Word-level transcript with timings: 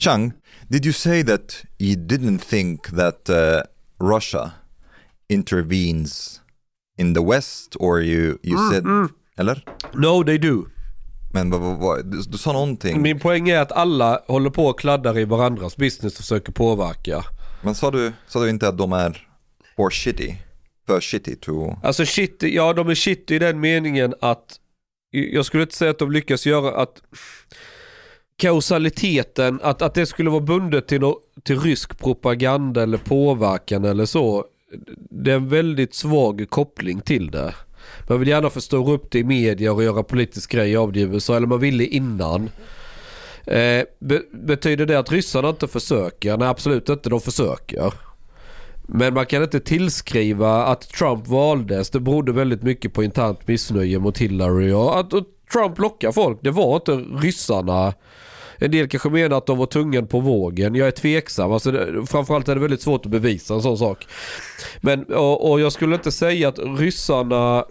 Chang, 0.00 0.32
did 0.68 0.86
you 0.86 0.92
say 0.92 1.22
that 1.22 1.64
you 1.78 1.94
didn't 1.94 2.38
think 2.38 2.86
that 2.96 3.28
uh, 3.28 3.62
Russia 3.98 4.52
intervenes 5.28 6.40
in 6.98 7.14
the 7.14 7.22
West, 7.22 7.76
or 7.78 8.00
you 8.00 8.38
you 8.42 8.56
said, 8.70 8.84
eller? 9.38 9.62
No 9.94 10.24
they 10.24 10.38
do. 10.38 10.66
Men 11.32 11.50
vad, 11.50 11.60
vad, 11.60 11.78
vad, 11.78 12.10
du, 12.10 12.22
du 12.22 12.38
sa 12.38 12.52
någonting. 12.52 13.02
Min 13.02 13.18
poäng 13.18 13.48
är 13.48 13.60
att 13.60 13.72
alla 13.72 14.22
håller 14.26 14.50
på 14.50 14.66
och 14.66 14.80
kladdar 14.80 15.18
i 15.18 15.24
varandras 15.24 15.76
business 15.76 16.12
och 16.12 16.24
försöker 16.24 16.52
påverka. 16.52 17.24
Men 17.62 17.74
sa 17.74 17.90
du, 17.90 18.12
sa 18.26 18.42
du 18.42 18.50
inte 18.50 18.68
att 18.68 18.78
de 18.78 18.92
är 18.92 19.26
for 19.76 19.90
shitty? 19.90 20.34
För 20.86 21.00
shitty 21.00 21.34
to... 21.36 21.76
Alltså 21.82 22.06
shit, 22.06 22.42
ja 22.42 22.72
de 22.72 22.88
är 22.88 22.94
shit 22.94 23.30
i 23.30 23.38
den 23.38 23.60
meningen 23.60 24.14
att 24.20 24.60
jag 25.10 25.44
skulle 25.44 25.62
inte 25.62 25.76
säga 25.76 25.90
att 25.90 25.98
de 25.98 26.12
lyckas 26.12 26.46
göra 26.46 26.82
att 26.82 27.02
kausaliteten, 28.40 29.60
att, 29.62 29.82
att 29.82 29.94
det 29.94 30.06
skulle 30.06 30.30
vara 30.30 30.40
bundet 30.40 30.88
till, 30.88 31.00
no, 31.00 31.20
till 31.42 31.60
rysk 31.60 31.98
propaganda 31.98 32.82
eller 32.82 32.98
påverkan 32.98 33.84
eller 33.84 34.06
så. 34.06 34.44
Det 35.10 35.30
är 35.30 35.36
en 35.36 35.48
väldigt 35.48 35.94
svag 35.94 36.46
koppling 36.48 37.00
till 37.00 37.30
det. 37.30 37.54
Man 38.08 38.18
vill 38.18 38.28
gärna 38.28 38.50
förstora 38.50 38.92
upp 38.92 39.10
det 39.10 39.18
i 39.18 39.24
media 39.24 39.72
och 39.72 39.82
göra 39.84 40.02
politisk 40.02 40.52
grej 40.52 40.76
av 40.76 40.92
det 40.92 41.00
i 41.00 41.02
USA, 41.02 41.36
eller 41.36 41.46
man 41.46 41.60
ville 41.60 41.84
innan. 41.84 42.50
Eh, 43.46 43.84
be, 43.98 44.22
betyder 44.32 44.86
det 44.86 44.98
att 44.98 45.12
ryssarna 45.12 45.48
inte 45.48 45.68
försöker? 45.68 46.36
Nej 46.36 46.48
absolut 46.48 46.88
inte, 46.88 47.10
de 47.10 47.20
försöker. 47.20 47.92
Men 48.82 49.14
man 49.14 49.26
kan 49.26 49.42
inte 49.42 49.60
tillskriva 49.60 50.64
att 50.64 50.88
Trump 50.88 51.26
valdes. 51.26 51.90
Det 51.90 52.00
berodde 52.00 52.32
väldigt 52.32 52.62
mycket 52.62 52.92
på 52.92 53.04
internt 53.04 53.48
missnöje 53.48 53.98
mot 53.98 54.18
Hillary 54.18 54.72
och 54.72 54.98
att 54.98 55.12
och 55.12 55.24
Trump 55.52 55.78
lockar 55.78 56.12
folk. 56.12 56.38
Det 56.42 56.50
var 56.50 56.76
inte 56.76 56.92
ryssarna. 56.92 57.94
En 58.60 58.70
del 58.70 58.88
kanske 58.88 59.10
menar 59.10 59.38
att 59.38 59.46
de 59.46 59.58
var 59.58 59.66
tungan 59.66 60.06
på 60.06 60.20
vågen. 60.20 60.74
Jag 60.74 60.88
är 60.88 60.92
tveksam. 60.92 61.52
Alltså, 61.52 61.72
det, 61.72 62.06
framförallt 62.06 62.48
är 62.48 62.54
det 62.54 62.60
väldigt 62.60 62.82
svårt 62.82 63.06
att 63.06 63.12
bevisa 63.12 63.54
en 63.54 63.62
sån 63.62 63.78
sak. 63.78 64.06
Men, 64.80 65.04
och, 65.04 65.50
och 65.50 65.60
jag 65.60 65.72
skulle 65.72 65.94
inte 65.94 66.12
säga 66.12 66.48
att 66.48 66.58
ryssarna 66.78 67.64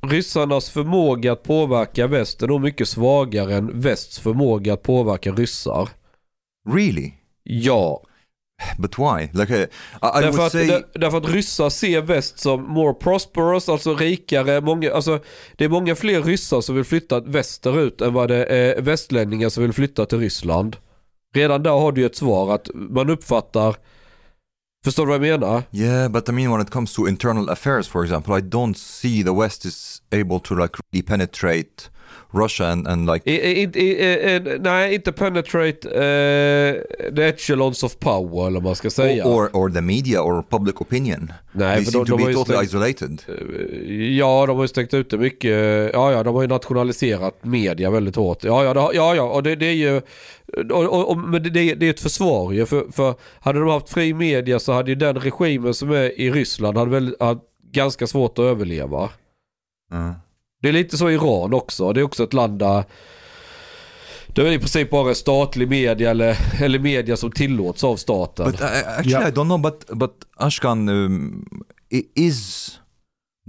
Ryssarnas 0.00 0.70
förmåga 0.70 1.32
att 1.32 1.42
påverka 1.42 2.06
väst 2.06 2.42
är 2.42 2.46
nog 2.46 2.60
mycket 2.60 2.88
svagare 2.88 3.54
än 3.54 3.80
västs 3.80 4.18
förmåga 4.18 4.72
att 4.72 4.82
påverka 4.82 5.32
ryssar. 5.32 5.88
Really? 6.68 7.12
Ja. 7.42 8.02
But 8.78 8.98
why? 8.98 9.30
Like, 9.32 9.50
uh, 9.50 9.60
I, 10.02 10.18
I 10.18 10.20
Därför 10.20 10.46
att, 10.46 10.52
say... 10.52 10.66
där, 10.66 10.84
därför 10.94 11.18
att 11.18 11.28
ryssar 11.28 11.70
ser 11.70 12.00
väst 12.00 12.38
som 12.38 12.62
more 12.62 12.94
prosperous, 12.94 13.68
alltså 13.68 13.94
rikare. 13.94 14.60
Många, 14.60 14.92
alltså, 14.92 15.20
det 15.56 15.64
är 15.64 15.68
många 15.68 15.94
fler 15.94 16.22
ryssar 16.22 16.60
som 16.60 16.74
vill 16.74 16.84
flytta 16.84 17.20
västerut 17.20 18.00
än 18.00 18.12
vad 18.12 18.28
det 18.28 18.44
är 18.44 18.82
västlänningar 18.82 19.48
som 19.48 19.62
vill 19.62 19.72
flytta 19.72 20.06
till 20.06 20.18
Ryssland. 20.18 20.76
Redan 21.34 21.62
där 21.62 21.70
har 21.70 21.92
du 21.92 22.00
ju 22.00 22.06
ett 22.06 22.16
svar 22.16 22.54
att 22.54 22.70
man 22.74 23.10
uppfattar 23.10 23.76
Förstår 24.84 25.06
du 25.06 25.18
vad 25.18 25.26
jag 25.26 25.40
menar? 25.40 25.62
Yeah, 25.72 26.08
but 26.08 26.28
I 26.28 26.32
mean 26.32 26.52
when 26.52 26.60
it 26.60 26.70
comes 26.70 26.94
to 26.94 27.08
internal 27.08 27.50
affairs, 27.50 27.88
for 27.88 28.04
example, 28.04 28.38
I 28.38 28.40
don't 28.40 28.74
see 28.74 29.24
the 29.24 29.32
West 29.32 29.64
is 29.64 30.02
able 30.12 30.40
to 30.40 30.54
like 30.54 30.74
really 30.92 31.02
penetrate 31.02 31.90
Russia 32.30 32.66
and, 32.66 32.88
and 32.88 33.10
like... 33.12 33.30
I, 33.30 33.34
i, 33.34 33.62
i, 33.62 34.58
nej, 34.60 34.94
inte 34.94 35.12
penetrate 35.12 35.88
uh, 35.88 37.14
the 37.16 37.22
echelons 37.28 37.82
of 37.82 37.98
power 37.98 38.46
eller 38.46 38.60
vad 38.60 38.62
man 38.62 38.76
ska 38.76 38.90
säga. 38.90 39.24
Or, 39.26 39.50
or 39.52 39.70
the 39.70 39.80
media 39.80 40.22
or 40.22 40.42
public 40.42 40.74
opinion. 40.80 41.32
Nej, 41.52 41.76
They 41.76 41.84
för 41.84 41.92
seem 41.92 42.04
de- 42.04 42.10
to 42.10 42.16
de 42.16 42.26
be 42.26 42.32
totally 42.34 42.66
stängt- 42.66 42.90
isolated. 43.00 43.22
Ja, 44.18 44.46
de 44.46 44.56
har 44.56 44.64
ju 44.64 44.68
stängt 44.68 44.94
ute 44.94 45.18
mycket. 45.18 45.90
Ja, 45.92 46.12
ja, 46.12 46.22
de 46.22 46.34
har 46.34 46.42
ju 46.42 46.48
nationaliserat 46.48 47.44
media 47.44 47.90
väldigt 47.90 48.16
hårt. 48.16 48.44
Ja, 48.44 48.64
ja, 48.64 48.74
det, 48.74 48.80
ja, 48.80 49.14
ja 49.14 49.22
och 49.22 49.42
det, 49.42 49.56
det 49.56 49.66
är 49.66 49.72
ju... 49.72 50.00
Och, 50.70 50.84
och, 50.84 51.10
och, 51.10 51.18
men 51.18 51.42
det, 51.42 51.50
det 51.74 51.86
är 51.86 51.90
ett 51.90 52.00
försvar 52.00 52.52
ju. 52.52 52.66
För, 52.66 52.92
för 52.92 53.14
hade 53.40 53.60
de 53.60 53.68
haft 53.68 53.88
fri 53.88 54.14
media 54.14 54.58
så 54.58 54.72
hade 54.72 54.90
ju 54.90 54.94
den 54.94 55.16
regimen 55.16 55.74
som 55.74 55.90
är 55.90 56.20
i 56.20 56.30
Ryssland 56.30 56.78
hade 56.78 56.90
väl 56.90 57.16
hade 57.20 57.40
ganska 57.72 58.06
svårt 58.06 58.38
att 58.38 58.44
överleva. 58.44 59.02
Uh. 59.92 60.12
Det 60.62 60.68
är 60.68 60.72
lite 60.72 60.96
så 60.98 61.10
i 61.10 61.14
Iran 61.14 61.54
också. 61.54 61.92
Det 61.92 62.00
är 62.00 62.04
också 62.04 62.24
ett 62.24 62.32
land 62.32 62.58
där 62.58 62.84
det 64.28 64.42
är 64.48 64.52
i 64.52 64.58
princip 64.58 64.90
bara 64.90 65.14
statlig 65.14 65.68
media 65.68 66.10
eller, 66.10 66.38
eller 66.62 66.78
media 66.78 67.16
som 67.16 67.30
tillåts 67.32 67.84
av 67.84 67.96
staten. 67.96 68.50
But 68.50 68.60
I, 68.60 68.64
I- 68.64 68.66
actually, 68.66 69.10
Yeah. 69.10 69.28
I 69.28 69.30
don't 69.30 69.44
know. 69.44 69.58
But 69.58 69.86
but 69.94 70.12
Ashkan, 70.36 70.88
um, 70.88 71.44
is 72.14 72.70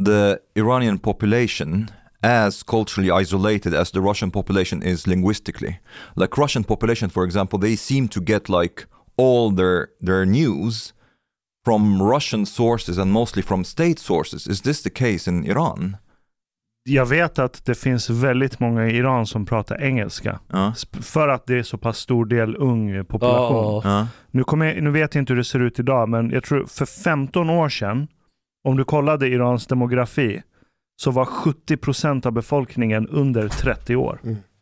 the 0.06 0.38
Iranian 0.56 1.00
population 1.00 1.90
as 2.22 2.64
culturally 2.64 3.12
isolated 3.24 3.74
as 3.74 3.92
the 3.92 4.00
Russian 4.00 4.32
population 4.32 4.84
is 4.84 5.08
linguistically? 5.08 5.80
Like 6.16 6.42
Russian 6.42 6.64
population, 6.64 7.10
for 7.10 7.24
example, 7.26 7.60
they 7.60 7.78
seem 7.78 8.08
to 8.08 8.22
get 8.22 8.50
like 8.50 8.86
all 9.18 9.56
their 9.56 9.88
their 10.06 10.26
news 10.26 10.94
from 11.66 12.02
Russian 12.02 12.46
sources 12.46 12.98
and 12.98 13.12
mostly 13.12 13.42
from 13.44 13.64
state 13.66 14.00
sources. 14.00 14.48
Is 14.48 14.62
this 14.62 14.82
the 14.84 14.90
case 14.90 15.28
in 15.32 15.46
Iran? 15.46 15.98
Jag 16.90 17.06
vet 17.06 17.40
att 17.40 17.66
det 17.66 17.76
finns 17.76 18.10
väldigt 18.10 18.60
många 18.60 18.88
i 18.88 18.96
Iran 18.98 19.26
som 19.26 19.46
pratar 19.46 19.82
engelska. 19.84 20.40
Sp- 20.52 21.02
För 21.02 21.28
att 21.28 21.46
det 21.46 21.60
är 21.60 21.64
så 21.64 21.78
pass 21.78 21.98
stor 21.98 22.26
del 22.26 22.56
ung 22.56 23.06
population. 23.06 23.82
Ja. 23.84 24.08
Nu, 24.32 24.44
kommer 24.44 24.66
jag, 24.66 24.84
nu 24.84 24.90
vet 24.92 25.16
jag 25.16 25.22
inte 25.22 25.34
hur 25.34 25.38
det 25.38 25.44
ser 25.44 25.60
ut 25.60 25.80
idag, 25.80 26.10
men 26.10 26.30
jag 26.30 26.44
tror 26.44 26.66
för 26.66 26.86
15 26.86 27.50
år 27.50 27.70
sedan, 27.70 28.08
om 28.68 28.78
du 28.78 28.84
kollade 28.84 29.28
Irans 29.28 29.68
demografi, 29.68 30.42
så 31.02 31.12
var 31.12 31.26
70% 31.26 32.28
av 32.28 32.32
befolkningen 32.32 33.08
under 33.08 33.48
30 33.48 33.96
år. 33.96 34.20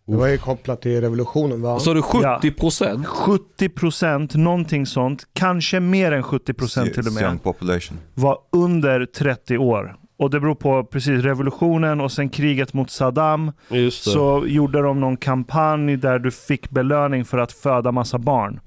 Det 0.08 0.16
var 0.16 0.28
ju 0.28 0.38
kopplat 0.38 0.82
till 0.82 1.02
revolutionen 1.02 1.62
va? 1.62 1.80
Så 1.80 1.92
är 1.92 1.96
det 1.96 2.02
70 2.02 2.52
procent? 2.52 3.06
70%, 3.08 4.38
någonting 4.38 4.86
sånt, 4.86 5.24
kanske 5.34 5.80
mer 5.80 6.12
än 6.12 6.24
70% 6.24 6.94
till 6.94 7.08
och 7.08 7.22
young 7.22 7.32
med, 7.34 7.44
population. 7.44 7.98
var 8.14 8.38
under 8.52 9.06
30 9.06 9.58
år. 9.58 9.96
Och 10.18 10.30
det 10.30 10.40
beror 10.40 10.56
på 10.56 10.84
precis 10.84 11.24
revolutionen 11.24 12.02
och 12.02 12.12
sen 12.12 12.30
kriget 12.30 12.74
mot 12.74 12.90
Saddam. 12.92 13.52
Så 13.92 14.44
gjorde 14.48 14.82
de 14.82 15.00
någon 15.00 15.18
kampanj 15.18 15.98
där 15.98 16.20
du 16.20 16.32
fick 16.32 16.70
belöning 16.70 17.26
för 17.26 17.38
att 17.38 17.52
föda 17.52 17.92
massa 17.92 18.18
barn. 18.18 18.60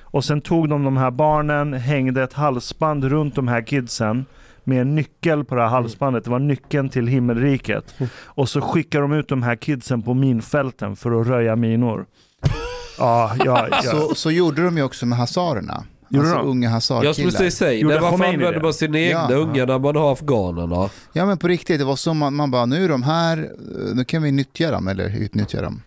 Och 0.00 0.24
sen 0.24 0.40
tog 0.40 0.68
de 0.68 0.84
de 0.84 0.96
här 0.96 1.10
barnen, 1.10 1.72
hängde 1.72 2.22
ett 2.22 2.32
halsband 2.32 3.04
runt 3.04 3.34
de 3.34 3.48
här 3.48 3.62
kidsen 3.62 4.24
med 4.64 4.80
en 4.80 4.94
nyckel 4.94 5.44
på 5.44 5.54
det 5.54 5.62
här 5.62 5.68
halsbandet. 5.68 6.24
Det 6.24 6.30
var 6.30 6.38
nyckeln 6.38 6.88
till 6.88 7.06
himmelriket. 7.06 7.94
Och 8.24 8.48
så 8.48 8.60
skickade 8.60 9.04
de 9.04 9.12
ut 9.12 9.28
de 9.28 9.42
här 9.42 9.56
kidsen 9.56 10.02
på 10.02 10.14
minfälten 10.14 10.96
för 10.96 11.20
att 11.20 11.26
röja 11.26 11.56
minor. 11.56 12.06
Ja, 12.98 13.32
ja, 13.44 13.68
ja. 13.70 13.82
Så, 13.82 14.14
så 14.14 14.30
gjorde 14.30 14.64
de 14.64 14.76
ju 14.76 14.82
också 14.82 15.06
med 15.06 15.18
hazarerna. 15.18 15.84
Gjorde 16.10 16.26
alltså 16.28 16.42
de? 16.42 16.48
unga 16.50 16.70
Jag 16.70 16.82
skulle 16.82 17.00
hazarkillar. 17.02 17.30
precis 17.30 17.58
säga, 17.58 17.86
nej, 17.86 17.98
varför 18.00 18.14
använder 18.24 18.52
det? 18.52 18.62
man 18.62 18.72
sina 18.74 18.98
egna 18.98 19.26
Ja. 19.30 19.36
unga 19.36 19.64
när 19.64 19.78
man 19.78 19.96
har 19.96 20.12
afghanerna? 20.12 20.90
Ja 21.12 21.26
men 21.26 21.38
på 21.38 21.48
riktigt, 21.48 21.78
det 21.78 21.84
var 21.84 21.96
som 21.96 22.18
man, 22.18 22.34
man 22.34 22.50
bara, 22.50 22.66
nu 22.66 22.84
är 22.84 22.88
de 22.88 23.02
här, 23.02 23.50
nu 23.94 24.04
kan 24.04 24.22
vi 24.22 24.32
nyttja 24.32 24.70
dem 24.70 24.88
eller 24.88 25.16
utnyttja 25.18 25.62
dem. 25.62 25.82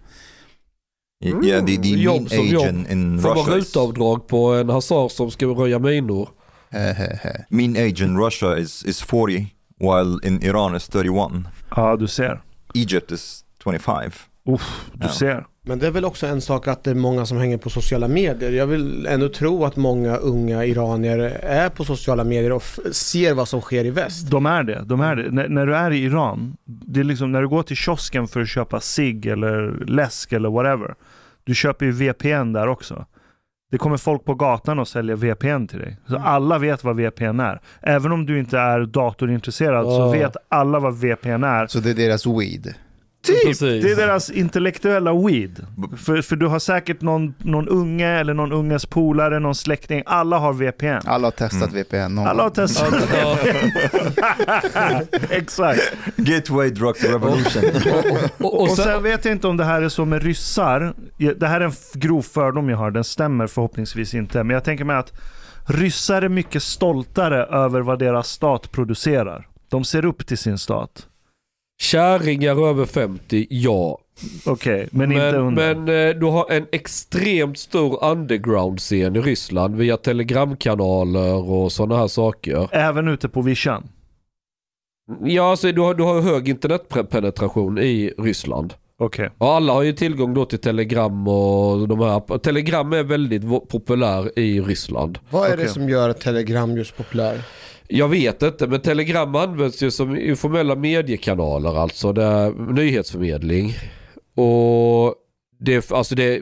Yeah, 1.26 1.66
the, 1.66 1.78
the 1.78 1.90
Jobb 1.90 2.16
mean 2.22 2.30
som 2.30 2.40
age 2.40 2.52
jobb. 2.54 2.66
in, 2.68 2.88
in 2.92 3.22
Får 3.22 3.30
man 3.36 3.38
Russia 3.46 3.58
is, 3.58 3.76
rutavdrag 3.76 4.28
på 4.28 4.54
en 4.54 4.70
hasard 4.70 5.12
som 5.12 5.32
ska 5.32 5.46
röja 5.46 5.80
minor? 5.80 6.30
Hehehe. 6.72 7.46
mean 7.50 7.72
age 7.76 8.02
in 8.02 8.18
Russia 8.18 8.58
is, 8.58 8.84
is 8.86 9.02
40 9.02 9.48
while 9.80 10.20
in 10.28 10.44
Iran 10.44 10.76
is 10.76 10.88
31. 10.88 11.32
ja, 11.76 11.96
du 11.96 12.08
ser. 12.08 12.42
Egypt 12.74 13.12
is 13.12 13.44
25. 13.64 14.12
Uff, 14.48 14.86
du 14.94 15.08
Ja. 15.08 15.14
ser. 15.14 15.46
Men 15.70 15.80
det 15.80 15.88
är 15.88 15.92
väl 15.92 16.06
också 16.06 16.28
en 16.28 16.42
sak 16.42 16.68
att 16.68 16.84
det 16.84 16.92
är 16.92 16.96
många 16.96 17.26
som 17.26 17.38
hänger 17.38 17.58
på 17.58 17.70
sociala 17.70 18.08
medier. 18.08 18.52
Jag 18.52 18.68
vill 18.68 19.06
ändå 19.06 19.30
tro 19.30 19.66
att 19.66 19.76
många 19.76 20.16
unga 20.16 20.66
iranier 20.66 21.20
är 21.44 21.70
på 21.70 21.86
sociala 21.86 22.24
medier 22.24 22.52
och 22.52 22.64
ser 22.92 23.34
vad 23.34 23.48
som 23.48 23.62
sker 23.62 23.86
i 23.86 23.90
väst. 23.90 24.32
De 24.32 24.46
är 24.46 24.64
det. 24.64 24.84
De 24.86 25.02
är 25.02 25.16
det. 25.16 25.32
När, 25.32 25.48
när 25.50 25.66
du 25.66 25.76
är 25.76 25.92
i 25.92 25.98
Iran, 26.04 26.58
det 26.66 27.00
är 27.00 27.04
liksom 27.04 27.32
när 27.32 27.42
du 27.42 27.48
går 27.48 27.64
till 27.64 27.76
kiosken 27.76 28.28
för 28.28 28.42
att 28.42 28.50
köpa 28.50 28.80
cigg 28.80 29.26
eller 29.26 29.86
läsk 29.86 30.34
eller 30.34 30.50
whatever. 30.50 30.96
Du 31.44 31.56
köper 31.56 31.86
ju 31.86 31.92
VPN 31.92 32.54
där 32.54 32.68
också. 32.68 33.06
Det 33.72 33.78
kommer 33.78 33.98
folk 33.98 34.26
på 34.26 34.36
gatan 34.36 34.80
och 34.80 34.88
säljer 34.88 35.16
VPN 35.16 35.68
till 35.68 35.80
dig. 35.80 35.98
Så 36.08 36.18
alla 36.18 36.58
vet 36.58 36.84
vad 36.84 36.96
VPN 36.96 37.40
är. 37.40 37.62
Även 37.82 38.12
om 38.12 38.26
du 38.26 38.40
inte 38.40 38.58
är 38.60 38.80
datorintresserad 38.86 39.86
så 39.86 39.92
Ja. 39.92 40.12
vet 40.12 40.36
alla 40.50 40.80
vad 40.80 40.94
VPN 41.00 41.44
är. 41.44 41.68
Så 41.68 41.80
det 41.80 41.90
är 41.90 41.94
deras 41.94 42.26
weed. 42.26 42.74
Typ! 43.22 43.44
Precis. 43.46 43.84
Det 43.84 43.92
är 43.92 43.96
deras 43.96 44.30
intellektuella 44.30 45.14
weed. 45.14 45.66
För, 45.98 46.22
för 46.22 46.36
du 46.36 46.48
har 46.48 46.60
säkert 46.60 47.02
någon, 47.02 47.34
någon 47.38 47.68
unge 47.68 48.08
eller 48.08 48.34
någon 48.34 48.52
unges 48.52 48.86
polare, 48.86 49.40
någon 49.40 49.56
släkting. 49.56 50.04
Alla 50.06 50.38
har 50.38 50.54
VPN. 50.54 51.08
Alla 51.08 51.28
har 51.28 51.32
testat 51.32 51.74
VPN 51.74 52.16
någon 52.16 52.28
Alla 52.28 52.44
har 52.44 52.50
testat. 52.50 52.94
Ja. 53.22 53.38
Exakt. 55.30 55.94
Gateway 56.16 56.70
drug 56.70 56.96
revolution. 57.10 57.64
Och, 58.38 58.62
Och 58.62 58.70
sen 58.70 59.04
vet 59.04 59.26
jag 59.26 59.32
inte 59.32 59.48
om 59.48 59.58
det 59.58 59.66
här 59.66 59.82
är 59.82 59.90
så 59.90 60.06
med 60.06 60.24
ryssar. 60.24 60.94
Det 61.38 61.48
här 61.48 61.62
är 61.62 61.66
en 61.66 61.74
grov 61.94 62.22
fördom 62.22 62.70
jag 62.70 62.78
har, 62.78 62.92
den 62.92 63.04
stämmer 63.04 63.48
förhoppningsvis 63.48 64.14
inte. 64.14 64.44
Men 64.44 64.54
jag 64.54 64.64
tänker 64.64 64.86
mig 64.86 64.96
att 64.96 65.14
ryssar 65.66 66.22
är 66.22 66.30
mycket 66.30 66.64
stoltare 66.64 67.44
över 67.46 67.82
vad 67.82 68.00
deras 68.00 68.28
stat 68.30 68.72
producerar. 68.72 69.48
De 69.70 69.84
ser 69.84 70.06
upp 70.06 70.28
till 70.28 70.38
sin 70.38 70.58
stat. 70.58 71.06
Kärringar 71.82 72.68
över 72.70 72.86
50, 72.86 73.48
ja. 73.50 74.00
Okej, 74.46 74.88
men, 74.92 75.12
inte 75.12 75.38
under. 75.38 75.76
men 75.76 76.10
eh, 76.10 76.16
du 76.20 76.26
har 76.26 76.52
en 76.52 76.66
extremt 76.72 77.58
stor 77.58 78.04
underground-scen 78.04 79.16
i 79.16 79.22
Ryssland 79.22 79.76
via 79.76 79.98
telegramkanaler 79.98 81.50
och 81.52 81.72
sådana 81.72 81.98
här 81.98 82.08
saker. 82.08 82.70
Även 82.72 83.08
ute 83.08 83.30
på 83.30 83.42
vischan. 83.42 83.84
Ja, 85.24 85.52
alltså 85.52 85.72
du 85.72 85.82
har, 85.82 85.94
du 85.94 86.04
har 86.04 86.22
hög 86.22 86.50
internetpenetration 86.50 87.78
i 87.78 88.14
Ryssland. 88.18 88.74
Okej. 89.02 89.30
Och 89.38 89.48
alla 89.48 89.74
har 89.74 89.84
ju 89.84 89.94
tillgång 89.94 90.34
då 90.34 90.46
till 90.46 90.60
telegram 90.60 91.28
och 91.28 91.88
de 91.88 92.00
här. 92.00 92.38
Telegram 92.38 92.94
är 92.94 93.04
väldigt 93.04 93.44
populär 93.70 94.40
i 94.40 94.62
Ryssland. 94.62 95.20
Vad 95.30 95.48
är 95.48 95.54
Okej. 95.54 95.66
det 95.66 95.72
som 95.72 95.90
gör 95.90 96.14
Telegram 96.14 96.78
just 96.78 96.98
populär? 96.98 97.42
Jag 97.92 98.08
vet 98.08 98.42
inte, 98.42 98.68
men 98.68 98.82
telegram 98.82 99.36
används 99.36 99.84
ju 99.84 99.92
som 99.92 100.18
informella 100.18 100.76
mediekanaler 100.76 101.82
alltså. 101.82 102.14
Det 102.14 102.24
är 102.24 102.74
nyhetsförmedling. 102.74 103.74
Och 104.36 105.16
det, 105.60 105.92
alltså 105.92 106.16
det, 106.16 106.42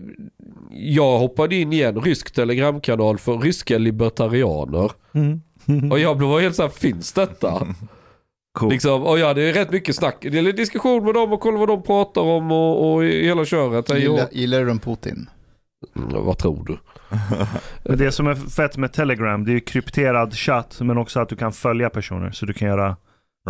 jag 0.72 1.20
hoppade 1.20 1.56
in 1.56 1.74
i 1.74 1.82
en 1.82 2.02
rysk 2.02 2.32
telegramkanal 2.32 3.18
för 3.18 3.38
ryska 3.38 3.78
libertarianer. 3.78 4.92
Mm. 5.14 5.92
Och 5.92 6.00
jag 6.00 6.18
blev 6.18 6.40
helt 6.40 6.56
såhär, 6.56 6.70
finns 6.70 7.14
detta? 7.14 7.68
Cool. 8.58 8.72
Liksom, 8.72 9.04
och 9.04 9.20
ja, 9.20 9.34
det 9.34 9.42
är 9.42 9.54
rätt 9.54 9.72
mycket 9.72 9.96
snack. 9.96 10.18
Det 10.22 10.40
är 10.40 10.54
diskussion 10.54 11.06
med 11.06 11.14
dem 11.14 11.34
och 11.34 11.40
kolla 11.40 11.60
vad 11.60 11.68
de 11.68 11.84
pratar 11.84 12.22
om 12.22 12.52
och, 12.52 12.94
och 12.94 13.04
hela 13.04 13.46
köret. 13.46 14.00
Gillar, 14.00 14.28
gillar 14.32 14.66
de 14.66 14.80
Putin? 14.80 15.30
Mm, 15.96 16.26
vad 16.26 16.38
tror 16.38 16.64
du? 16.66 16.78
Men 17.84 17.98
Det 17.98 18.12
som 18.12 18.28
är 18.28 18.36
fett 18.36 18.78
med 18.78 18.94
Telegram, 18.94 19.46
det 19.46 19.52
är 19.52 19.54
ju 19.54 19.60
krypterad 19.60 20.34
chatt, 20.34 20.78
men 20.82 20.98
också 20.98 21.20
att 21.20 21.30
du 21.30 21.36
kan 21.36 21.54
följa 21.54 21.90
personer. 21.90 22.32
Så 22.32 22.46
du 22.46 22.54
kan 22.54 22.68
göra 22.68 22.96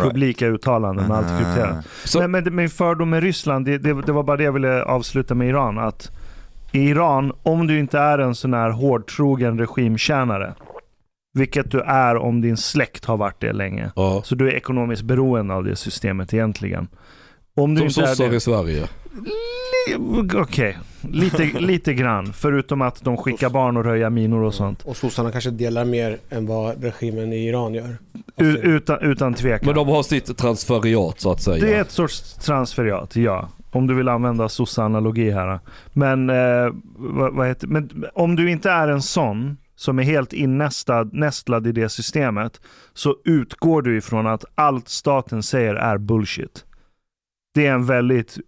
Right. 0.00 0.10
publika 0.12 0.46
uttalanden 0.46 1.08
med 1.08 1.16
allt 1.16 1.28
krypterat. 1.42 1.86
Så- 2.04 2.20
Men, 2.20 2.30
men 2.30 2.56
min 2.56 2.68
fördom 2.68 3.10
med 3.10 3.22
Ryssland, 3.22 3.64
det, 3.66 3.78
det, 3.78 4.02
det 4.02 4.12
var 4.12 4.22
bara 4.22 4.36
det 4.36 4.44
jag 4.44 4.52
ville 4.52 4.82
avsluta 4.82 5.34
med 5.34 5.48
Iran. 5.48 5.78
Att 5.78 6.10
i 6.72 6.78
Iran, 6.88 7.32
om 7.42 7.66
du 7.66 7.78
inte 7.78 7.98
är 7.98 8.18
en 8.18 8.34
sån 8.34 8.54
här 8.54 8.70
hårdtrogen 8.70 9.58
regimtjänare, 9.58 10.54
vilket 11.38 11.70
du 11.70 11.80
är 11.80 12.16
om 12.16 12.40
din 12.40 12.56
släkt 12.56 13.04
har 13.04 13.16
varit 13.16 13.40
det 13.40 13.52
länge, 13.52 13.90
Ja. 13.96 14.22
så 14.24 14.34
du 14.34 14.48
är 14.48 14.52
ekonomiskt 14.54 15.02
beroende 15.02 15.54
av 15.54 15.64
det 15.64 15.76
systemet 15.76 16.34
egentligen. 16.34 16.88
Om 17.62 17.74
du 17.74 17.78
Som 17.78 17.86
inte 17.86 18.00
är 18.10 18.14
sossar 18.14 18.34
i 18.34 18.40
Sverige. 18.40 18.88
Li- 19.88 20.28
Okej, 20.34 20.78
lite, 21.10 21.44
lite 21.60 21.94
grann. 21.94 22.32
Förutom 22.32 22.82
att 22.82 23.04
de 23.04 23.16
skickar 23.16 23.50
barn 23.50 23.76
och 23.76 23.84
röja 23.84 24.10
minor 24.10 24.42
och 24.42 24.54
sånt. 24.54 24.82
Och 24.82 24.96
sossarna 24.96 25.32
kanske 25.32 25.50
delar 25.50 25.84
mer 25.84 26.18
än 26.30 26.46
vad 26.46 26.82
regimen 26.84 27.32
i 27.32 27.48
Iran 27.48 27.74
gör. 27.74 27.96
U- 28.36 28.60
utan, 28.62 28.98
utan 29.02 29.34
tvekan. 29.34 29.66
Men 29.66 29.74
de 29.74 29.88
har 29.88 30.02
sitt 30.02 30.38
transferiat 30.38 31.20
så 31.20 31.32
att 31.32 31.42
säga. 31.42 31.66
Det 31.66 31.74
är 31.74 31.80
ett 31.80 31.90
sorts 31.90 32.34
transferiat, 32.34 33.16
ja. 33.16 33.48
Om 33.70 33.86
du 33.86 33.94
vill 33.94 34.08
använda 34.08 34.48
sossa-analogi 34.48 35.30
här. 35.30 35.60
Men, 35.92 36.30
eh, 36.30 36.72
vad, 36.96 37.34
vad 37.34 37.48
heter, 37.48 37.66
men 37.66 38.04
om 38.14 38.36
du 38.36 38.50
inte 38.50 38.70
är 38.70 38.88
en 38.88 39.02
sån 39.02 39.56
som 39.76 39.98
är 39.98 40.02
helt 40.02 40.32
innästlad 40.32 41.14
nästlad 41.14 41.66
i 41.66 41.72
det 41.72 41.88
systemet 41.88 42.60
så 42.94 43.16
utgår 43.24 43.82
du 43.82 43.96
ifrån 43.98 44.26
att 44.26 44.44
allt 44.54 44.88
staten 44.88 45.42
säger 45.42 45.74
är 45.74 45.98
bullshit. 45.98 46.64
Det 47.58 47.66
är 47.66 47.72
en 47.72 47.86
väldigt 47.86 48.38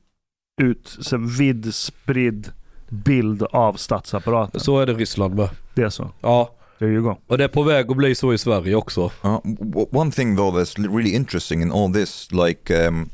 ut, 0.63 0.97
så 1.01 1.17
vidd 1.17 1.75
spridd 1.75 2.53
bild 2.89 3.43
av 3.43 3.75
statsapparaten. 3.75 4.61
Så 4.61 4.79
är 4.79 4.87
det 4.87 4.93
Ryssland 4.93 5.35
med. 5.35 5.49
Det 5.75 5.83
är 5.83 5.89
så. 5.89 6.11
Ja. 6.21 6.55
There 6.79 6.91
you 6.91 7.03
go. 7.03 7.17
Och 7.27 7.39
det 7.39 7.45
är 7.45 7.49
på 7.49 7.63
väg 7.63 7.91
att 7.91 7.97
bli 7.97 8.15
så 8.15 8.33
i 8.33 8.39
Sverige 8.39 8.75
också. 8.75 9.11
Uh, 9.25 9.41
one 9.91 10.11
thing 10.11 10.37
though 10.37 10.57
that's 10.57 10.95
really 10.95 11.15
interesting 11.15 11.63
in 11.63 11.73
all 11.73 11.93
this, 11.93 12.29
like 12.33 12.87
um, 12.89 13.11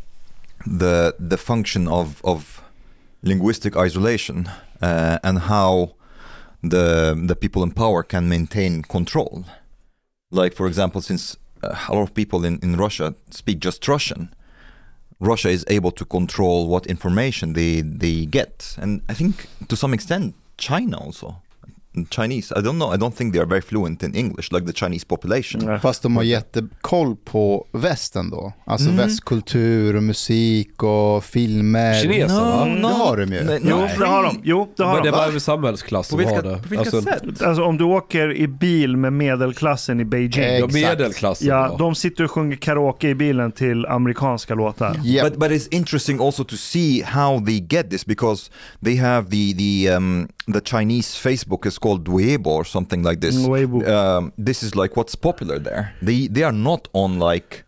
the 0.81 1.12
the 1.31 1.37
function 1.37 1.88
of 1.88 2.09
of 2.21 2.61
linguistic 3.21 3.75
isolation 3.87 4.49
uh, 4.83 5.17
and 5.23 5.38
how 5.38 5.91
the 6.71 7.15
the 7.29 7.35
people 7.35 7.62
in 7.62 7.71
power 7.71 8.03
can 8.03 8.29
maintain 8.29 8.83
control. 8.83 9.45
Like 10.31 10.57
for 10.57 10.67
example, 10.69 11.00
since 11.00 11.38
uh, 11.62 11.88
a 11.88 11.95
lot 11.95 12.03
of 12.03 12.15
people 12.15 12.49
in 12.49 12.59
in 12.62 12.76
Russia 12.76 13.15
speak 13.31 13.65
just 13.65 13.88
Russian, 13.88 14.29
Russia 15.20 15.49
is 15.49 15.64
able 15.68 15.90
to 15.92 16.04
control 16.04 16.68
what 16.68 16.87
information 16.87 17.54
they 17.54 17.80
they 17.80 18.26
get, 18.26 18.76
and 18.78 19.00
I 19.08 19.14
think 19.14 19.46
to 19.68 19.76
some 19.76 19.94
extent 19.94 20.35
China 20.58 20.99
also. 20.99 21.42
Chinese, 22.11 22.55
I 22.59 22.59
don't 22.62 22.79
know. 22.79 22.95
I 22.95 22.97
don't 22.99 23.17
think 23.17 23.33
they 23.33 23.41
are 23.43 23.49
very 23.49 23.62
fluent 23.62 24.03
in 24.03 24.15
English, 24.15 24.53
like 24.53 24.67
the 24.67 24.73
Chinese 24.73 25.07
population. 25.07 25.62
Nej. 25.65 25.79
Fast 25.81 26.03
de 26.03 26.17
har 26.17 26.23
jättekoll 26.23 27.17
på 27.17 27.67
västen 27.73 28.31
då. 28.31 28.53
Alltså 28.67 28.87
Mm. 28.91 28.97
västkultur 29.07 29.97
och 29.97 30.03
musik 30.03 30.83
och 30.83 31.25
filmer. 31.25 31.95
Kineserna? 32.03 32.62
Mm, 32.67 32.83
Det 32.83 32.88
har 32.88 33.17
de 33.17 33.33
ju. 33.33 33.45
Nej, 33.45 33.61
Jo, 33.65 33.76
det 33.99 34.07
har 34.07 34.23
de. 34.23 34.41
Jo, 34.45 34.69
det 34.76 34.83
har 34.83 34.95
Men 34.95 35.03
det 35.03 35.11
de. 35.11 35.17
är 35.21 35.31
bara 35.31 35.41
samhällsklass 35.41 36.11
På 36.11 36.17
vilka, 36.17 36.35
har 36.35 36.43
det. 36.43 36.57
på 36.62 36.69
vilka 36.69 36.81
Alltså, 36.81 37.03
sätt? 37.03 37.43
Alltså 37.43 37.62
om 37.65 37.79
du 37.79 37.85
åker 37.85 38.33
i 38.37 38.49
bil 38.49 38.97
med 38.97 39.12
medelklassen 39.12 40.00
i 40.00 40.05
Beijing. 40.05 40.59
Ja, 40.61 40.67
medelklassen. 40.73 41.49
Ja, 41.49 41.76
de 41.79 41.95
sitter 41.95 42.25
och 42.25 42.31
sjunger 42.31 42.57
karaoke 42.57 43.09
i 43.09 43.15
bilen 43.15 43.53
till 43.53 43.87
amerikanska 43.87 44.55
låtar. 44.55 45.00
Japp. 45.05 45.31
But 45.31 45.38
but 45.41 45.50
it's 45.50 45.69
interesting 45.71 46.21
also 46.21 46.45
to 46.45 46.57
see 46.57 47.03
how 47.03 47.45
they 47.47 47.67
get 47.71 47.91
this 47.91 48.07
because 48.07 48.50
they 48.85 48.97
have 48.97 49.31
the 49.31 49.55
the 49.59 49.95
um, 49.97 50.29
the 50.53 50.61
Chinese 50.65 51.19
Facebook 51.19 51.67
is 51.67 51.79
called 51.87 52.05
Weibo 52.09 52.47
or 52.47 52.64
something 52.64 53.07
like 53.09 53.21
this. 53.21 53.37
Weibo. 53.37 53.87
Um, 53.88 54.33
this 54.47 54.62
is 54.62 54.75
like 54.75 54.97
what's 54.97 55.16
popular 55.16 55.59
there. 55.62 55.85
They 56.02 56.28
they 56.28 56.45
are 56.45 56.57
not 56.57 56.88
on 56.93 57.19
like 57.33 57.64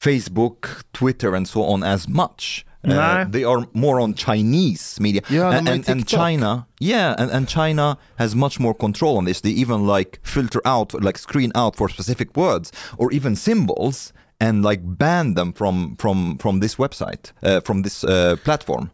Facebook, 0.00 0.82
Twitter, 0.92 1.34
and 1.36 1.46
so 1.48 1.62
on 1.62 1.82
as 1.82 2.08
much. 2.08 2.64
Uh, 2.84 2.94
Nah. 2.94 3.24
they 3.30 3.44
are 3.44 3.66
more 3.72 4.00
on 4.00 4.14
Chinese 4.14 5.00
media, 5.00 5.20
Yeah, 5.28 5.56
and, 5.56 5.66
de 5.66 5.70
har 5.72 5.78
ju 5.78 5.90
and, 5.90 6.00
and 6.00 6.06
China, 6.08 6.66
yeah, 6.80 7.14
and, 7.18 7.30
and 7.30 7.48
China 7.48 7.96
has 8.16 8.34
much 8.34 8.60
more 8.60 8.74
control 8.74 9.16
on 9.18 9.24
this. 9.24 9.40
They 9.40 9.50
even 9.62 9.86
like 9.86 10.18
filter 10.22 10.60
out, 10.64 10.94
like 11.04 11.18
screen 11.18 11.50
out 11.54 11.76
for 11.76 11.88
specific 11.90 12.36
words 12.36 12.72
or 12.96 13.12
even 13.12 13.36
symbols, 13.36 14.12
and 14.40 14.64
like 14.64 14.80
ban 14.84 15.34
them 15.34 15.52
from 15.52 15.96
from 15.96 16.38
from 16.38 16.60
this 16.60 16.76
website, 16.78 17.32
uh, 17.42 17.60
from 17.64 17.82
this 17.82 18.04
uh, 18.04 18.36
platform. 18.44 18.90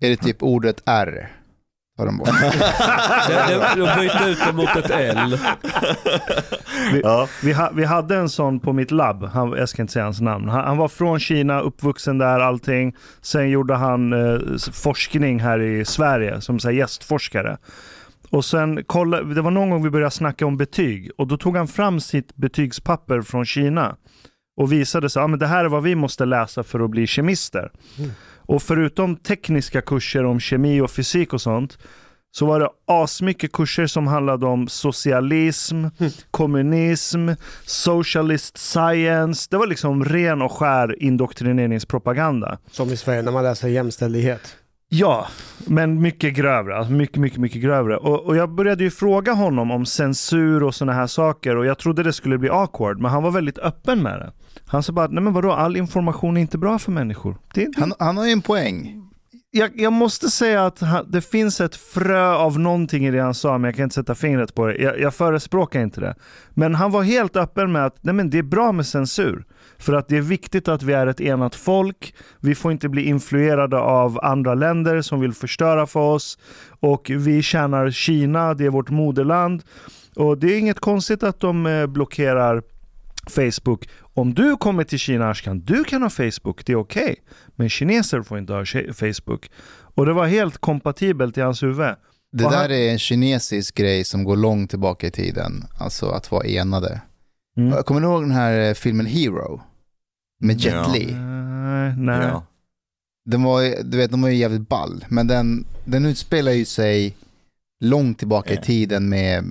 Är 0.00 0.08
det 0.10 0.16
typ 0.16 0.42
ordet 0.42 0.82
R? 0.86 1.30
Tar 1.96 2.06
de 2.06 2.18
bort. 2.18 2.28
De, 3.28 3.52
de, 3.52 3.86
de 3.86 4.00
byter 4.00 4.28
ut 4.28 4.38
det 4.46 4.52
mot 4.52 4.76
ett 4.76 4.90
L. 4.90 5.38
Vi, 6.92 7.02
vi, 7.42 7.52
ha, 7.52 7.70
vi 7.74 7.84
hade 7.84 8.16
en 8.16 8.28
sån 8.28 8.60
på 8.60 8.72
mitt 8.72 8.90
labb, 8.90 9.24
han, 9.24 9.52
jag 9.52 9.68
ska 9.68 9.82
inte 9.82 9.92
säga 9.92 10.04
hans 10.04 10.20
namn. 10.20 10.48
Han, 10.48 10.64
han 10.64 10.76
var 10.76 10.88
från 10.88 11.18
Kina, 11.20 11.60
uppvuxen 11.60 12.18
där, 12.18 12.40
allting. 12.40 12.96
Sen 13.20 13.50
gjorde 13.50 13.74
han 13.74 14.12
eh, 14.12 14.40
forskning 14.72 15.40
här 15.40 15.60
i 15.60 15.84
Sverige 15.84 16.40
som 16.40 16.58
så 16.58 16.68
här, 16.68 16.74
gästforskare. 16.74 17.56
Och 18.30 18.44
sen 18.44 18.84
kolla, 18.86 19.22
det 19.22 19.42
var 19.42 19.50
någon 19.50 19.70
gång 19.70 19.82
vi 19.82 19.90
började 19.90 20.10
snacka 20.10 20.46
om 20.46 20.56
betyg 20.56 21.10
och 21.18 21.26
då 21.26 21.36
tog 21.36 21.56
han 21.56 21.68
fram 21.68 22.00
sitt 22.00 22.36
betygspapper 22.36 23.22
från 23.22 23.44
Kina 23.44 23.96
och 24.56 24.72
visade 24.72 25.10
sig, 25.10 25.22
ja 25.22 25.26
men 25.26 25.38
det 25.38 25.46
här 25.46 25.64
är 25.64 25.68
vad 25.68 25.82
vi 25.82 25.94
måste 25.94 26.24
läsa 26.24 26.62
för 26.62 26.80
att 26.80 26.90
bli 26.90 27.06
kemister. 27.06 27.70
Och 28.46 28.62
förutom 28.62 29.16
tekniska 29.16 29.80
kurser 29.82 30.24
om 30.24 30.40
kemi 30.40 30.80
och 30.80 30.90
fysik 30.90 31.32
och 31.32 31.40
sånt, 31.40 31.78
så 32.30 32.46
var 32.46 32.60
det 32.60 32.68
asmycket 32.86 33.52
kurser 33.52 33.86
som 33.86 34.06
handlade 34.06 34.46
om 34.46 34.68
socialism, 34.68 35.84
kommunism, 36.30 37.30
socialist 37.64 38.58
science. 38.58 39.48
Det 39.50 39.56
var 39.56 39.66
liksom 39.66 40.04
ren 40.04 40.42
och 40.42 40.52
skär 40.52 41.02
indoktrineringspropaganda. 41.02 42.58
Som 42.70 42.90
i 42.90 42.96
Sverige 42.96 43.22
när 43.22 43.32
man 43.32 43.44
läser 43.44 43.68
jämställdhet. 43.68 44.56
Ja, 44.98 45.26
men 45.66 46.00
mycket 46.02 46.34
grövre. 46.34 46.76
Alltså 46.76 46.92
mycket, 46.92 47.16
mycket, 47.16 47.38
mycket 47.38 47.62
grövre. 47.62 47.96
Och, 47.96 48.24
och 48.24 48.36
jag 48.36 48.50
började 48.50 48.84
ju 48.84 48.90
fråga 48.90 49.32
honom 49.32 49.70
om 49.70 49.86
censur 49.86 50.62
och 50.62 50.74
sådana 50.74 50.92
här 50.92 51.06
saker 51.06 51.56
och 51.56 51.66
jag 51.66 51.78
trodde 51.78 52.02
det 52.02 52.12
skulle 52.12 52.38
bli 52.38 52.48
awkward, 52.48 53.00
men 53.00 53.10
han 53.10 53.22
var 53.22 53.30
väldigt 53.30 53.58
öppen 53.58 54.02
med 54.02 54.18
det. 54.20 54.32
Han 54.66 54.82
sa 54.82 54.92
bara, 54.92 55.06
nej 55.06 55.22
men 55.22 55.32
vadå, 55.32 55.52
all 55.52 55.76
information 55.76 56.36
är 56.36 56.40
inte 56.40 56.58
bra 56.58 56.78
för 56.78 56.92
människor. 56.92 57.36
Det, 57.54 57.64
det, 57.64 57.80
Han, 57.80 57.92
han 57.98 58.16
har 58.16 58.26
ju 58.26 58.32
en 58.32 58.42
poäng. 58.42 59.02
jag, 59.50 59.70
jag 59.74 59.92
måste 59.92 60.30
säga 60.30 60.66
att 60.66 60.80
han, 60.80 61.10
det 61.10 61.20
finns 61.20 61.60
ett 61.60 61.76
frö 61.76 62.34
av 62.34 62.58
någonting 62.58 63.06
i 63.06 63.10
det 63.10 63.20
han 63.20 63.34
sa, 63.34 63.58
men 63.58 63.68
jag 63.68 63.76
kan 63.76 63.82
inte 63.82 63.94
sätta 63.94 64.14
fingret 64.14 64.54
på 64.54 64.66
det. 64.66 64.76
Jag, 64.76 65.00
jag 65.00 65.14
förespråkar 65.14 65.80
inte 65.80 66.00
det. 66.00 66.14
Men 66.50 66.74
han 66.74 66.90
var 66.90 67.02
helt 67.02 67.36
öppen 67.36 67.72
med 67.72 67.86
att 67.86 67.96
nej 68.00 68.14
men 68.14 68.30
det 68.30 68.38
är 68.38 68.42
bra 68.42 68.72
med 68.72 68.86
censur. 68.86 69.44
För 69.78 69.92
att 69.92 70.08
det 70.08 70.16
är 70.16 70.20
viktigt 70.20 70.68
att 70.68 70.82
vi 70.82 70.92
är 70.92 71.06
ett 71.06 71.20
enat 71.20 71.54
folk. 71.54 72.14
Vi 72.40 72.54
får 72.54 72.72
inte 72.72 72.88
bli 72.88 73.02
influerade 73.02 73.78
av 73.78 74.20
andra 74.22 74.54
länder 74.54 75.02
som 75.02 75.20
vill 75.20 75.32
förstöra 75.32 75.86
för 75.86 76.00
oss. 76.00 76.38
Och 76.80 77.10
vi 77.10 77.42
tjänar 77.42 77.90
Kina, 77.90 78.54
det 78.54 78.64
är 78.64 78.70
vårt 78.70 78.90
moderland. 78.90 79.62
Och 80.16 80.38
det 80.38 80.54
är 80.54 80.58
inget 80.58 80.80
konstigt 80.80 81.22
att 81.22 81.40
de 81.40 81.66
eh, 81.66 81.86
blockerar 81.86 82.62
Facebook. 83.30 83.88
Om 84.00 84.34
du 84.34 84.56
kommer 84.56 84.84
till 84.84 84.98
Kina 84.98 85.30
Ashkan, 85.30 85.60
du 85.60 85.84
kan 85.84 86.02
ha 86.02 86.10
Facebook, 86.10 86.66
det 86.66 86.72
är 86.72 86.76
okej. 86.76 87.16
Men 87.56 87.68
kineser 87.68 88.22
får 88.22 88.38
inte 88.38 88.52
ha 88.52 88.64
Facebook. 88.94 89.50
Och 89.94 90.06
det 90.06 90.12
var 90.12 90.26
helt 90.26 90.58
kompatibelt 90.58 91.38
i 91.38 91.40
hans 91.40 91.62
huvud. 91.62 91.94
Det 92.32 92.44
där 92.44 92.70
är 92.70 92.90
en 92.90 92.98
kinesisk 92.98 93.74
grej 93.74 94.04
som 94.04 94.24
går 94.24 94.36
långt 94.36 94.70
tillbaka 94.70 95.06
i 95.06 95.10
tiden. 95.10 95.64
Alltså 95.78 96.08
att 96.08 96.30
vara 96.30 96.46
enade. 96.46 97.00
Mm. 97.56 97.82
Kommer 97.82 98.00
ni 98.00 98.06
ihåg 98.06 98.22
den 98.22 98.30
här 98.30 98.68
eh, 98.68 98.74
filmen 98.74 99.06
Hero? 99.06 99.60
Med 100.40 100.60
Jet 100.60 100.74
Ja. 100.74 100.92
Li. 100.94 101.06
Nej, 101.14 101.96
nej. 101.96 102.18
Yeah. 102.18 102.42
Den 103.24 103.42
var, 103.42 103.60
ju- 103.62 103.82
du 103.82 103.96
vet, 103.96 104.10
de 104.10 104.22
var 104.22 104.28
ju 104.28 104.36
jävligt 104.36 104.68
ball. 104.68 105.04
Men 105.08 105.26
den, 105.26 105.64
den 105.84 106.06
utspelar 106.06 106.52
ju 106.52 106.64
sig 106.64 107.16
långt 107.80 108.18
tillbaka 108.18 108.52
i 108.52 108.56
Ja. 108.56 108.62
tiden 108.62 109.08
med 109.08 109.44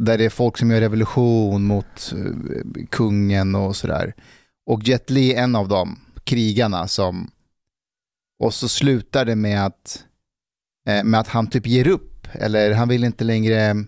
där 0.00 0.18
det 0.18 0.24
är 0.24 0.30
folk 0.30 0.58
som 0.58 0.70
gör 0.70 0.80
revolution 0.80 1.64
mot 1.64 2.12
eh, 2.16 2.84
kungen 2.90 3.54
och 3.54 3.76
sådär. 3.76 4.14
Och 4.66 4.82
Jet 4.82 5.10
Li 5.10 5.34
är 5.34 5.42
en 5.42 5.56
av 5.56 5.68
dem, 5.68 5.98
krigarna 6.24 6.88
som... 6.88 7.30
Och 8.42 8.54
så 8.54 8.68
slutar 8.68 9.24
det 9.24 9.36
med 9.36 9.66
att, 9.66 10.04
eh, 10.88 11.04
med 11.04 11.20
att 11.20 11.28
han 11.28 11.46
typ 11.50 11.66
ger 11.66 11.88
upp. 11.88 12.28
Eller 12.32 12.74
han 12.74 12.88
vill 12.88 13.04
inte 13.04 13.24
längre 13.24 13.84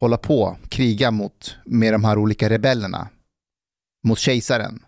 hålla 0.00 0.16
på, 0.16 0.56
kriga 0.68 1.10
mot 1.10 1.56
med 1.64 1.92
de 1.94 2.04
här 2.04 2.18
olika 2.18 2.50
rebellerna. 2.50 3.08
Mot 4.06 4.18
kejsaren. 4.18 4.82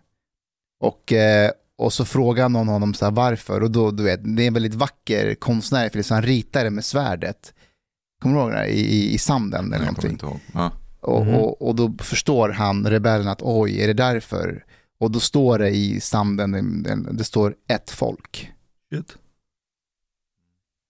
Och, 0.81 1.12
eh, 1.12 1.50
och 1.79 1.93
så 1.93 2.05
frågar 2.05 2.49
någon 2.49 2.69
honom 2.69 2.95
så 2.95 3.05
här 3.05 3.12
varför. 3.12 3.62
Och 3.62 3.71
då, 3.71 3.91
du 3.91 4.03
vet, 4.03 4.37
det 4.37 4.43
är 4.43 4.47
en 4.47 4.55
väldigt 4.55 4.75
vacker 4.75 5.35
konstnär, 5.35 6.03
för 6.03 6.15
han 6.15 6.23
ritar 6.23 6.65
det 6.65 6.71
med 6.71 6.85
svärdet. 6.85 7.55
Kommer 8.23 8.35
du 8.37 8.41
ihåg 8.43 8.53
det? 8.53 8.67
I, 8.67 8.81
i, 8.81 9.15
i 9.15 9.19
sanden 9.19 9.61
eller 9.73 9.77
kommer 9.77 9.87
någonting. 9.87 10.11
inte 10.11 10.27
ihåg. 10.27 10.41
Ja. 10.55 10.73
Och, 11.00 11.27
Mhm. 11.27 11.35
och, 11.35 11.62
och 11.69 11.75
då 11.75 11.95
förstår 12.00 12.49
han, 12.49 12.87
rebellen, 12.87 13.29
att 13.29 13.43
oj, 13.43 13.81
är 13.83 13.87
det 13.87 13.93
därför? 13.93 14.65
Och 15.00 15.11
då 15.11 15.21
står 15.21 15.59
det 15.59 15.71
i 15.71 16.00
sanden, 16.00 16.83
det, 16.83 16.97
det 17.12 17.25
står 17.25 17.55
ett 17.69 17.91
folk. 17.91 18.53
Shit. 18.95 19.17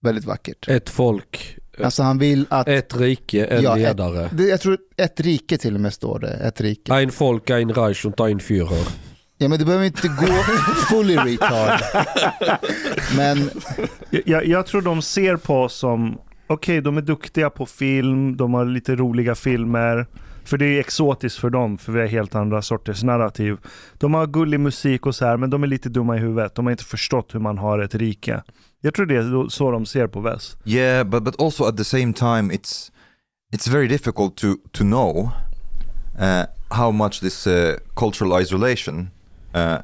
Väldigt 0.03 0.25
vackert. 0.25 0.69
Ett 0.69 0.89
folk, 0.89 1.58
Alltså 1.85 2.03
han 2.03 2.19
vill 2.19 2.47
att, 2.51 2.69
ett 2.69 2.97
rike, 2.97 3.45
en 3.45 3.63
Ja, 3.63 3.73
ett- 3.77 3.83
ledare. 3.83 4.29
det, 4.33 4.45
jag 4.45 4.61
tror 4.61 4.79
ett 4.97 5.21
rike 5.21 5.59
till 5.59 5.75
och 5.75 5.81
med 5.81 5.93
står 5.93 6.19
det, 6.19 6.29
ett 6.31 6.61
rike. 6.61 6.93
Ein 6.95 7.11
Volk, 7.19 7.51
ein 7.51 7.71
Reich 7.75 8.05
und 8.07 8.21
ein 8.21 8.41
Führer. 8.41 8.89
Ja 9.41 9.49
men 9.49 9.59
du 9.59 9.65
behöver 9.65 9.85
inte 9.85 10.09
gå 10.09 10.33
fully 10.91 11.17
retard. 11.17 11.81
Men 13.17 13.51
Jag- 14.25 14.47
Jag, 14.47 14.67
tror 14.67 14.83
de 14.83 15.03
ser 15.03 15.37
på 15.37 15.63
oss 15.63 15.75
som, 15.75 16.19
okej 16.47 16.81
de 16.81 16.97
är 16.97 17.03
duktiga 17.03 17.51
på 17.51 17.67
film, 17.67 18.37
de 18.37 18.55
har 18.55 18.65
lite 18.65 18.97
roliga 18.97 19.35
filmer. 19.35 20.07
För 20.49 20.59
det 20.59 20.67
är 20.67 20.81
exotiskt 20.81 21.39
för 21.39 21.51
dem, 21.51 21.79
för 21.79 21.93
vi 21.93 22.01
har 22.01 22.07
helt 22.07 22.35
andra 22.35 22.63
sorters 22.63 23.03
narrativ. 23.03 23.57
De 23.99 24.15
har 24.15 24.27
gullig 24.27 24.61
musik 24.61 25.07
och 25.07 25.15
så 25.15 25.27
här, 25.27 25.37
men 25.37 25.51
de 25.51 25.63
är 25.63 25.67
lite 25.67 25.89
dumma 25.89 26.17
i 26.17 26.19
huvudet. 26.19 26.55
De 26.55 26.67
har 26.67 26.71
inte 26.71 26.85
förstått 26.85 27.35
hur 27.35 27.41
man 27.41 27.59
har 27.59 27.79
ett 27.79 27.95
rike. 27.95 28.43
Jag 28.81 28.95
tror 28.95 29.07
det 29.07 29.17
är 29.17 29.49
så 29.49 29.71
de 29.71 29.87
ser 29.87 30.07
på 30.07 30.21
väst. 30.21 30.59
Yeah, 30.65 31.05
but 31.05 31.23
but 31.23 31.41
also 31.41 31.65
at 31.65 31.77
the 31.77 31.85
same 31.85 32.13
time, 32.13 32.55
it's 32.55 32.91
it's 33.55 33.71
very 33.73 33.89
difficult 33.89 34.37
to 34.37 34.47
to 34.73 34.85
know 34.85 35.31
uh, 36.19 36.45
how 36.71 36.93
much 36.93 37.21
this 37.21 37.47
uh, 37.47 37.75
cultural 37.97 38.43
isolation 38.43 39.11
uh, 39.55 39.79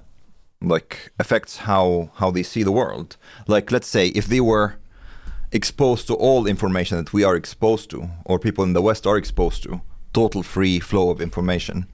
like 0.72 0.96
affects 1.18 1.58
how 1.58 2.08
how 2.14 2.32
they 2.32 2.44
see 2.44 2.64
the 2.64 2.72
world. 2.72 3.16
Like, 3.46 3.74
let's 3.74 3.88
say 3.88 4.06
if 4.06 4.26
they 4.26 4.40
were 4.40 4.68
exposed 5.52 6.06
to 6.06 6.14
all 6.14 6.46
information 6.46 7.04
that 7.04 7.12
we 7.12 7.26
are 7.26 7.36
exposed 7.36 7.90
to, 7.90 8.08
or 8.24 8.38
people 8.38 8.64
in 8.64 8.74
the 8.74 8.82
West 8.82 9.06
are 9.06 9.18
exposed 9.18 9.62
to, 9.62 9.80
total 10.14 10.42
free 10.42 10.80
flow 10.80 11.10
of 11.10 11.20
information, 11.20 11.84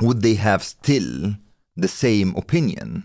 would 0.00 0.22
they 0.22 0.36
have 0.36 0.64
still 0.64 1.34
the 1.82 1.88
same 1.88 2.32
opinion? 2.34 3.02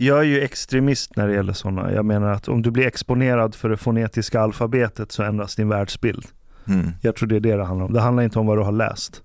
Jag 0.00 0.18
är 0.18 0.24
ju 0.24 0.40
extremist 0.40 1.16
när 1.16 1.28
det 1.28 1.34
gäller 1.34 1.52
sådana. 1.52 1.92
Jag 1.92 2.04
menar 2.04 2.28
att 2.28 2.48
om 2.48 2.62
du 2.62 2.70
blir 2.70 2.86
exponerad 2.86 3.54
för 3.54 3.68
det 3.68 3.76
fonetiska 3.76 4.40
alfabetet 4.40 5.12
så 5.12 5.22
ändras 5.22 5.56
din 5.56 5.68
världsbild. 5.68 6.26
Hmm. 6.64 6.90
Jag 7.02 7.16
tror 7.16 7.28
det 7.28 7.36
är 7.36 7.40
det 7.40 7.56
det 7.56 7.64
handlar 7.64 7.86
om. 7.86 7.92
Det 7.92 8.00
handlar 8.00 8.22
inte 8.22 8.38
om 8.38 8.46
vad 8.46 8.58
du 8.58 8.62
har 8.62 8.72
läst. 8.72 9.22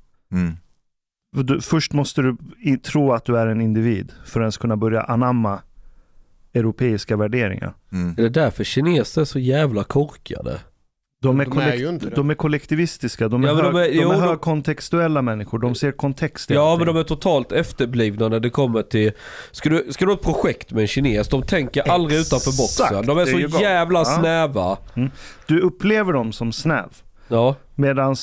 För 1.35 1.43
Du, 1.43 1.61
först 1.61 1.93
måste 1.93 2.21
du 2.21 2.37
i, 2.59 2.77
tro 2.77 3.11
att 3.11 3.25
du 3.25 3.37
är 3.37 3.47
en 3.47 3.61
individ 3.61 4.13
för 4.25 4.39
att 4.39 4.43
ens 4.43 4.57
kunna 4.57 4.77
börja 4.77 5.01
anamma 5.01 5.61
europeiska 6.53 7.17
värderingar. 7.17 7.73
Hmm. 7.91 8.09
Är 8.09 8.23
det 8.23 8.29
därför 8.29 8.63
kineser 8.63 9.21
är 9.21 9.25
så 9.25 9.39
jävla 9.39 9.83
korkade? 9.83 10.59
De 11.23 11.39
är, 11.39 11.45
De 11.45 11.57
är 11.59 12.15
de 12.15 12.29
är 12.29 12.33
kollektivistiska, 12.35 13.27
de 13.27 13.43
är, 13.43 13.47
Ja, 13.47 13.53
de 13.53 13.75
är- 13.75 13.87
de 13.89 13.93
jo, 13.93 14.09
är 14.09 14.13
de- 14.13 14.21
högkontextuella 14.21 15.21
människor. 15.21 15.59
De 15.59 15.75
ser 15.75 15.91
kontext 15.91 16.51
i 16.51 16.53
Ja 16.53 16.71
allting. 16.71 16.85
men 16.85 16.95
de 16.95 16.99
är 16.99 17.03
totalt 17.03 17.51
efterblivna 17.51 18.27
när 18.27 18.39
det 18.39 18.49
kommer 18.49 18.81
till... 18.81 19.11
Ska 19.51 19.69
du, 19.69 19.87
ska 19.89 20.05
du 20.05 20.11
ha 20.11 20.17
ett 20.17 20.23
projekt 20.23 20.71
med 20.71 20.81
en 20.81 20.87
kines, 20.87 21.27
de 21.27 21.43
tänker 21.43 21.91
aldrig 21.91 22.19
utanför 22.19 22.57
boxen. 22.57 23.05
De 23.05 23.17
är 23.17 23.21
är 23.21 23.25
så 23.25 23.57
bra. 23.57 23.61
jävla 23.61 23.99
Ja. 23.99 24.05
snäva. 24.05 24.77
Du 25.47 25.59
upplever 25.59 26.13
dem 26.13 26.31
som 26.31 26.51
snäv. 26.51 26.89
Ja. 27.27 27.55
Medan 27.75 28.15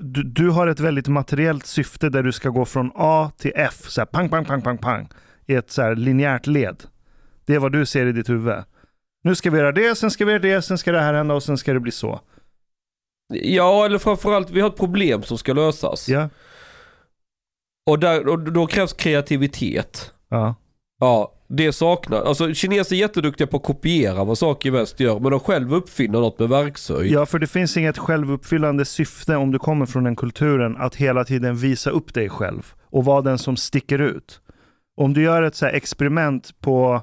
du, 0.00 0.22
du 0.22 0.50
har 0.50 0.66
ett 0.66 0.80
väldigt 0.80 1.08
materiellt 1.08 1.66
syfte 1.66 2.08
där 2.08 2.22
du 2.22 2.32
ska 2.32 2.48
gå 2.48 2.64
från 2.64 2.90
A 2.94 3.30
till 3.38 3.52
F, 3.54 3.74
så 3.88 4.00
här, 4.00 4.06
pang, 4.06 4.28
pang, 4.28 4.44
pang, 4.44 4.62
pang, 4.62 4.78
pang, 4.78 5.08
i 5.46 5.54
ett 5.54 5.70
så 5.70 5.82
här 5.82 5.94
linjärt 5.96 6.46
led. 6.46 6.76
Det 7.46 7.54
är 7.54 7.58
vad 7.58 7.72
du 7.72 7.86
ser 7.86 8.06
i 8.06 8.12
ditt 8.12 8.28
huvud. 8.28 8.54
Nu 9.24 9.34
ska 9.34 9.50
vi 9.50 9.58
göra 9.58 9.72
det, 9.72 9.98
sen 9.98 10.10
ska 10.10 10.24
vi 10.24 10.30
göra 10.32 10.42
det, 10.42 10.62
sen 10.62 10.78
ska 10.78 10.92
det 10.92 11.00
här 11.00 11.14
hända 11.14 11.34
och 11.34 11.42
sen 11.42 11.58
ska 11.58 11.72
det 11.72 11.80
bli 11.80 11.92
så. 11.92 12.20
Ja 13.34 13.84
eller 13.86 13.98
framförallt, 13.98 14.50
vi 14.50 14.60
har 14.60 14.68
ett 14.68 14.76
problem 14.76 15.22
som 15.22 15.38
ska 15.38 15.52
lösas. 15.52 16.08
Ja, 16.08 16.28
Och, 17.90 17.98
där, 17.98 18.28
och 18.28 18.38
då 18.38 18.66
krävs 18.66 18.92
kreativitet. 18.92 20.12
ja. 20.28 20.54
Ja, 21.00 21.32
det 21.48 21.72
saknar. 21.72 22.22
Alltså 22.22 22.54
kineser 22.54 22.96
är 22.96 23.00
jätteduktiga 23.00 23.46
på 23.46 23.56
att 23.56 23.62
kopiera 23.62 24.24
vad 24.24 24.38
saker 24.38 24.68
i 24.68 24.72
väst 24.72 25.00
gör, 25.00 25.20
men 25.20 25.30
de 25.30 25.40
själv 25.40 25.74
uppfinner 25.74 26.20
något 26.20 26.38
med 26.38 26.48
verktyg. 26.48 27.12
Ja, 27.12 27.26
för 27.26 27.38
det 27.38 27.46
finns 27.46 27.76
inget 27.76 27.98
självuppfyllande 27.98 28.84
syfte 28.84 29.36
om 29.36 29.50
du 29.52 29.58
kommer 29.58 29.86
från 29.86 30.04
den 30.04 30.16
kulturen 30.16 30.76
att 30.76 30.94
hela 30.96 31.24
tiden 31.24 31.56
visa 31.56 31.90
upp 31.90 32.14
dig 32.14 32.28
själv 32.28 32.72
och 32.90 33.04
vara 33.04 33.22
den 33.22 33.38
som 33.38 33.56
sticker 33.56 33.98
ut. 33.98 34.40
Om 34.96 35.12
du 35.14 35.22
gör 35.22 35.42
ett 35.42 35.54
så 35.54 35.66
experiment 35.66 36.60
på 36.60 37.02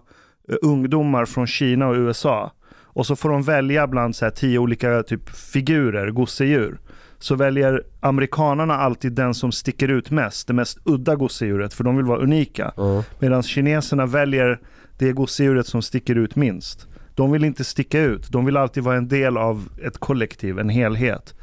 ungdomar 0.62 1.25
från 1.25 1.48
Kina 1.48 1.88
och 1.88 1.95
USA 1.95 2.51
och 2.93 3.05
så 3.05 3.15
får 3.15 3.29
de 3.29 3.41
välja 3.41 3.88
bland 3.88 4.15
så 4.15 4.25
här 4.25 4.31
tio 4.31 4.60
olika 4.60 5.03
typ 5.03 5.29
figurer, 5.29 6.12
gosedjur. 6.12 6.79
så 7.19 7.36
väljer 7.36 7.83
amerikanarna 8.00 8.75
alltid 8.75 9.13
den 9.13 9.33
som 9.33 9.51
sticker 9.51 9.88
ut 9.88 10.12
mest, 10.12 10.48
det 10.48 10.53
mest 10.53 10.77
udda 10.83 11.15
gosedjuret, 11.15 11.74
för 11.74 11.83
de 11.83 11.98
vill 11.98 12.05
vara 12.05 12.19
unika. 12.19 12.74
Ja. 12.77 13.03
Medan 13.19 13.43
kineserna 13.43 14.05
väljer 14.05 14.60
det 14.98 15.12
gosedjuret 15.12 15.67
som 15.67 15.81
sticker 15.81 16.15
ut 16.15 16.36
minst. 16.36 16.88
De 17.15 17.31
vill 17.31 17.43
inte 17.43 17.63
sticka 17.63 18.00
ut, 18.00 18.31
de 18.31 18.45
vill 18.45 18.57
alltid 18.57 18.83
vara 18.83 18.98
en 18.98 19.07
del 19.07 19.38
av 19.38 19.69
ett 19.83 19.98
kollektiv, 19.98 20.60
en 20.60 20.69
helhet. 20.69 21.36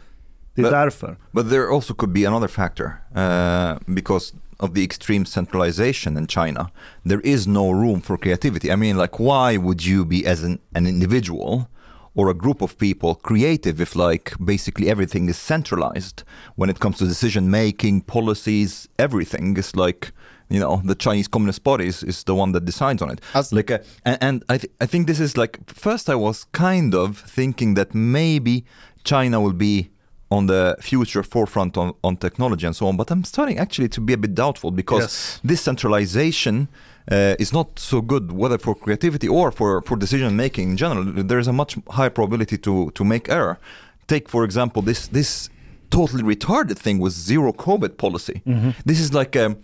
Det 0.59 0.69
är 0.69 0.71
Men- 0.71 0.81
därför. 0.81 1.17
But 1.33 1.51
there 1.51 1.71
also 1.75 1.95
could 1.95 2.13
be 2.13 2.25
another 2.29 2.49
factor 2.49 2.87
uh, 3.15 3.79
because 3.95 4.35
of 4.59 4.75
the 4.75 4.83
extreme 4.83 5.25
centralization 5.25 6.17
in 6.17 6.27
China. 6.27 6.71
There 7.05 7.21
is 7.25 7.47
no 7.47 7.71
room 7.71 8.01
for 8.01 8.17
creativity. 8.19 8.73
I 8.73 8.77
mean, 8.77 8.97
like, 8.97 9.19
why 9.19 9.57
would 9.57 9.87
you 9.87 10.05
be 10.05 10.27
as 10.27 10.43
an, 10.45 10.59
an 10.75 10.87
individual 10.87 11.69
or 12.15 12.29
a 12.29 12.35
group 12.35 12.63
of 12.63 12.77
people 12.77 13.15
creative 13.15 13.81
if, 13.81 13.95
like, 13.95 14.33
basically 14.45 14.91
everything 14.91 15.29
is 15.29 15.37
centralized 15.39 16.23
when 16.57 16.71
it 16.71 16.79
comes 16.81 16.99
to 16.99 17.05
decision 17.07 17.51
making, 17.51 18.01
policies, 18.03 18.89
everything 18.99 19.57
is 19.59 19.77
like. 19.77 20.13
You 20.51 20.61
know, 20.61 20.81
the 20.83 20.95
Chinese 20.95 21.29
Communist 21.29 21.63
Party 21.63 21.87
is, 21.87 22.03
is 22.03 22.25
the 22.25 22.35
one 22.35 22.53
that 22.53 22.65
decides 22.65 23.03
on 23.03 23.11
it. 23.11 23.21
As- 23.35 23.53
like, 23.53 23.71
uh, 23.71 23.79
and, 24.07 24.19
and 24.21 24.45
I, 24.49 24.57
th- 24.57 24.73
I 24.81 24.87
think 24.87 25.07
this 25.07 25.21
is 25.21 25.37
like 25.37 25.59
first 25.67 26.09
I 26.09 26.15
was 26.15 26.47
kind 26.53 26.95
of 26.95 27.19
thinking 27.19 27.75
that 27.75 27.95
maybe 27.95 28.65
China 29.05 29.41
will 29.43 29.53
be 29.53 29.91
on 30.31 30.47
the 30.47 30.77
future 30.81 31.23
forefront 31.23 31.77
on, 31.77 31.93
on 32.03 32.17
technology 32.17 32.67
and 32.67 32.77
so 32.77 32.87
on. 32.87 32.97
But 32.97 33.11
I'm 33.11 33.25
starting 33.25 33.59
actually 33.59 33.89
to 33.91 34.01
be 34.01 34.13
a 34.13 34.17
bit 34.19 34.35
doubtful 34.35 34.71
because 34.71 35.03
Yes. 35.05 35.41
this 35.45 35.61
centralization 35.63 36.69
uh, 37.11 37.35
is 37.39 37.53
not 37.53 37.79
so 37.79 38.01
good, 38.03 38.33
whether 38.33 38.59
for 38.59 38.75
creativity 38.75 39.27
or 39.29 39.51
for, 39.51 39.81
for 39.83 39.97
decision 39.97 40.37
making 40.37 40.71
in 40.71 40.77
general. 40.77 41.05
There 41.05 41.39
is 41.39 41.49
a 41.49 41.53
much 41.53 41.79
higher 41.91 42.11
probability 42.11 42.59
to, 42.59 42.91
to 42.91 43.05
make 43.05 43.29
error. 43.31 43.59
Take, 44.07 44.29
for 44.29 44.45
example, 44.45 44.83
this, 44.83 45.09
this 45.09 45.49
totally 45.91 46.23
retarded 46.23 46.77
thing 46.79 46.99
with 46.99 47.15
zero 47.15 47.53
COVID 47.53 47.97
policy. 47.97 48.43
This 48.85 49.01
is 49.01 49.15
like 49.15 49.35
a, 49.37 49.57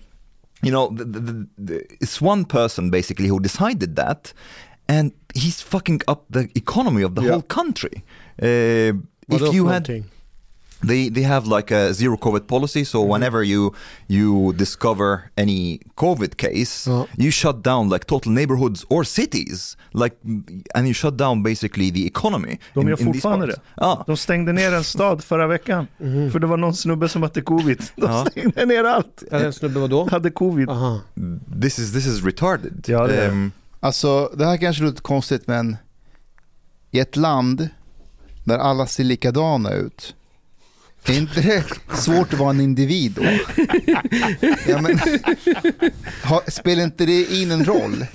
you 0.62 0.71
know, 0.71 0.88
the, 0.88 1.04
the, 1.04 1.21
the, 1.21 1.47
the, 1.59 1.87
it's 2.00 2.23
one 2.23 2.44
person 2.47 2.88
basically 2.90 3.28
who 3.28 3.38
decided 3.40 3.97
that, 3.97 4.33
and 4.88 5.12
he's 5.35 5.61
fucking 5.61 6.00
up 6.09 6.25
the 6.30 6.49
economy 6.54 7.02
of 7.02 7.14
the 7.14 7.23
Yeah. 7.23 7.30
whole 7.33 7.42
country. 7.42 8.02
Uh, 8.42 8.92
Vadå 9.28 9.49
if 9.49 9.54
you 9.54 9.66
had 9.68 9.83
någonting? 9.88 10.04
They 10.88 11.11
they 11.11 11.23
have 11.25 11.57
like 11.57 11.75
a 11.76 11.93
zero 11.93 12.16
covid 12.16 12.47
policy 12.47 12.85
so 12.85 13.12
whenever 13.12 13.43
you 13.45 13.75
you 14.07 14.52
discover 14.52 15.19
any 15.37 15.81
covid 15.95 16.37
case 16.37 16.90
Ja. 16.90 17.07
you 17.19 17.31
shut 17.33 17.64
down 17.64 17.88
like 17.90 18.04
total 18.07 18.33
neighborhoods 18.33 18.85
or 18.88 19.04
cities 19.04 19.76
like 19.93 20.16
and 20.75 20.87
you 20.87 20.95
shut 20.95 21.16
down 21.19 21.43
basically 21.43 21.90
the 21.93 22.07
economy 22.07 22.59
De 22.75 22.81
in- 22.81 22.88
gör 22.88 22.97
fortfarande 22.97 23.47
det. 23.47 23.61
Ja. 23.76 24.04
De 24.07 24.16
stängde 24.16 24.52
ner 24.52 24.73
en 24.75 24.85
stad 24.85 25.25
förra 25.25 25.47
veckan. 25.47 25.87
För 26.33 26.38
det 26.38 26.47
var 26.47 26.57
någon 26.57 26.75
snubbe 26.75 27.09
som 27.09 27.23
hade 27.23 27.40
covid. 27.40 27.78
De 27.97 28.02
Ja. 28.07 28.26
stängde 28.31 28.66
ner 28.66 28.85
allt. 28.85 29.23
Ja, 29.31 29.38
den 29.38 29.52
snubben 29.52 29.83
vadå? 29.83 30.09
Hade 30.11 30.31
covid. 30.31 30.69
Aha. 30.71 31.00
this 31.62 31.78
is 31.78 31.93
this 31.93 32.07
is 32.07 32.25
retarded 32.25 32.85
Ja, 32.88 33.07
det 33.07 33.16
är 33.16 33.21
det. 33.23 33.28
Um, 33.28 33.52
Alltså 33.81 34.31
det 34.37 34.45
här 34.47 34.57
kanske 34.57 34.83
låter 34.83 35.02
konstigt 35.02 35.47
men 35.47 35.76
i 36.90 36.99
ett 37.00 37.16
land 37.16 37.69
där 38.45 38.59
alla 38.59 38.87
ser 38.87 39.04
likadana 39.04 39.73
ut, 39.73 40.14
är 41.12 41.16
inte 41.16 41.40
det 41.40 41.64
svårt 41.96 42.32
att 42.32 42.38
vara 42.38 42.50
en 42.50 42.61
individ 42.61 43.12
då? 43.12 43.23
Ja, 44.68 44.80
men, 44.80 45.00
ha, 46.25 46.42
spelar 46.49 46.82
inte 46.84 47.06
det 47.06 47.32
in 47.34 47.50
en 47.50 47.64
roll? 47.64 48.06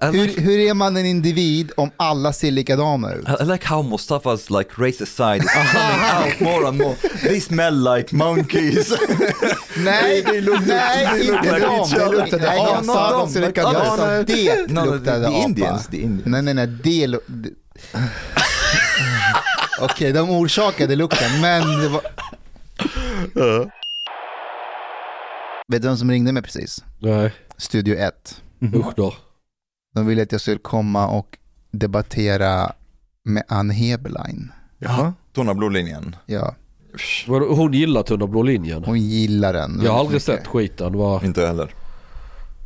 Hur, 0.00 0.40
hur 0.40 0.58
är 0.58 0.74
man 0.74 0.96
en 0.96 1.06
individ 1.06 1.72
om 1.76 1.90
alla 1.96 2.32
ser 2.32 2.50
likadana 2.50 3.12
ut? 3.14 3.28
I 3.40 3.44
like 3.44 3.66
how 3.66 3.82
Mustafa's 3.82 4.58
like 4.58 4.70
racist 4.76 5.16
side 5.16 5.42
is 5.44 5.50
coming 5.50 6.24
out 6.26 6.40
more 6.40 6.68
and 6.68 6.78
more. 6.78 6.94
They 7.22 7.40
smell 7.40 7.94
like 7.96 8.14
monkeys. 8.16 8.92
Nej, 9.76 10.22
nej, 10.26 10.40
look 10.40 10.60
inte 10.60 11.58
dem. 11.58 11.88
Det 11.90 12.08
luktade 12.16 12.44
Ja, 12.44 12.76
apa. 12.76 12.80
not 12.80 13.10
them, 13.10 13.18
De 13.20 13.28
ser 13.32 13.46
likadana 13.46 14.16
ut. 14.16 14.26
Det 14.26 14.66
luktade 14.84 15.28
apa. 15.28 15.80
Nej, 16.24 16.42
nej, 16.42 16.54
nej, 16.54 16.66
det... 16.66 17.18
Okej, 19.80 20.12
de 20.12 20.30
orsakade 20.30 20.96
lukten, 20.96 21.40
men 21.40 21.62
det 21.80 21.88
var... 21.88 22.00
Vet 25.72 25.82
du 25.82 25.88
vem 25.88 25.96
som 25.96 26.10
ringde 26.10 26.32
mig 26.32 26.42
precis? 26.42 26.84
Nej, 26.98 27.32
Studio 27.56 27.96
1. 27.96 28.42
usch 28.74 28.92
då. 28.96 29.14
De 29.94 30.06
ville 30.06 30.22
att 30.22 30.32
jag 30.32 30.40
skulle 30.40 30.58
komma 30.58 31.08
och 31.08 31.38
debattera 31.70 32.72
med 33.24 33.42
Ann 33.48 33.70
Heberlein. 33.70 34.52
Jaha. 34.78 35.12
Tunna 35.34 35.54
blodlinjen. 35.54 36.16
Ja, 36.26 36.54
Vadå, 37.26 37.54
Hon 37.54 37.72
gillar 37.72 38.02
Tunna 38.02 38.26
blå 38.26 38.42
linjen. 38.42 38.84
hon 38.84 39.00
gillar 39.00 39.52
den. 39.52 39.80
Jag 39.84 39.92
har 39.92 39.98
aldrig 39.98 40.10
väldigt 40.12 40.22
sett 40.24 40.34
mycket. 40.34 40.48
skiten. 40.48 40.92
Var... 40.98 41.24
Inte 41.24 41.40
jag 41.40 41.48
heller. 41.48 41.74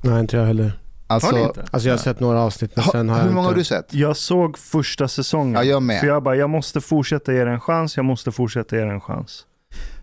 Nej, 0.03 0.21
inte 0.21 0.37
jag 0.37 0.45
heller. 0.47 0.81
Alltså, 1.13 1.31
Har 1.31 1.39
ni 1.39 1.45
inte? 1.45 1.65
Alltså 1.71 1.89
jag 1.89 1.93
har 1.93 1.99
sett 1.99 2.21
några 2.21 2.41
avsnitt 2.41 2.77
men 2.77 2.85
sen 2.85 3.09
har 3.09 3.17
ha, 3.17 3.23
jag 3.23 3.29
hur 3.29 3.35
många 3.35 3.47
har 3.47 3.53
inte... 3.53 3.61
du 3.61 3.65
sett? 3.65 3.95
Jag 3.95 4.17
såg 4.17 4.59
första 4.59 5.09
säsongen. 5.09 5.55
Ja, 5.55 5.65
jag 5.65 5.83
med. 5.83 6.01
För 6.01 6.07
jag 6.07 6.23
bara, 6.23 6.37
jag 6.37 6.51
måste 6.51 6.81
fortsätta 6.81 7.33
ge 7.33 7.45
det 7.45 7.51
en 7.51 7.61
chans, 7.61 7.97
jag 7.97 8.05
måste 8.05 8.33
fortsätta 8.33 8.77
ge 8.77 8.83
det 8.85 8.91
en 8.91 9.01
chans. 9.01 9.47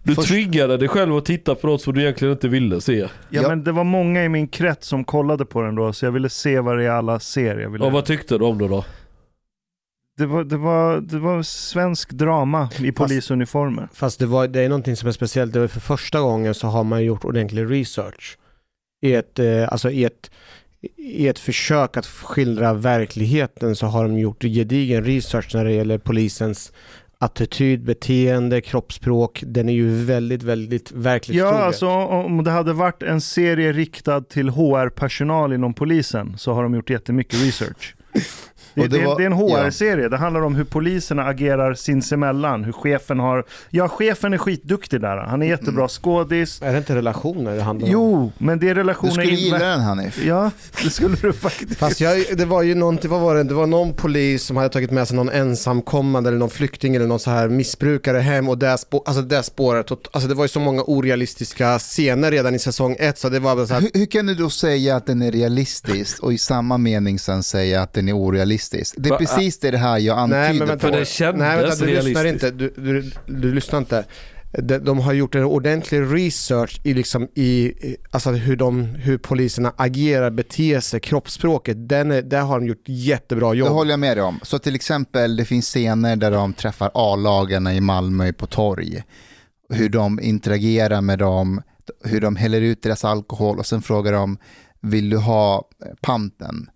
Du 0.03 0.15
Först- 0.15 0.27
tvingade 0.27 0.77
dig 0.77 0.87
själv 0.87 1.15
att 1.15 1.25
titta 1.25 1.55
på 1.55 1.67
något 1.67 1.81
som 1.81 1.93
du 1.93 2.01
egentligen 2.01 2.31
inte 2.33 2.47
ville 2.47 2.81
se. 2.81 2.99
Ja, 2.99 3.07
Ja. 3.29 3.47
men 3.49 3.63
det 3.63 3.71
var 3.71 3.83
många 3.83 4.23
i 4.23 4.29
min 4.29 4.47
krets 4.47 4.87
som 4.87 5.03
kollade 5.03 5.45
på 5.45 5.61
den 5.61 5.75
då, 5.75 5.93
så 5.93 6.05
jag 6.05 6.11
ville 6.11 6.29
se 6.29 6.59
vad 6.59 6.77
det 6.77 6.83
är 6.85 6.89
alla 6.89 7.19
ser. 7.19 7.59
Jag 7.59 7.69
ville... 7.69 7.85
Och 7.85 7.91
vad 7.91 8.05
tyckte 8.05 8.37
du 8.37 8.45
om 8.45 8.57
det 8.57 8.67
då? 8.67 8.85
det, 10.17 10.25
var, 10.25 10.43
det, 10.43 10.57
var, 10.57 11.01
det 11.01 11.19
var 11.19 11.43
svensk 11.43 12.11
drama 12.11 12.69
i 12.79 12.91
polisuniformer. 12.91 13.87
Fast 13.93 14.19
det, 14.19 14.25
var, 14.25 14.47
det 14.47 14.61
är 14.61 14.69
någonting 14.69 14.95
som 14.95 15.07
är 15.07 15.11
speciellt. 15.11 15.53
Det 15.53 15.59
var 15.59 15.67
för 15.67 15.79
första 15.79 16.19
gången 16.21 16.53
så 16.53 16.67
har 16.67 16.83
man 16.83 17.03
gjort 17.03 17.25
ordentlig 17.25 17.71
research. 17.71 18.37
I 19.01 19.13
ett, 19.13 19.39
eh, 19.39 19.71
alltså 19.71 19.89
i 19.91 20.03
ett, 20.03 20.31
i 20.97 21.27
ett 21.27 21.39
försök 21.39 21.97
att 21.97 22.05
skildra 22.05 22.73
verkligheten 22.73 23.75
så 23.75 23.85
har 23.85 24.03
de 24.03 24.19
gjort 24.19 24.41
gedigen 24.41 25.03
research 25.03 25.55
när 25.55 25.65
det 25.65 25.71
gäller 25.71 25.97
polisens 25.97 26.71
attityd, 27.17 27.83
beteende, 27.83 28.61
kroppsspråk. 28.61 29.43
Den 29.45 29.69
är 29.69 29.73
ju 29.73 30.05
väldigt, 30.05 30.43
väldigt 30.43 30.91
verkligt 30.91 31.37
Ja, 31.37 31.63
alltså 31.63 31.87
om 31.87 32.43
det 32.43 32.51
hade 32.51 32.73
varit 32.73 33.03
en 33.03 33.21
serie 33.21 33.71
riktad 33.71 34.21
till 34.21 34.49
HR-personal 34.49 35.53
inom 35.53 35.73
polisen 35.73 36.37
så 36.37 36.53
har 36.53 36.63
de 36.63 36.75
gjort 36.75 36.89
jättemycket 36.89 37.43
research. 37.43 37.95
Det, 38.73 38.87
det 38.87 39.05
var- 39.05 39.17
det 39.17 39.23
är 39.23 39.25
en 39.25 39.33
HR-serie. 39.33 40.09
Det 40.09 40.17
handlar 40.17 40.41
om 40.41 40.55
hur 40.55 40.63
poliserna 40.63 41.23
agerar 41.25 41.73
sinsemellan. 41.73 42.63
Hur 42.63 42.71
chefen 42.71 43.19
har... 43.19 43.43
Ja, 43.69 43.87
chefen 43.89 44.33
är 44.33 44.37
skitduktig 44.37 45.01
där. 45.01 45.17
Han 45.17 45.41
är 45.41 45.45
jättebra 45.47 45.73
Mm. 45.81 45.87
skådis. 45.89 46.61
Är 46.61 46.71
det 46.71 46.77
inte 46.77 46.95
relationer 46.95 47.55
det 47.55 47.61
handlar 47.61 47.87
om? 47.87 47.91
Jo, 47.93 48.31
men 48.37 48.59
det 48.59 48.69
är 48.69 48.75
Du 48.75 48.79
relationer... 48.81 49.11
skulle 49.11 49.29
in- 49.31 49.35
gilla 49.37 49.59
den 49.59 49.79
Hanif. 49.81 50.23
Ja, 50.25 50.51
det 50.83 50.89
skulle 50.89 51.15
du 51.21 51.33
faktiskt. 51.33 51.75
Fast 51.79 52.01
jag, 52.01 52.25
det 52.37 52.45
var 52.45 52.61
ju 52.61 52.75
någonting, 52.75 53.11
vad 53.11 53.21
var 53.21 53.35
det? 53.35 53.43
Det 53.43 53.53
var 53.53 53.67
någon 53.67 53.93
polis 53.93 54.43
som 54.43 54.57
hade 54.57 54.69
tagit 54.69 54.91
med 54.91 55.07
sig 55.07 55.17
någon 55.17 55.29
ensamkommande 55.29 56.29
eller 56.29 56.39
någon 56.39 56.49
flykting 56.49 56.95
eller 56.95 57.07
någon 57.07 57.19
så 57.19 57.29
här 57.31 57.47
missbrukare 57.49 58.17
hem 58.17 58.49
och 58.49 58.57
det, 58.57 58.77
spå, 58.77 59.03
alltså 59.05 59.21
det 59.21 59.43
spåret, 59.43 59.91
alltså 59.91 60.29
det 60.29 60.35
var 60.35 60.43
ju 60.43 60.47
så 60.49 60.59
många 60.59 60.83
orealistiska 60.87 61.79
scener 61.79 62.31
redan 62.31 62.55
i 62.55 62.59
säsong 62.59 62.95
ett 62.99 63.17
så 63.17 63.29
det 63.29 63.39
var 63.39 63.55
bara 63.55 63.67
så 63.67 63.73
här, 63.73 63.81
Hur, 63.81 63.89
hur 63.93 64.05
kan 64.05 64.25
du 64.25 64.35
då 64.35 64.49
säga 64.49 64.95
att 64.95 65.05
den 65.05 65.21
är 65.21 65.31
realistisk 65.31 66.23
och 66.23 66.33
i 66.33 66.37
samma 66.37 66.77
mening 66.77 67.19
sen 67.19 67.43
säga 67.43 67.81
att 67.81 67.93
den 67.93 68.09
är 68.09 68.13
orealistisk? 68.13 68.58
Det 68.97 69.07
är 69.07 69.09
Va- 69.09 69.17
precis 69.17 69.59
det 69.59 69.77
här 69.77 69.97
jag 69.97 70.17
antyder 70.19 70.41
Nej 70.41 70.53
men 70.59 70.67
vänta, 70.67 70.87
För 70.91 70.97
det 70.99 71.05
kändes 71.07 71.39
nej, 71.39 71.57
vänta 71.63 71.85
du 71.85 71.85
lyssnar 71.85 72.23
realistiskt. 72.23 72.33
inte, 72.43 72.51
du, 72.51 72.73
du, 72.77 73.11
du 73.41 73.53
lyssnar 73.53 73.79
inte. 73.79 74.05
De, 74.51 74.77
de 74.77 74.99
har 74.99 75.13
gjort 75.13 75.35
en 75.35 75.43
ordentlig 75.43 76.01
research 76.01 76.81
i, 76.83 76.93
liksom 76.93 77.27
i 77.35 77.49
i- 77.65 77.97
alltså 78.11 78.29
hur, 78.31 78.55
de, 78.55 78.81
hur 78.85 79.17
poliserna 79.17 79.73
agerar, 79.77 80.29
beter 80.31 80.79
sig, 80.79 80.99
kroppsspråket. 80.99 81.89
Den 81.89 82.11
är, 82.11 82.21
där 82.21 82.41
har 82.41 82.59
de 82.59 82.65
gjort 82.67 82.83
jättebra 82.85 83.51
Det 83.51 83.57
jobb. 83.57 83.69
håller 83.69 83.91
jag 83.91 83.99
med 83.99 84.17
dig 84.17 84.23
om. 84.23 84.39
Så 84.43 84.59
till 84.59 84.75
exempel 84.75 85.35
det 85.35 85.45
finns 85.45 85.65
scener 85.67 86.15
där 86.15 86.31
de 86.31 86.53
träffar 86.53 86.91
A-lagarna 86.93 87.75
i 87.75 87.81
Malmö 87.81 88.33
på 88.33 88.47
torg. 88.47 89.03
Hur 89.69 89.89
de 89.89 90.19
interagerar 90.19 91.01
med 91.01 91.19
dem, 91.19 91.61
hur 92.03 92.21
de 92.21 92.35
häller 92.35 92.61
ut 92.61 92.83
deras 92.83 93.05
alkohol 93.05 93.59
och 93.59 93.65
sen 93.65 93.81
frågar 93.81 94.11
de 94.13 94.37
vill 94.81 95.09
du 95.09 95.17
ha 95.17 95.55
eh, 95.85 95.91
panten? 96.01 96.69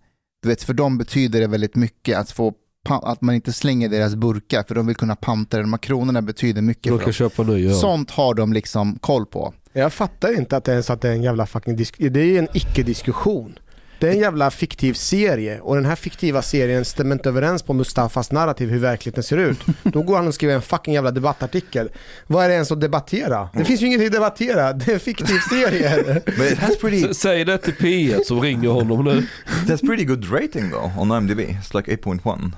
Du 0.44 0.50
vet, 0.50 0.64
för 0.64 0.74
dem 0.74 0.98
betyder 0.98 1.40
det 1.40 1.48
väldigt 1.48 1.76
mycket 1.76 2.18
att 2.18 2.32
få 2.32 2.54
att 2.90 3.22
man 3.22 3.36
inte 3.36 3.54
slänger 3.54 3.90
deras 3.90 4.16
burkar 4.16 4.64
för 4.68 4.76
de 4.76 4.88
vill 4.88 4.96
kunna 4.96 5.16
panta 5.16 5.58
det. 5.58 5.64
De 5.64 5.74
här 5.74 5.78
kronorna 5.78 6.22
betyder 6.22 6.62
mycket 6.62 6.84
De 6.84 6.90
för 6.90 6.98
kan 6.98 7.06
dem. 7.06 7.14
köpa 7.14 7.44
ny 7.44 7.68
öl. 7.68 7.74
Sånt 7.76 8.12
har 8.12 8.34
de 8.34 8.54
liksom 8.54 9.00
koll 9.00 9.26
på. 9.26 9.54
Jag 9.74 9.94
fattar 9.94 10.38
inte 10.38 10.58
att 10.58 10.64
det 10.64 10.72
ens 10.72 10.90
att 10.90 11.02
det 11.02 11.10
är 11.10 11.14
en 11.14 11.24
jävla 11.24 11.46
fucking 11.46 11.76
disk- 11.76 11.96
Det 12.12 12.20
är 12.20 12.26
ju 12.26 12.38
en 12.38 12.48
icke-diskussion. 12.54 13.60
Det 14.04 14.10
är 14.10 14.14
en 14.14 14.20
jävla 14.20 14.52
fiktiv 14.52 14.94
serie 14.94 15.60
och 15.60 15.76
den 15.76 15.86
här 15.86 15.96
fiktiva 15.96 16.42
serien 16.42 16.86
stämmer 16.86 17.16
inte 17.16 17.30
överens 17.30 17.64
på 17.64 17.74
Mustafas 17.74 18.32
narrativ 18.32 18.70
hur 18.70 18.80
verkligheten 18.80 19.24
ser 19.24 19.38
ut. 19.38 19.60
Då 19.84 20.02
går 20.02 20.16
han 20.16 20.28
och 20.28 20.34
skriver 20.34 20.54
en 20.56 20.62
fucking 20.62 20.94
jävla 20.94 21.12
debattartikel. 21.12 21.90
Vad 22.28 22.46
är 22.46 22.50
det 22.50 22.54
ens 22.54 22.72
att 22.72 22.82
debattera? 22.82 23.50
Det 23.54 23.66
finns 23.66 23.82
ju 23.82 23.86
ingenting 23.86 24.08
att 24.08 24.14
debattera. 24.14 24.74
Det 24.74 24.88
är 24.88 24.94
en 24.94 25.00
fiktiv 25.00 25.38
serie. 25.50 26.22
Pretty, 26.82 27.14
Säg 27.14 27.46
det 27.46 27.58
till 27.58 27.74
P1 27.74 28.24
som 28.24 28.42
ringer 28.42 28.70
honom 28.70 29.04
nu. 29.06 29.18
it 29.64 29.70
has 29.70 29.82
pretty 29.82 30.06
good 30.06 30.32
rating 30.32 30.72
though 30.72 31.00
on 31.00 31.12
IMDb. 31.12 31.40
It's 31.40 31.78
like 31.78 31.96
8.1. 31.96 32.52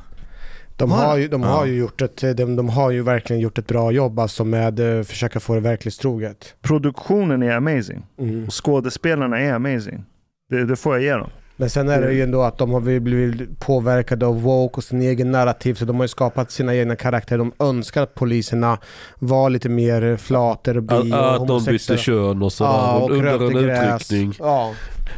De, 0.78 0.92
Har 0.92 1.18
ju, 1.18 1.28
de, 1.28 1.44
har 1.44 1.66
ju 1.66 1.76
gjort 1.78 2.02
ett, 2.02 2.38
de, 2.38 2.56
de 2.56 2.70
har 2.70 2.92
ju 2.92 3.04
verkligen 3.04 3.42
gjort 3.42 3.58
ett 3.58 3.68
bra 3.68 3.92
jobb 3.92 4.20
alltså 4.20 4.44
med 4.44 4.98
eh, 4.98 5.04
försöka 5.04 5.40
få 5.40 5.54
det 5.54 5.62
verklighetstroget. 5.62 6.54
Produktionen 6.62 7.44
är 7.44 7.52
amazing. 7.52 8.06
Mm. 8.20 8.46
Och 8.46 8.66
skådespelarna 8.66 9.40
är 9.40 9.54
amazing. 9.54 10.06
Det, 10.50 10.66
det 10.66 10.76
får 10.76 10.94
jag 10.94 11.04
ge 11.04 11.12
dem. 11.12 11.30
Men 11.58 11.70
sen 11.70 11.90
är 11.90 12.02
det 12.02 12.14
ju 12.14 12.24
ändå 12.24 12.42
att 12.42 12.58
de 12.58 12.72
har 12.72 13.00
blivit 13.00 13.60
påverkade 13.60 14.26
av 14.26 14.42
woke 14.42 14.78
och 14.78 14.84
sin 14.84 15.02
egen 15.02 15.32
narrativ 15.32 15.74
så 15.74 15.86
de 15.86 15.96
har 15.96 16.04
ju 16.04 16.08
skapat 16.08 16.52
sina 16.52 16.76
egna 16.76 16.96
karaktärer. 16.96 17.38
De 17.38 17.52
önskar 17.60 18.04
att 18.04 18.16
poliserna 18.16 18.78
var 19.20 19.50
lite 19.50 19.70
mer 19.70 20.18
flater 20.18 20.78
och 20.78 20.84
bi 20.84 20.96
Att, 20.96 21.04
och 21.04 21.36
att 21.36 21.48
de 21.48 21.64
bytte 21.66 21.98
kön 21.98 22.42
och 22.42 22.54
sådär. 22.54 22.72
Ja, 22.72 22.98
och 23.00 23.12
under 23.12 23.34
en 23.34 23.58
utryckning. 23.58 24.34
Ja. 24.40 24.74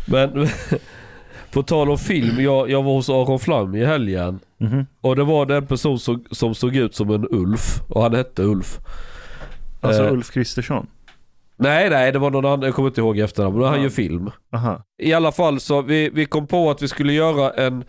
Men 0.05 0.47
på 1.51 1.63
tal 1.63 1.89
om 1.89 1.97
film, 1.97 2.43
jag, 2.43 2.69
jag 2.69 2.83
var 2.83 2.93
hos 2.93 3.09
Aron 3.09 3.39
Flam 3.39 3.75
i 3.75 3.85
helgen. 3.85 4.39
Mhm. 4.57 4.85
Och 5.01 5.15
det 5.15 5.23
var 5.23 5.45
den 5.45 5.67
person 5.67 5.99
som, 5.99 6.25
som 6.31 6.55
såg 6.55 6.75
ut 6.75 6.95
som 6.95 7.09
en 7.09 7.27
Ulf. 7.31 7.81
Och 7.89 8.03
han 8.03 8.15
hette 8.15 8.43
Ulf. 8.43 8.79
Alltså 9.81 10.03
Eh, 10.03 10.13
Ulf 10.13 10.31
Kristersson. 10.31 10.87
Nej, 11.59 11.89
nej, 11.89 12.11
det 12.11 12.19
var 12.19 12.31
någon 12.31 12.45
annan. 12.45 12.61
Jag 12.61 12.75
kommer 12.75 12.89
inte 12.89 13.01
ihåg 13.01 13.19
efternamn. 13.19 13.57
Men 13.57 13.67
han 13.67 13.81
gör 13.81 13.89
film. 13.89 14.31
Aha. 14.53 14.83
I 15.03 15.13
alla 15.13 15.31
fall 15.31 15.59
så 15.59 15.81
vi, 15.81 16.09
vi 16.09 16.25
kom 16.25 16.47
på 16.47 16.71
att 16.71 16.81
vi 16.81 16.87
skulle 16.87 17.13
göra 17.13 17.51
en 17.51 17.83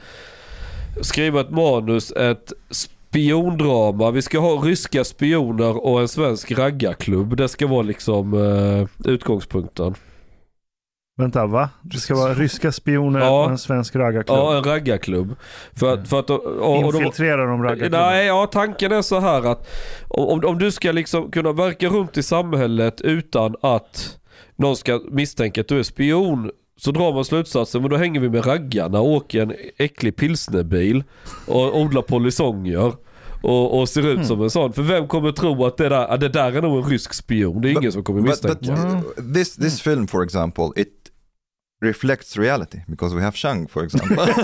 skriva 1.01 1.41
ett 1.41 1.51
manus, 1.51 2.13
ett 2.13 2.53
spiondrama. 2.71 4.11
Vi 4.11 4.23
ska 4.23 4.39
ha 4.39 4.51
ryska 4.51 5.05
spioner 5.05 5.85
och 5.87 6.01
en 6.01 6.09
svensk 6.09 6.53
raggarklubb. 6.59 7.37
Det 7.37 7.49
ska 7.49 7.67
vara 7.67 7.83
liksom 7.83 8.35
eh, 8.35 9.11
utgångspunkten. 9.13 9.95
Vänta, 11.19 11.47
va? 11.47 11.69
Det 11.83 11.97
ska 11.99 12.15
vara 12.15 12.35
ryska 12.35 12.73
spioner 12.73 13.21
Ja. 13.21 13.45
och 13.45 13.51
en 13.51 13.59
svensk 13.59 13.97
raggarklubb. 13.97 14.39
Ja, 14.39 14.57
en 14.57 14.65
raggarklubb. 14.65 15.37
För 15.73 15.93
att, 15.95 16.09
för 16.09 16.19
att, 16.19 16.31
och, 16.31 16.45
och, 16.47 16.85
och 16.85 16.93
de, 16.93 16.99
Infiltrerar 16.99 17.47
de 17.47 17.63
raggarklubben? 17.63 18.01
Nej, 18.01 18.27
ja 18.27 18.47
tanken 18.53 18.93
är 18.93 19.03
så 19.03 19.21
här 19.21 19.43
att 19.53 19.69
om, 20.09 20.45
om 20.45 20.59
du 20.59 20.71
ska 20.73 20.93
liksom 20.93 21.31
kunna 21.31 21.53
verka 21.53 21.89
runt 21.89 22.17
i 22.17 22.23
samhället 22.23 23.01
utan 23.01 23.55
att 23.63 24.19
någon 24.57 24.77
ska 24.77 25.01
misstänka 25.11 25.61
att 25.61 25.69
du 25.69 25.79
är 25.79 25.83
spion 25.83 26.51
så 26.77 26.91
drar 26.91 27.13
man 27.13 27.25
slutsatsen, 27.25 27.81
men 27.83 27.91
då 27.91 27.97
hänger 27.97 28.21
vi 28.21 28.29
med 28.31 28.47
raggarna 28.47 29.01
och 29.01 29.09
åker 29.11 29.43
en 29.43 29.53
äcklig 29.79 30.17
pilsnerbil 30.17 31.05
och 31.47 31.79
odlar 31.81 32.03
polisonger. 32.03 32.93
Och, 33.43 33.79
och 33.81 33.89
ser 33.89 34.07
ut 34.07 34.15
Hmm. 34.17 34.25
som 34.25 34.43
en 34.43 34.51
sån. 34.51 34.73
För 34.73 34.83
vem 34.83 35.09
kommer 35.09 35.33
tro 35.33 35.65
att 35.67 35.77
det 35.77 35.89
där, 35.89 36.09
att 36.09 36.21
det 36.21 36.29
där 36.29 36.53
är 36.53 36.63
nog 36.63 36.85
en 36.85 36.91
rysk 36.91 37.15
spion? 37.15 37.61
Det 37.61 37.69
är 37.69 37.73
ingen 37.79 37.93
som 37.93 38.05
kommer 38.05 38.21
But, 38.21 38.29
misstänka. 38.31 38.59
but 38.73 39.19
uh, 39.25 39.33
this 39.35 39.57
this 39.57 39.81
film, 39.81 40.07
for 40.07 40.25
example, 40.25 40.65
it 40.77 40.89
reflects 41.81 42.37
reality 42.37 42.81
because 42.87 43.15
we 43.15 43.23
have 43.23 43.37
Shang, 43.37 43.69
for 43.69 43.85
example. 43.85 44.17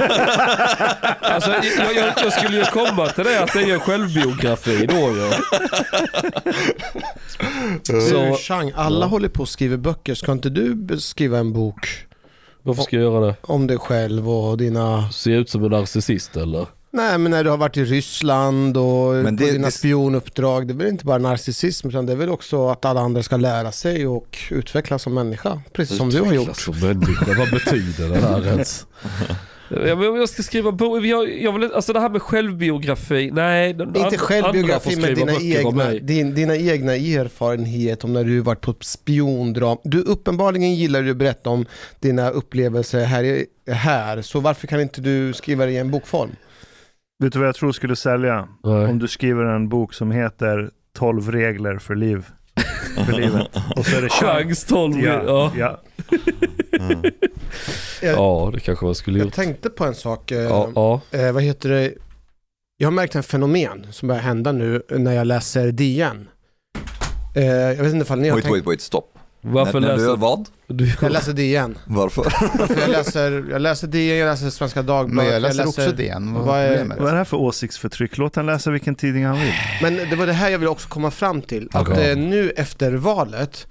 Alltså, 1.34 1.50
jag, 1.50 1.94
jag, 1.94 2.12
jag 2.16 2.32
skulle 2.32 2.58
ju 2.58 2.64
komma 2.64 3.06
till 3.06 3.24
det 3.24 3.42
att 3.42 3.52
det 3.52 3.62
är 3.62 3.74
en 3.74 3.80
självbiografi 3.80 4.86
då 4.86 4.94
ju. 4.94 5.30
Du, 7.82 8.00
Så, 8.00 8.36
Chang, 8.36 8.72
alla 8.74 9.06
håller 9.06 9.28
på 9.28 9.42
och 9.42 9.48
skriver 9.48 9.76
böcker. 9.76 10.14
Ska 10.14 10.32
inte 10.32 10.50
du 10.50 11.00
skriva 11.00 11.38
en 11.38 11.52
bok 11.52 12.06
varför 12.66 12.82
ska 12.82 12.96
jag 12.96 13.02
göra 13.02 13.26
det? 13.26 13.36
om 13.40 13.66
dig 13.66 13.78
själv 13.78 14.30
och 14.30 14.58
dina... 14.58 15.10
Ser 15.10 15.30
jag 15.30 15.40
ut 15.40 15.50
som 15.50 15.64
en 15.64 15.70
narcissist 15.70 16.36
eller? 16.36 16.66
Nej, 16.94 17.18
men 17.18 17.30
när 17.30 17.44
du 17.44 17.50
har 17.50 17.56
varit 17.56 17.76
i 17.76 17.84
Ryssland 17.84 18.76
och 18.76 19.14
Men 19.14 19.36
på 19.36 19.44
det- 19.44 19.52
dina 19.52 19.66
det- 19.66 19.70
spionuppdrag. 19.72 20.66
Det 20.66 20.72
är 20.72 20.76
väl 20.76 20.86
inte 20.86 21.04
bara 21.04 21.18
narcissism 21.18 21.88
utan 21.88 22.06
det 22.06 22.12
är 22.12 22.16
väl 22.16 22.28
också 22.30 22.68
att 22.68 22.84
alla 22.84 23.00
andra 23.00 23.22
ska 23.22 23.36
lära 23.36 23.72
sig 23.72 24.06
och 24.06 24.38
utvecklas 24.50 25.02
som 25.02 25.14
människa. 25.14 25.60
Precis 25.72 25.96
som 25.96 26.10
du 26.10 26.20
har 26.20 26.32
gjort. 26.32 26.56
Som 26.56 26.80
människa, 26.80 27.26
vad 27.38 27.50
betyder 27.50 28.08
det 28.08 28.20
där 28.20 28.46
ens? 28.46 28.86
Ja, 29.68 29.96
men 29.96 30.08
om 30.08 30.16
jag 30.16 30.28
ska 30.28 30.42
skriva 30.42 30.72
bok, 30.72 31.04
jag, 31.04 31.42
jag 31.42 31.52
vill, 31.58 31.72
alltså 31.72 31.92
det 31.92 32.00
här 32.00 32.08
med 32.08 32.22
självbiografi, 32.22 33.30
nej. 33.32 33.70
Inte 33.70 34.18
självbiografi 34.18 34.96
men 34.96 35.14
dina 35.14 35.32
egna, 35.40 35.90
din, 35.90 36.34
dina 36.34 36.56
egna 36.56 36.94
erfarenheter 36.94 38.04
om 38.06 38.12
när 38.12 38.24
du 38.24 38.40
varit 38.40 38.60
på 38.60 38.74
spiondram. 38.80 39.78
Du 39.84 40.00
uppenbarligen 40.00 40.74
gillar 40.74 41.02
du 41.02 41.10
att 41.10 41.16
berätta 41.16 41.50
om 41.50 41.66
dina 42.00 42.30
upplevelser 42.30 43.04
här, 43.04 43.44
här. 43.72 44.22
Så 44.22 44.40
varför 44.40 44.66
kan 44.66 44.80
inte 44.80 45.00
du 45.00 45.32
skriva 45.32 45.66
det 45.66 45.72
i 45.72 45.76
en 45.76 45.90
bokform? 45.90 46.30
Vet 47.18 47.32
du 47.32 47.38
vad 47.38 47.48
jag 47.48 47.54
tror 47.54 47.72
skulle 47.72 47.96
sälja? 47.96 48.48
Nej. 48.64 48.84
Om 48.86 48.98
du 48.98 49.08
skriver 49.08 49.44
en 49.44 49.68
bok 49.68 49.94
som 49.94 50.10
heter 50.10 50.70
12 50.98 51.32
regler 51.32 51.78
för 51.78 51.94
liv. 51.94 52.26
För 53.06 53.12
livet. 53.12 53.46
Och 53.76 53.86
så 53.86 53.96
är 53.96 54.02
det. 54.02 54.08
Chans 54.08 54.64
12 54.64 55.00
ja. 55.00 55.22
Ja, 55.26 55.52
Ja. 55.56 55.80
ja. 58.02 58.08
ja, 58.10 58.50
det 58.54 58.60
kanske 58.60 58.84
man 58.84 58.94
skulle 58.94 59.18
Jag 59.18 59.24
gjort. 59.24 59.34
tänkte 59.34 59.70
på 59.70 59.84
en 59.84 59.94
sak. 59.94 60.30
eh, 60.30 60.38
Ja, 60.38 60.70
ja. 60.74 61.00
Eh, 61.18 61.32
vad 61.32 61.42
heter 61.42 61.68
det? 61.68 61.94
Jag 62.76 62.86
har 62.86 62.92
märkt 62.92 63.14
en 63.14 63.22
fenomen 63.22 63.86
som 63.90 64.08
börjar 64.08 64.22
hända 64.22 64.52
nu 64.52 64.82
när 64.88 65.12
jag 65.12 65.26
läser 65.26 65.72
DN. 65.72 66.28
Eh, 67.36 67.44
jag 67.44 67.76
vet 67.84 67.92
inte 67.92 68.04
ifall 68.04 68.18
ni 68.20 68.28
har 68.28 68.36
wait, 68.36 68.44
tänkt... 68.44 68.54
wait, 68.54 68.66
wait, 68.66 68.80
stop. 68.80 69.13
Varför 69.46 69.80
när, 69.80 69.88
när 69.88 69.94
du 69.94 70.00
läser 70.00 70.12
är 70.12 70.16
vad? 70.16 70.48
du? 70.66 70.92
Jag 71.02 71.12
läser 71.12 71.32
DN. 71.32 71.78
Varför? 71.86 72.22
För 72.66 72.80
jag, 72.80 72.90
läser, 72.90 73.46
jag 73.50 73.62
läser 73.62 73.86
DN, 73.86 74.18
jag 74.18 74.26
läser 74.26 74.50
Svenska 74.50 74.82
Dagbladet. 74.82 75.32
Men 75.32 75.42
jag 75.42 75.42
läser 75.42 75.66
också 75.68 75.92
DN. 75.92 76.34
Vad 76.34 76.44
vad 76.44 76.58
är? 76.58 76.84
Vad 76.84 77.08
är 77.08 77.12
det 77.12 77.18
här 77.18 77.24
för 77.24 77.36
åsiktsförtryck? 77.36 78.18
Låt 78.18 78.36
han 78.36 78.46
läsa 78.46 78.70
vilken 78.70 78.94
tidning 78.94 79.24
han 79.24 79.40
vill. 79.40 79.52
Men 79.82 80.10
det 80.10 80.16
var 80.16 80.26
det 80.26 80.32
här 80.32 80.50
jag 80.50 80.58
ville 80.58 80.70
också 80.70 80.88
komma 80.88 81.10
fram 81.10 81.42
till. 81.42 81.68
Att 81.72 81.88
Okej. 81.88 82.10
eh, 82.10 82.16
nu 82.16 82.50
efter 82.50 82.92
valet 82.92 83.66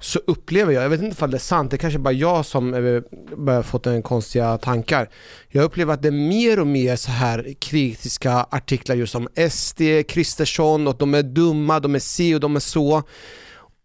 så 0.00 0.20
upplever 0.26 0.72
jag, 0.72 0.84
jag 0.84 0.90
vet 0.90 1.02
inte 1.02 1.14
ifall 1.14 1.30
det 1.30 1.36
är 1.36 1.38
sant, 1.38 1.70
det 1.70 1.76
är 1.76 1.78
kanske 1.78 1.98
bara 1.98 2.12
jag 2.12 2.46
som 2.46 2.74
eh, 2.74 3.02
börjar 3.36 3.62
fått 3.62 3.86
en 3.86 4.02
konstiga 4.02 4.58
tankar. 4.58 5.08
Jag 5.48 5.64
upplever 5.64 5.94
att 5.94 6.02
det 6.02 6.08
är 6.08 6.12
mer 6.28 6.60
och 6.60 6.66
mer 6.66 6.96
så 6.96 7.10
här 7.10 7.54
kritiska 7.58 8.46
artiklar 8.50 8.96
just 8.96 9.14
om 9.14 9.28
SD, 9.50 9.82
Kristersson 10.08 10.86
och 10.86 10.96
de 10.98 11.14
är 11.14 11.22
dumma, 11.22 11.80
de 11.80 11.94
är 11.94 11.98
si 11.98 12.34
och 12.34 12.40
de 12.40 12.56
är 12.56 12.60
så. 12.60 13.02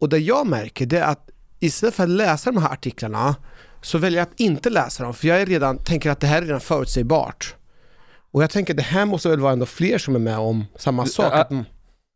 Och 0.01 0.09
det 0.09 0.17
jag 0.17 0.47
märker 0.47 0.85
det 0.85 0.99
är 0.99 1.03
att 1.03 1.30
istället 1.61 1.95
för 1.95 2.03
att 2.03 2.09
läsa 2.09 2.51
de 2.51 2.61
här 2.61 2.71
artiklarna 2.73 3.35
så 3.81 3.97
väljer 3.97 4.19
jag 4.19 4.27
att 4.27 4.39
inte 4.39 4.69
läsa 4.69 5.03
dem 5.03 5.13
för 5.13 5.27
jag 5.27 5.41
är 5.41 5.45
redan, 5.45 5.77
tänker 5.77 6.09
att 6.09 6.19
det 6.19 6.27
här 6.27 6.37
är 6.41 6.45
redan 6.45 6.61
förutsägbart. 6.61 7.55
Och 8.31 8.43
jag 8.43 8.49
tänker 8.49 8.73
det 8.73 8.81
här 8.81 9.05
måste 9.05 9.29
väl 9.29 9.39
vara 9.39 9.53
ändå 9.53 9.65
fler 9.65 9.97
som 9.97 10.15
är 10.15 10.19
med 10.19 10.37
om 10.37 10.65
samma 10.75 11.05
sak. 11.05 11.33
Ä- 11.33 11.65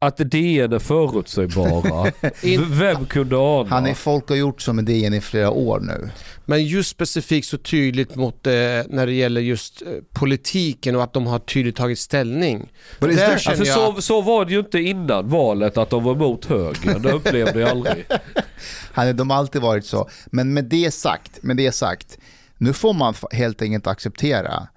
Att, 0.05 0.17
DN 0.17 0.73
är 0.73 0.79
förutsägbara. 0.79 2.11
Vem 2.69 3.05
kunde 3.05 3.37
ana? 3.37 3.69
Han 3.69 3.85
är 3.85 3.93
folk 3.93 4.29
har 4.29 4.35
gjort 4.35 4.61
som 4.61 4.75
med 4.75 4.85
DN 4.85 5.13
i 5.13 5.21
flera 5.21 5.51
år 5.51 5.79
nu. 5.79 6.09
Men 6.45 6.65
just 6.65 6.89
specifikt 6.89 7.47
så 7.47 7.57
tydligt 7.57 8.15
mot 8.15 8.47
eh, 8.47 8.53
när 8.89 9.05
det 9.05 9.13
gäller 9.13 9.41
just 9.41 9.81
eh, 9.81 9.87
politiken 10.13 10.95
och 10.95 11.03
att 11.03 11.13
de 11.13 11.27
har 11.27 11.39
tydligt 11.39 11.75
tagit 11.75 11.99
ställning. 11.99 12.71
Där 12.99 13.37
känner 13.37 13.57
för 13.57 13.65
jag, 13.65 13.95
så, 13.95 14.01
så 14.01 14.21
var 14.21 14.45
det 14.45 14.51
ju 14.53 14.59
inte 14.59 14.79
innan 14.79 15.29
valet 15.29 15.77
att 15.77 15.89
de 15.89 16.03
var 16.03 16.11
emot 16.15 16.45
högern. 16.45 17.01
Det 17.01 17.11
upplevde 17.11 17.59
jag 17.59 17.69
aldrig. 17.69 18.05
Han, 18.93 19.07
är- 19.07 19.13
de 19.13 19.29
har 19.29 19.37
alltid 19.37 19.61
varit 19.61 19.85
så. 19.85 20.09
Men 20.25 20.53
med 20.53 20.65
det 20.65 20.91
sagt, 20.93 21.43
med 21.43 21.57
det 21.57 21.71
sagt, 21.71 22.17
nu 22.57 22.73
får 22.73 22.93
man 22.93 23.13
helt 23.31 23.61
enkelt 23.61 23.87
acceptera 23.87 24.67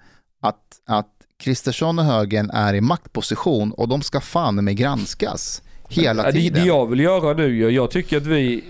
att, 0.43 0.63
att 0.87 1.09
Kristersson 1.49 1.99
och 1.99 2.05
högern 2.05 2.51
är 2.51 2.75
i 2.75 2.81
maktposition 2.81 3.73
och 3.73 3.89
de 3.89 4.03
ska 4.03 4.21
fan 4.21 4.65
med 4.65 4.77
granskas 4.77 5.63
hela 5.89 6.23
Ja, 6.25 6.31
det, 6.33 6.39
tiden. 6.39 6.63
det 6.63 6.69
jag 6.69 6.87
vill 6.87 7.01
göra 7.01 7.33
nu, 7.37 7.59
jag, 7.61 7.71
jag 7.71 7.91
tycker 7.91 8.17
att 8.17 8.27
vi, 8.27 8.65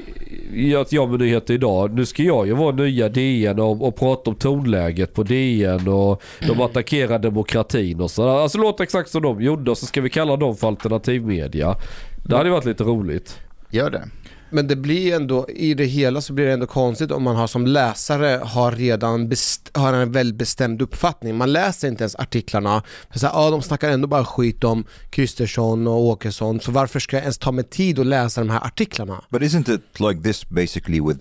att 0.81 0.93
jag 0.93 1.11
med 1.11 1.21
nyheter 1.21 1.55
idag, 1.55 1.95
nu 1.95 2.07
ska 2.07 2.23
jag 2.23 2.47
ju 2.47 2.53
vara 2.55 2.75
nya 2.75 3.09
DN 3.09 3.59
och, 3.61 3.87
och 3.89 3.97
prata 3.97 4.31
om 4.31 4.37
tonläget 4.37 5.15
på 5.15 5.23
DN 5.23 5.89
och 5.89 6.23
de 6.47 6.61
attackerar 6.61 7.19
demokratin 7.19 8.01
och 8.01 8.11
så. 8.11 8.29
Alltså 8.29 8.59
låt 8.59 8.81
exakt 8.81 9.11
som 9.11 9.23
de 9.23 9.43
gjorde 9.43 9.71
och 9.71 9.79
så 9.79 9.87
ska 9.87 10.01
vi 10.01 10.11
kalla 10.11 10.37
dem 10.37 10.57
för 10.57 10.69
alternativmedia. 10.69 11.77
Det 12.25 12.37
hade 12.37 12.51
varit 12.51 12.65
lite 12.65 12.85
roligt. 12.85 13.39
Gör 13.71 13.91
det 13.91 14.09
men 14.51 14.67
det 14.67 14.77
blir 14.77 15.15
ändå, 15.15 15.49
i 15.49 15.75
det 15.75 15.85
hela 15.85 16.21
så 16.21 16.33
blir 16.33 16.47
det 16.47 16.53
ändå 16.53 16.67
konstigt 16.67 17.11
om 17.11 17.23
man 17.23 17.37
har 17.37 17.47
som 17.47 17.67
läsare 17.67 18.41
har 18.45 18.73
redan 18.73 19.29
best, 19.29 19.71
har 19.75 19.93
en 19.93 20.13
väldigt 20.13 20.37
bestämd 20.37 20.83
uppfattning. 20.83 21.37
Man 21.37 21.53
läser 21.53 21.89
inte 21.89 22.03
ens 22.03 22.17
artiklarna. 22.17 22.83
För 23.11 23.19
så 23.19 23.27
här, 23.27 23.35
ja, 23.35 23.51
de 23.51 23.63
snackar 23.63 23.91
ändå 23.91 24.09
bara 24.09 24.25
skit 24.25 24.65
om 24.65 24.85
Kristersson 25.11 25.87
och 25.87 26.01
Åkesson, 26.01 26.61
så 26.61 26.73
varför 26.73 27.01
ska 27.01 27.17
jag 27.17 27.23
ens 27.23 27.39
ta 27.39 27.53
mig 27.53 27.65
tid 27.65 27.99
att 27.99 28.07
läsa 28.07 28.41
de 28.41 28.51
här 28.51 28.67
artiklarna? 28.67 29.23
but 29.31 29.43
isn't 29.43 29.75
it 29.75 30.01
like 30.01 30.23
this 30.23 30.49
basically 30.49 31.01
with 31.01 31.21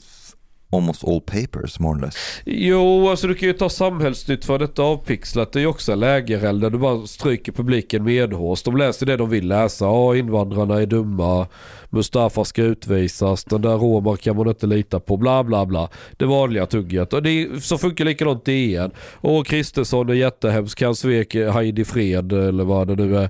almost 0.72 1.04
all 1.04 1.22
papers, 1.22 1.80
more 1.80 1.98
or 1.98 2.02
less? 2.02 2.16
Jo, 2.46 3.10
alltså 3.10 3.28
du 3.28 3.36
kan 3.36 3.48
ju 3.48 3.54
ta 3.54 3.70
samhällsnytt 3.70 4.46
för 4.46 4.60
detta 4.60 4.82
avpixlat. 4.84 5.52
Det 5.52 5.60
är 5.60 5.62
ju 5.62 5.68
också 5.68 5.92
en 5.92 6.00
lägereld 6.00 6.62
där 6.62 6.70
du 6.70 6.78
bara 6.78 7.08
stryker 7.08 7.52
publiken 7.52 8.04
medhårs. 8.04 8.64
De 8.64 8.78
läser 8.78 9.06
det 9.06 9.18
de 9.18 9.30
vill 9.30 9.48
läsa. 9.48 9.86
Ja, 9.86 10.16
invandrarna 10.16 10.82
är 10.82 10.86
dumma. 10.86 11.48
Mustafa 11.90 12.46
ska 12.46 12.64
utvisas. 12.64 13.44
Den 13.44 13.62
där 13.62 13.78
romar 13.78 14.16
kan 14.16 14.36
man 14.36 14.48
inte 14.48 14.68
lita 14.68 15.00
på. 15.00 15.18
Bla 15.18 15.44
bla 15.44 15.66
bla. 15.66 15.90
Det 16.18 16.26
vanliga 16.26 16.66
tugget. 16.66 17.14
Och 17.14 17.24
det 17.24 17.30
är, 17.30 17.60
så 17.60 17.78
funkar 17.78 18.06
likadant 18.06 18.46
DN. 18.46 18.92
Och 19.14 19.48
Kristersson 19.48 20.10
är 20.10 20.14
jättehemsk. 20.14 20.82
Han 20.82 20.96
svek 20.96 21.36
Heidi 21.36 21.86
Fred 21.86 22.34
eller 22.34 22.64
vad 22.64 22.88
det 22.88 22.96
nu 22.96 23.18
är. 23.18 23.30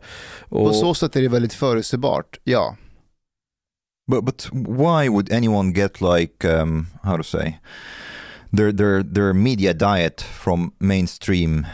Och, 0.50 0.68
På 0.68 0.74
så 0.74 0.94
sätt 0.94 1.16
är 1.16 1.22
det 1.22 1.28
väldigt 1.28 1.54
förutsägbart, 1.54 2.40
ja. 2.44 2.76
But 4.08 4.22
but 4.22 4.50
why 4.54 5.10
would 5.10 5.32
anyone 5.32 5.74
get 5.74 6.02
like 6.02 6.46
um, 6.46 6.88
how 7.04 7.18
to 7.18 7.24
say 7.24 7.60
their 8.54 8.72
their 8.72 9.04
their 9.04 9.34
media 9.34 9.74
diet 9.74 10.22
from 10.22 10.72
mainstream 10.80 11.68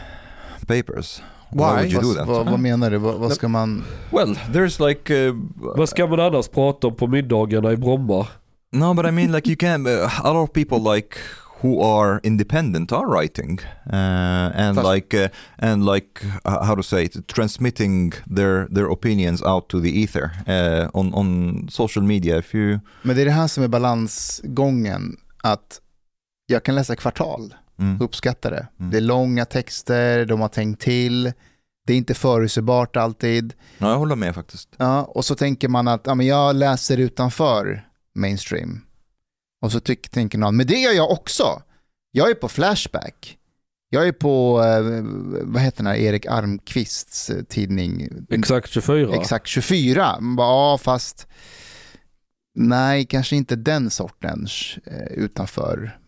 papers? 0.66 1.22
Why 1.52 1.82
would 1.82 1.92
you 1.92 2.00
do 2.00 2.14
that? 2.14 2.26
vad, 2.26 2.50
vad 2.50 2.60
menar 2.60 2.90
du? 2.90 2.98
Vad, 2.98 3.14
vad 3.14 3.32
ska 3.32 3.48
man... 3.48 3.84
Well, 4.10 4.34
there's 4.50 4.80
like 4.80 5.08
uh, 5.10 5.34
Vad 5.56 5.88
ska 5.88 6.06
man 6.06 6.20
annars 6.20 6.48
prata 6.48 6.86
om 6.86 6.96
på 6.96 7.06
middagarna 7.06 7.72
i 7.72 7.76
Bromma? 7.76 8.26
no, 8.74 8.92
but 8.92 9.06
I 9.06 9.10
mean 9.10 9.32
like 9.32 9.46
you 9.46 9.56
can. 9.56 9.86
Uh, 9.86 10.10
a 10.24 10.32
lot 10.32 10.42
of 10.42 10.52
people 10.52 10.80
like 10.80 11.18
who 11.62 11.80
are 11.82 12.20
independent 12.22 12.92
are 12.92 13.06
writing 13.06 13.60
uh, 13.86 14.50
and 14.54 14.76
Fast- 14.76 14.94
like 14.94 15.24
uh, 15.24 15.28
and 15.58 15.86
like 15.86 16.24
uh, 16.44 16.64
how 16.64 16.76
to 16.76 16.82
say 16.82 17.04
it, 17.04 17.28
transmitting 17.28 18.12
their 18.36 18.66
their 18.74 18.86
opinions 18.86 19.42
out 19.42 19.68
to 19.68 19.80
the 19.80 20.02
ether 20.02 20.30
uh, 20.48 20.88
on 21.00 21.14
on 21.14 21.68
social 21.70 22.04
media. 22.04 22.38
If 22.38 22.54
you 22.54 22.80
Men 23.02 23.16
det 23.16 23.22
är 23.22 23.26
det 23.26 23.30
här 23.32 23.48
som 23.48 23.64
är 23.64 23.68
balansgången. 23.68 25.16
Att 25.42 25.80
jag 26.46 26.62
kan 26.62 26.74
läsa 26.74 26.96
kvartal, 26.96 27.54
mm, 27.78 28.00
uppskatta 28.00 28.50
det. 28.50 28.66
Mm. 28.80 28.90
Det 28.90 28.96
är 28.96 29.00
långa 29.00 29.44
texter, 29.44 30.24
de 30.24 30.40
har 30.40 30.48
tänkt 30.48 30.80
till. 30.82 31.32
Det 31.86 31.92
är 31.92 31.96
inte 31.96 32.14
förutsägbart 32.14 32.96
alltid. 32.96 33.54
ja, 33.78 33.90
jag 33.90 33.98
håller 33.98 34.16
med 34.16 34.34
faktiskt. 34.34 34.68
Ja, 34.76 35.02
och 35.02 35.24
så 35.24 35.34
tänker 35.34 35.68
man 35.68 35.88
att 35.88 36.00
ja, 36.06 36.14
men 36.14 36.26
jag 36.26 36.56
läser 36.56 36.96
utanför 36.98 37.86
mainstream. 38.14 38.80
Och 39.64 39.72
så 39.72 39.80
tyck, 39.80 40.08
tänker 40.08 40.38
någon, 40.38 40.56
men 40.56 40.66
det 40.66 40.78
gör 40.78 40.92
jag 40.92 41.10
också. 41.10 41.62
Jag 42.10 42.30
är 42.30 42.34
på 42.34 42.48
Flashback. 42.48 43.38
Jag 43.90 44.08
är 44.08 44.12
på, 44.12 44.62
eh, 44.62 45.02
vad 45.42 45.62
heter 45.62 45.76
den 45.76 45.86
här, 45.86 45.94
Erik 45.94 46.26
Armqvists 46.26 47.30
eh, 47.30 47.42
tidning? 47.42 48.08
Exakt 48.30 48.70
24. 48.70 49.14
Exakt 49.14 49.46
24. 49.46 50.20
Man 50.20 50.36
bara, 50.36 50.48
ja 50.48 50.78
fast 50.78 51.26
nej, 52.54 53.04
kanske 53.04 53.36
inte 53.36 53.56
den 53.56 53.90
sortens 53.90 54.78
eh, 54.86 55.12
utanför 55.12 55.98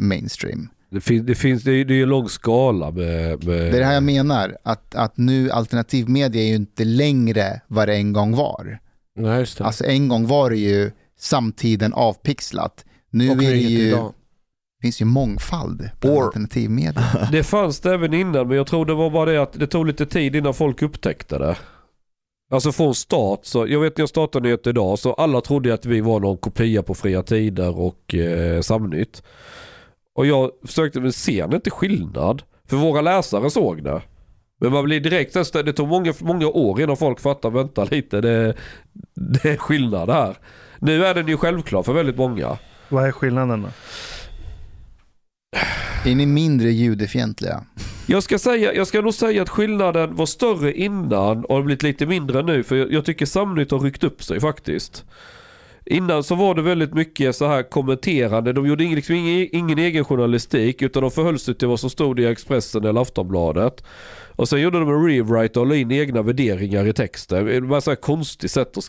mainstream. 0.00 0.68
Det, 0.90 1.00
fin, 1.00 1.26
det 1.26 1.34
finns, 1.34 1.62
det 1.62 1.72
är, 1.72 1.84
det 1.84 1.94
är 1.94 2.02
en 2.02 2.08
lång 2.08 2.28
skala 2.28 2.90
med... 2.90 3.44
med 3.44 3.58
Det 3.60 3.68
är 3.68 3.78
det 3.78 3.84
här 3.84 3.94
jag 3.94 4.02
menar, 4.02 4.56
att, 4.62 4.94
att 4.94 5.16
nu 5.16 5.50
alternativ 5.50 6.08
media 6.08 6.42
är 6.42 6.46
ju 6.46 6.54
inte 6.54 6.84
längre 6.84 7.60
vad 7.66 7.88
det 7.88 7.94
en 7.94 8.12
gång 8.12 8.36
var. 8.36 8.78
Nej, 9.16 9.38
just 9.38 9.58
det. 9.58 9.64
Alltså 9.64 9.84
en 9.84 10.08
gång 10.08 10.26
var 10.26 10.50
det 10.50 10.56
ju 10.56 10.90
samtiden 11.18 11.92
avpixlat. 11.92 12.84
Nu 13.12 13.30
och 13.30 13.42
är 13.42 13.50
det 13.50 13.56
ju, 13.56 13.88
idag. 13.88 14.12
finns 14.82 15.00
ju 15.00 15.04
mångfald 15.04 15.90
på 16.00 16.08
Or- 16.08 16.24
alternativ 16.24 16.70
media. 16.70 17.02
Det 17.32 17.42
fanns 17.42 17.80
det 17.80 17.94
även 17.94 18.14
innan 18.14 18.48
men 18.48 18.56
jag 18.56 18.66
tror 18.66 18.86
det 18.86 18.94
var 18.94 19.10
bara 19.10 19.30
det 19.32 19.42
att 19.42 19.52
det 19.52 19.66
tog 19.66 19.86
lite 19.86 20.06
tid 20.06 20.36
innan 20.36 20.54
folk 20.54 20.82
upptäckte 20.82 21.38
det. 21.38 21.56
Alltså 22.52 22.72
från 22.72 22.94
start, 22.94 23.40
så 23.42 23.66
jag 23.68 23.80
vet 23.80 23.96
när 23.96 24.02
jag 24.02 24.08
startade 24.08 24.42
nyheter 24.48 24.70
idag 24.70 24.98
så 24.98 25.12
alla 25.12 25.40
trodde 25.40 25.74
att 25.74 25.86
vi 25.86 26.00
var 26.00 26.20
någon 26.20 26.36
kopia 26.36 26.82
på 26.82 26.94
Fria 26.94 27.22
Tider 27.22 27.78
och 27.78 28.14
eh, 28.14 28.60
Samnytt. 28.60 29.22
Och 30.14 30.26
jag 30.26 30.50
försökte, 30.66 31.00
men 31.00 31.12
ser 31.12 31.48
ni 31.48 31.54
inte 31.56 31.70
skillnad? 31.70 32.42
För 32.68 32.76
våra 32.76 33.00
läsare 33.00 33.50
såg 33.50 33.84
det. 33.84 34.02
Men 34.60 34.72
man 34.72 34.84
blir 34.84 35.00
direkt, 35.00 35.34
nästan- 35.34 35.64
det 35.64 35.72
tog 35.72 35.88
många, 35.88 36.14
många 36.20 36.46
år 36.48 36.80
innan 36.80 36.96
folk 36.96 37.20
fattar, 37.20 37.50
vänta 37.50 37.84
lite, 37.84 38.20
det, 38.20 38.54
det 39.14 39.44
är 39.48 39.56
skillnad 39.56 40.10
här. 40.10 40.36
Nu 40.78 41.04
är 41.06 41.14
den 41.14 41.28
ju 41.28 41.36
självklar 41.36 41.82
för 41.82 41.92
väldigt 41.92 42.16
många. 42.16 42.58
Vad 42.92 43.06
är 43.06 43.12
skillnaden 43.12 43.62
då? 43.62 43.68
Är 46.10 46.14
ni 46.14 46.26
mindre 46.26 46.70
judefientliga? 46.70 47.64
Jag 48.06 48.22
ska, 48.22 48.38
säga, 48.38 48.74
jag 48.74 48.86
ska 48.86 49.00
nog 49.00 49.14
säga 49.14 49.42
att 49.42 49.48
skillnaden 49.48 50.16
var 50.16 50.26
större 50.26 50.72
innan 50.72 51.44
och 51.44 51.56
har 51.56 51.62
blivit 51.62 51.82
lite 51.82 52.06
mindre 52.06 52.42
nu. 52.42 52.62
För 52.62 52.76
jag, 52.76 52.92
jag 52.92 53.04
tycker 53.04 53.26
Samnytt 53.26 53.70
har 53.70 53.78
ryckt 53.78 54.04
upp 54.04 54.22
sig 54.22 54.40
faktiskt. 54.40 55.04
Innan 55.84 56.24
så 56.24 56.34
var 56.34 56.54
det 56.54 56.62
väldigt 56.62 56.94
mycket 56.94 57.36
så 57.36 57.46
här 57.46 57.62
kommenterande. 57.62 58.52
De 58.52 58.66
gjorde 58.66 58.84
liksom 58.84 59.14
ingen, 59.14 59.48
ingen 59.52 59.78
egen 59.78 60.04
journalistik 60.04 60.82
utan 60.82 61.02
de 61.02 61.10
förhöll 61.10 61.38
sig 61.38 61.54
till 61.54 61.68
vad 61.68 61.80
som 61.80 61.90
stod 61.90 62.20
i 62.20 62.26
Expressen 62.26 62.84
eller 62.84 63.00
Aftonbladet. 63.00 63.84
Och 64.36 64.48
sen 64.48 64.60
gjorde 64.60 64.78
de 64.78 64.88
en 64.88 65.06
rewrite 65.06 65.60
och 65.60 65.66
la 65.66 65.74
in 65.74 65.92
egna 65.92 66.22
värderingar 66.22 66.86
i 66.86 66.92
texten. 66.92 67.46
Det 67.46 67.60
var 67.60 67.88
här 67.88 67.94
konstigt 67.94 68.50
sätt 68.50 68.78
att, 68.78 68.84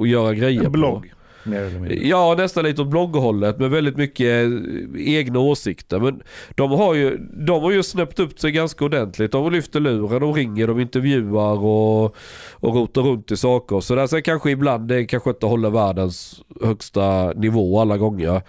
att 0.00 0.08
göra 0.08 0.34
grejer 0.34 0.64
En 0.64 0.72
blogg. 0.72 1.10
på. 1.10 1.19
Mer 1.44 1.60
eller 1.60 1.78
mindre. 1.78 2.08
Ja, 2.08 2.34
nästan 2.38 2.64
lite 2.64 2.82
åt 2.82 2.88
blogghållet 2.88 3.58
med 3.58 3.70
väldigt 3.70 3.96
mycket 3.96 4.26
eh, 4.26 5.16
egna 5.16 5.38
åsikter. 5.38 6.00
Men 6.00 6.22
de 6.54 6.70
har 6.70 6.94
ju, 6.94 7.16
de 7.46 7.62
har 7.62 7.70
ju 7.70 7.82
snäppt 7.82 8.18
upp 8.18 8.40
sig 8.40 8.52
ganska 8.52 8.84
ordentligt. 8.84 9.32
De 9.32 9.52
lyfter 9.52 9.80
luren, 9.80 10.20
de 10.20 10.34
ringer, 10.34 10.66
de 10.66 10.80
intervjuar 10.80 11.64
och, 11.64 12.16
och 12.52 12.74
rotar 12.74 13.02
runt 13.02 13.30
i 13.30 13.36
saker. 13.36 13.80
Så 13.80 13.94
där. 13.94 14.06
Sen 14.06 14.22
kanske 14.22 14.50
ibland 14.50 14.88
det 14.88 15.04
kanske 15.04 15.30
inte 15.30 15.46
håller 15.46 15.70
världens 15.70 16.42
högsta 16.62 17.32
nivå 17.32 17.80
alla 17.80 17.96
gånger. 17.96 18.42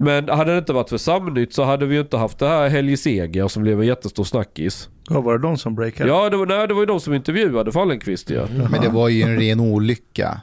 Men 0.00 0.28
hade 0.28 0.52
det 0.52 0.58
inte 0.58 0.72
varit 0.72 0.88
för 0.88 0.98
Samnytt 0.98 1.54
så 1.54 1.62
hade 1.62 1.86
vi 1.86 1.94
ju 1.94 2.00
inte 2.00 2.16
haft 2.16 2.38
det 2.38 2.48
här 2.48 2.68
Helge 2.68 2.96
Seger 2.96 3.48
som 3.48 3.62
blev 3.62 3.80
en 3.80 3.86
jättestor 3.86 4.24
snackis. 4.24 4.88
Ja, 5.10 5.20
var 5.20 5.32
det 5.32 5.42
de 5.42 5.56
som 5.56 5.74
breakade? 5.74 6.10
Ja, 6.10 6.30
det 6.30 6.36
var, 6.36 6.46
nej, 6.46 6.68
det 6.68 6.74
var 6.74 6.82
ju 6.82 6.86
de 6.86 7.00
som 7.00 7.14
intervjuade 7.14 7.72
Fallenkvist 7.72 8.30
ja. 8.30 8.46
Men 8.70 8.80
det 8.82 8.88
var 8.88 9.08
ju 9.08 9.22
en 9.22 9.40
ren 9.40 9.60
olycka. 9.60 10.40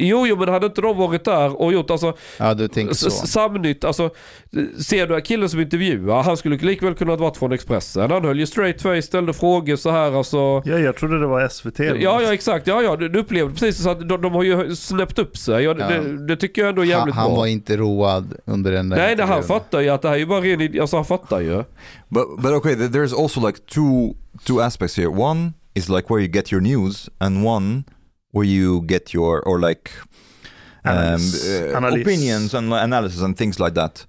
Jo, 0.00 0.26
jo, 0.26 0.36
men 0.36 0.48
hade 0.48 0.66
inte 0.66 0.80
de 0.80 0.96
varit 0.96 1.24
där 1.24 1.60
och 1.62 1.72
gjort, 1.72 1.90
alltså 1.90 2.16
Ja, 2.38 2.54
du 2.54 2.68
tänker 2.68 2.94
så. 2.94 3.10
Samnytt, 3.10 3.84
alltså 3.84 4.10
ser 4.86 5.06
du 5.06 5.20
killen 5.20 5.48
som 5.48 5.60
intervjuar, 5.60 6.22
han 6.22 6.36
skulle 6.36 6.56
likväl 6.56 6.94
kunna 6.94 7.12
ha 7.12 7.16
varit 7.16 7.36
från 7.36 7.52
Expressen. 7.52 8.10
Han 8.10 8.24
höll 8.24 8.38
ju 8.38 8.46
straight 8.46 8.82
face, 8.82 9.02
ställde 9.02 9.32
frågor 9.32 9.76
så 9.76 9.90
här 9.90 10.12
alltså. 10.12 10.36
Ja, 10.64 10.78
jag 10.78 10.96
trodde 10.96 11.20
det 11.20 11.26
var 11.26 11.48
SVT. 11.48 11.78
Ja, 11.78 12.22
ja 12.22 12.32
exakt, 12.32 12.66
ja, 12.66 12.82
ja, 12.82 12.96
du, 12.96 13.08
du 13.08 13.18
upplevde 13.18 13.52
precis 13.54 13.82
så 13.82 13.90
att 13.90 14.08
de, 14.08 14.22
de 14.22 14.32
har 14.32 14.42
ju 14.42 14.76
snäppt 14.76 15.18
upp 15.18 15.36
sig. 15.36 15.64
Ja, 15.64 15.74
Ja. 15.78 15.88
det, 15.88 16.26
det 16.26 16.36
tycker 16.36 16.62
jag 16.62 16.68
ändå 16.68 16.82
är 16.82 16.84
Han, 16.86 16.90
jävligt 16.98 17.14
han 17.14 17.28
bra. 17.28 17.36
var 17.36 17.46
inte 17.46 17.76
road 17.76 18.34
under 18.44 18.72
den 18.72 18.88
där 18.88 18.96
Nej, 18.96 19.16
nej, 19.16 19.26
han 19.26 19.42
fattar 19.42 19.80
ju 19.80 19.88
att 19.88 20.02
det 20.02 20.08
här 20.08 20.14
är 20.14 20.18
ju 20.18 20.26
bara 20.26 20.40
ren 20.40 20.80
alltså 20.80 20.96
han 20.96 21.04
fattar 21.04 21.40
ju. 21.40 21.56
But 22.08 22.24
but 22.42 22.52
okay, 22.52 22.74
th- 22.74 22.88
there's 22.90 23.22
also 23.22 23.46
like 23.46 23.58
two 23.58 24.14
two 24.44 24.60
aspects 24.60 24.96
here. 24.98 25.08
One 25.08 25.52
is 25.74 25.88
like 25.88 26.06
where 26.14 26.20
you 26.24 26.32
get 26.32 26.52
your 26.52 26.62
news, 26.62 27.10
and 27.18 27.46
one 27.46 27.82
where 28.32 28.46
you 28.46 28.82
get 28.86 29.12
your 29.14 29.40
or 29.42 29.58
like 29.58 29.90
um, 30.84 30.96
Analys. 30.96 31.48
uh, 31.48 31.76
Analys. 31.76 32.02
opinions 32.02 32.54
and 32.54 32.72
analysis 32.72 33.20
and 33.22 33.36
things 33.36 33.58
like 33.60 33.74
that. 33.74 34.06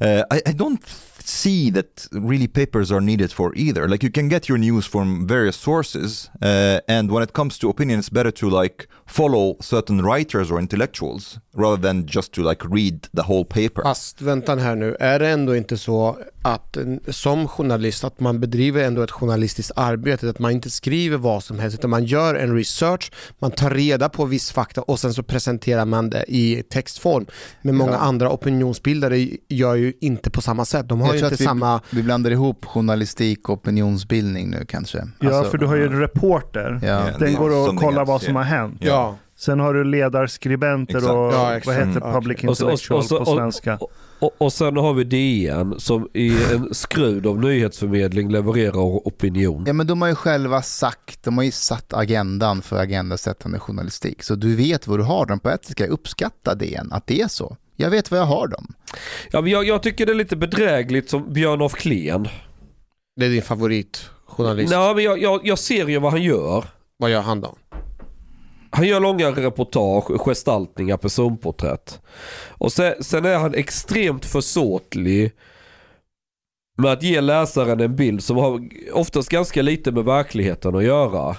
Uh, 0.00 0.24
I, 0.30 0.42
I 0.46 0.52
don't 0.52 0.84
see 1.24 1.70
that 1.70 2.08
really 2.12 2.48
papers 2.48 2.90
are 2.90 3.00
needed 3.00 3.32
for 3.32 3.52
either. 3.54 3.88
Like 3.88 4.02
you 4.02 4.10
can 4.10 4.28
get 4.28 4.48
your 4.48 4.58
news 4.58 4.84
from 4.86 5.26
various 5.28 5.56
sources, 5.56 6.28
uh, 6.42 6.80
and 6.88 7.10
when 7.12 7.22
it 7.22 7.32
comes 7.32 7.58
to 7.58 7.68
opinion, 7.70 8.00
it's 8.00 8.08
better 8.10 8.32
to 8.32 8.50
like 8.50 8.88
follow 9.06 9.56
certain 9.60 10.02
writers 10.02 10.50
or 10.50 10.58
intellectuals 10.58 11.38
rather 11.54 11.76
than 11.76 12.06
just 12.06 12.32
to 12.32 12.42
like 12.42 12.64
read 12.68 13.08
the 13.14 13.22
whole 13.22 13.44
paper. 13.44 13.82
Fast 13.82 14.20
vänta 14.22 14.56
här 14.56 14.76
nu, 14.76 14.96
är 15.00 15.18
det 15.18 15.28
ändå 15.28 15.56
inte 15.56 15.76
så 15.78 16.18
att 16.42 16.76
en- 16.76 17.00
som 17.08 17.48
journalist 17.48 18.04
att 18.04 18.20
man 18.20 18.40
bedriver 18.40 18.84
ändå 18.84 19.02
ett 19.02 19.10
journalistiskt 19.10 19.72
arbete, 19.76 20.30
att 20.30 20.38
man 20.38 20.50
inte 20.52 20.70
skriver 20.70 21.16
vad 21.16 21.42
som 21.44 21.58
helst 21.58 21.78
utan 21.78 21.90
man 21.90 22.04
gör 22.04 22.34
en 22.34 22.56
research, 22.56 23.12
man 23.38 23.50
tar 23.50 23.70
reda 23.70 24.08
på 24.08 24.24
viss 24.24 24.52
fakta 24.52 24.82
och 24.82 24.98
sen 25.00 25.14
så 25.14 25.22
presenterar 25.22 25.84
man 25.84 26.10
det 26.10 26.24
i 26.28 26.62
textform. 26.70 27.26
Men 27.62 27.76
många 27.76 27.92
Ja. 27.92 27.98
andra 27.98 28.30
opinionsbildare 28.30 29.28
gör 29.48 29.74
ju 29.74 29.92
inte 30.00 30.30
på 30.30 30.40
samma 30.40 30.64
sätt. 30.64 30.88
De 30.88 31.00
har 31.00 31.08
Jag 31.08 31.16
ju 31.16 31.24
inte 31.24 31.36
vi, 31.36 31.44
samma... 31.44 31.80
vi 31.90 32.02
blandar 32.02 32.30
ihop 32.30 32.64
journalistik 32.64 33.48
och 33.48 33.54
opinionsbildning 33.58 34.50
nu 34.50 34.64
kanske. 34.68 35.08
Ja, 35.20 35.34
Alltså, 35.34 35.50
för 35.50 35.58
du 35.58 35.66
har 35.66 35.76
ju 35.76 35.86
en 35.86 36.00
reporter. 36.00 36.80
Ja. 36.82 37.04
Den 37.18 37.32
det- 37.32 37.38
går 37.38 37.68
och 37.70 37.76
kollar 37.76 38.04
vad 38.04 38.22
som 38.22 38.36
har 38.36 38.42
hänt. 38.42 38.76
Ja. 38.80 39.16
Sen 39.36 39.60
har 39.60 39.74
du 39.74 39.84
ledarskribenter 39.84 40.96
Exakt. 40.96 41.12
och 41.12 41.32
Ja, 41.32 41.60
vad 41.66 41.74
heter 41.74 42.00
Mm. 42.00 42.12
public 42.12 42.44
Och 42.44 42.56
så- 42.56 42.64
och- 42.66 42.70
intellectual 42.72 42.98
och 42.98 43.04
så- 43.04 43.16
på 43.24 43.30
och- 43.30 43.36
svenska. 43.36 43.78
Och, 44.22 44.34
och, 44.38 44.52
sen 44.52 44.76
har 44.76 44.94
vi 44.94 45.04
DN 45.04 45.74
som 45.78 46.08
i 46.14 46.28
en 46.52 46.74
skrud 46.74 47.26
av 47.26 47.40
nyhetsförmedling 47.40 48.30
levererar 48.30 48.78
opinion. 48.78 49.64
Ja 49.66 49.72
men 49.72 49.86
de 49.86 50.02
har 50.02 50.08
ju 50.08 50.14
själva 50.14 50.62
sagt, 50.62 51.22
de 51.22 51.36
har 51.36 51.44
ju 51.44 51.50
satt 51.50 51.92
agendan 51.92 52.62
för 52.62 52.76
agendasättande 52.76 53.58
journalistik. 53.58 54.22
Så 54.22 54.34
du 54.34 54.56
vet 54.56 54.86
vad 54.86 54.98
du 54.98 55.02
har 55.02 55.26
dem 55.26 55.40
på 55.40 55.50
ett 55.50 55.64
sätt 55.64 55.72
ska 55.72 55.84
jag 55.84 55.90
uppskatta 55.90 56.52
än, 56.64 56.92
att 56.92 57.06
det 57.06 57.20
är 57.20 57.28
så. 57.28 57.56
Jag 57.76 57.90
vet 57.90 58.10
vad 58.10 58.20
jag 58.20 58.24
har 58.24 58.48
dem. 58.48 58.74
Ja, 59.30 59.40
men 59.40 59.50
jag, 59.50 59.64
jag 59.64 59.82
tycker 59.82 60.06
det 60.06 60.12
är 60.12 60.14
lite 60.14 60.36
bedrägligt 60.36 61.10
som 61.10 61.32
Björn 61.32 61.62
af 61.62 61.72
Kleen. 61.72 62.28
Det 63.16 63.26
är 63.26 63.30
din 63.30 63.42
favoritjournalist. 63.42 64.72
Nej, 64.72 64.94
men 64.94 65.04
jag, 65.04 65.22
jag, 65.22 65.40
jag 65.46 65.58
ser 65.58 65.88
ju 65.88 65.98
vad 65.98 66.12
han 66.12 66.22
gör. 66.22 66.64
Vad 66.96 67.10
gör 67.10 67.22
han 67.22 67.40
då? 67.40 67.56
Han 68.74 68.86
gör 68.86 69.00
långa 69.00 69.30
reportage, 69.30 70.18
gestaltningar, 70.18 70.96
personporträtt. 70.96 72.00
Och 72.48 72.72
sen, 72.72 72.94
sen 73.00 73.24
är 73.24 73.38
han 73.38 73.54
extremt 73.54 74.24
försåtlig 74.24 75.32
med 76.78 76.92
att 76.92 77.02
ge 77.02 77.20
läsaren 77.20 77.80
en 77.80 77.96
bild 77.96 78.22
som 78.22 78.36
har 78.36 78.68
oftast 78.92 79.28
ganska 79.28 79.62
lite 79.62 79.92
med 79.92 80.04
verkligheten 80.04 80.76
att 80.76 80.84
göra. 80.84 81.36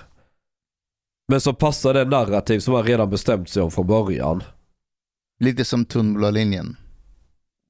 Men 1.28 1.42
som 1.42 1.56
passar 1.56 1.94
den 1.94 2.10
narrativ 2.10 2.60
som 2.60 2.74
han 2.74 2.84
redan 2.84 3.10
bestämt 3.10 3.50
sig 3.50 3.64
om 3.64 3.72
från 3.72 3.88
början. 3.88 4.44
Lite 5.40 5.66
som 5.66 5.86
tunnblå 5.86 6.30
linjen. 6.30 6.78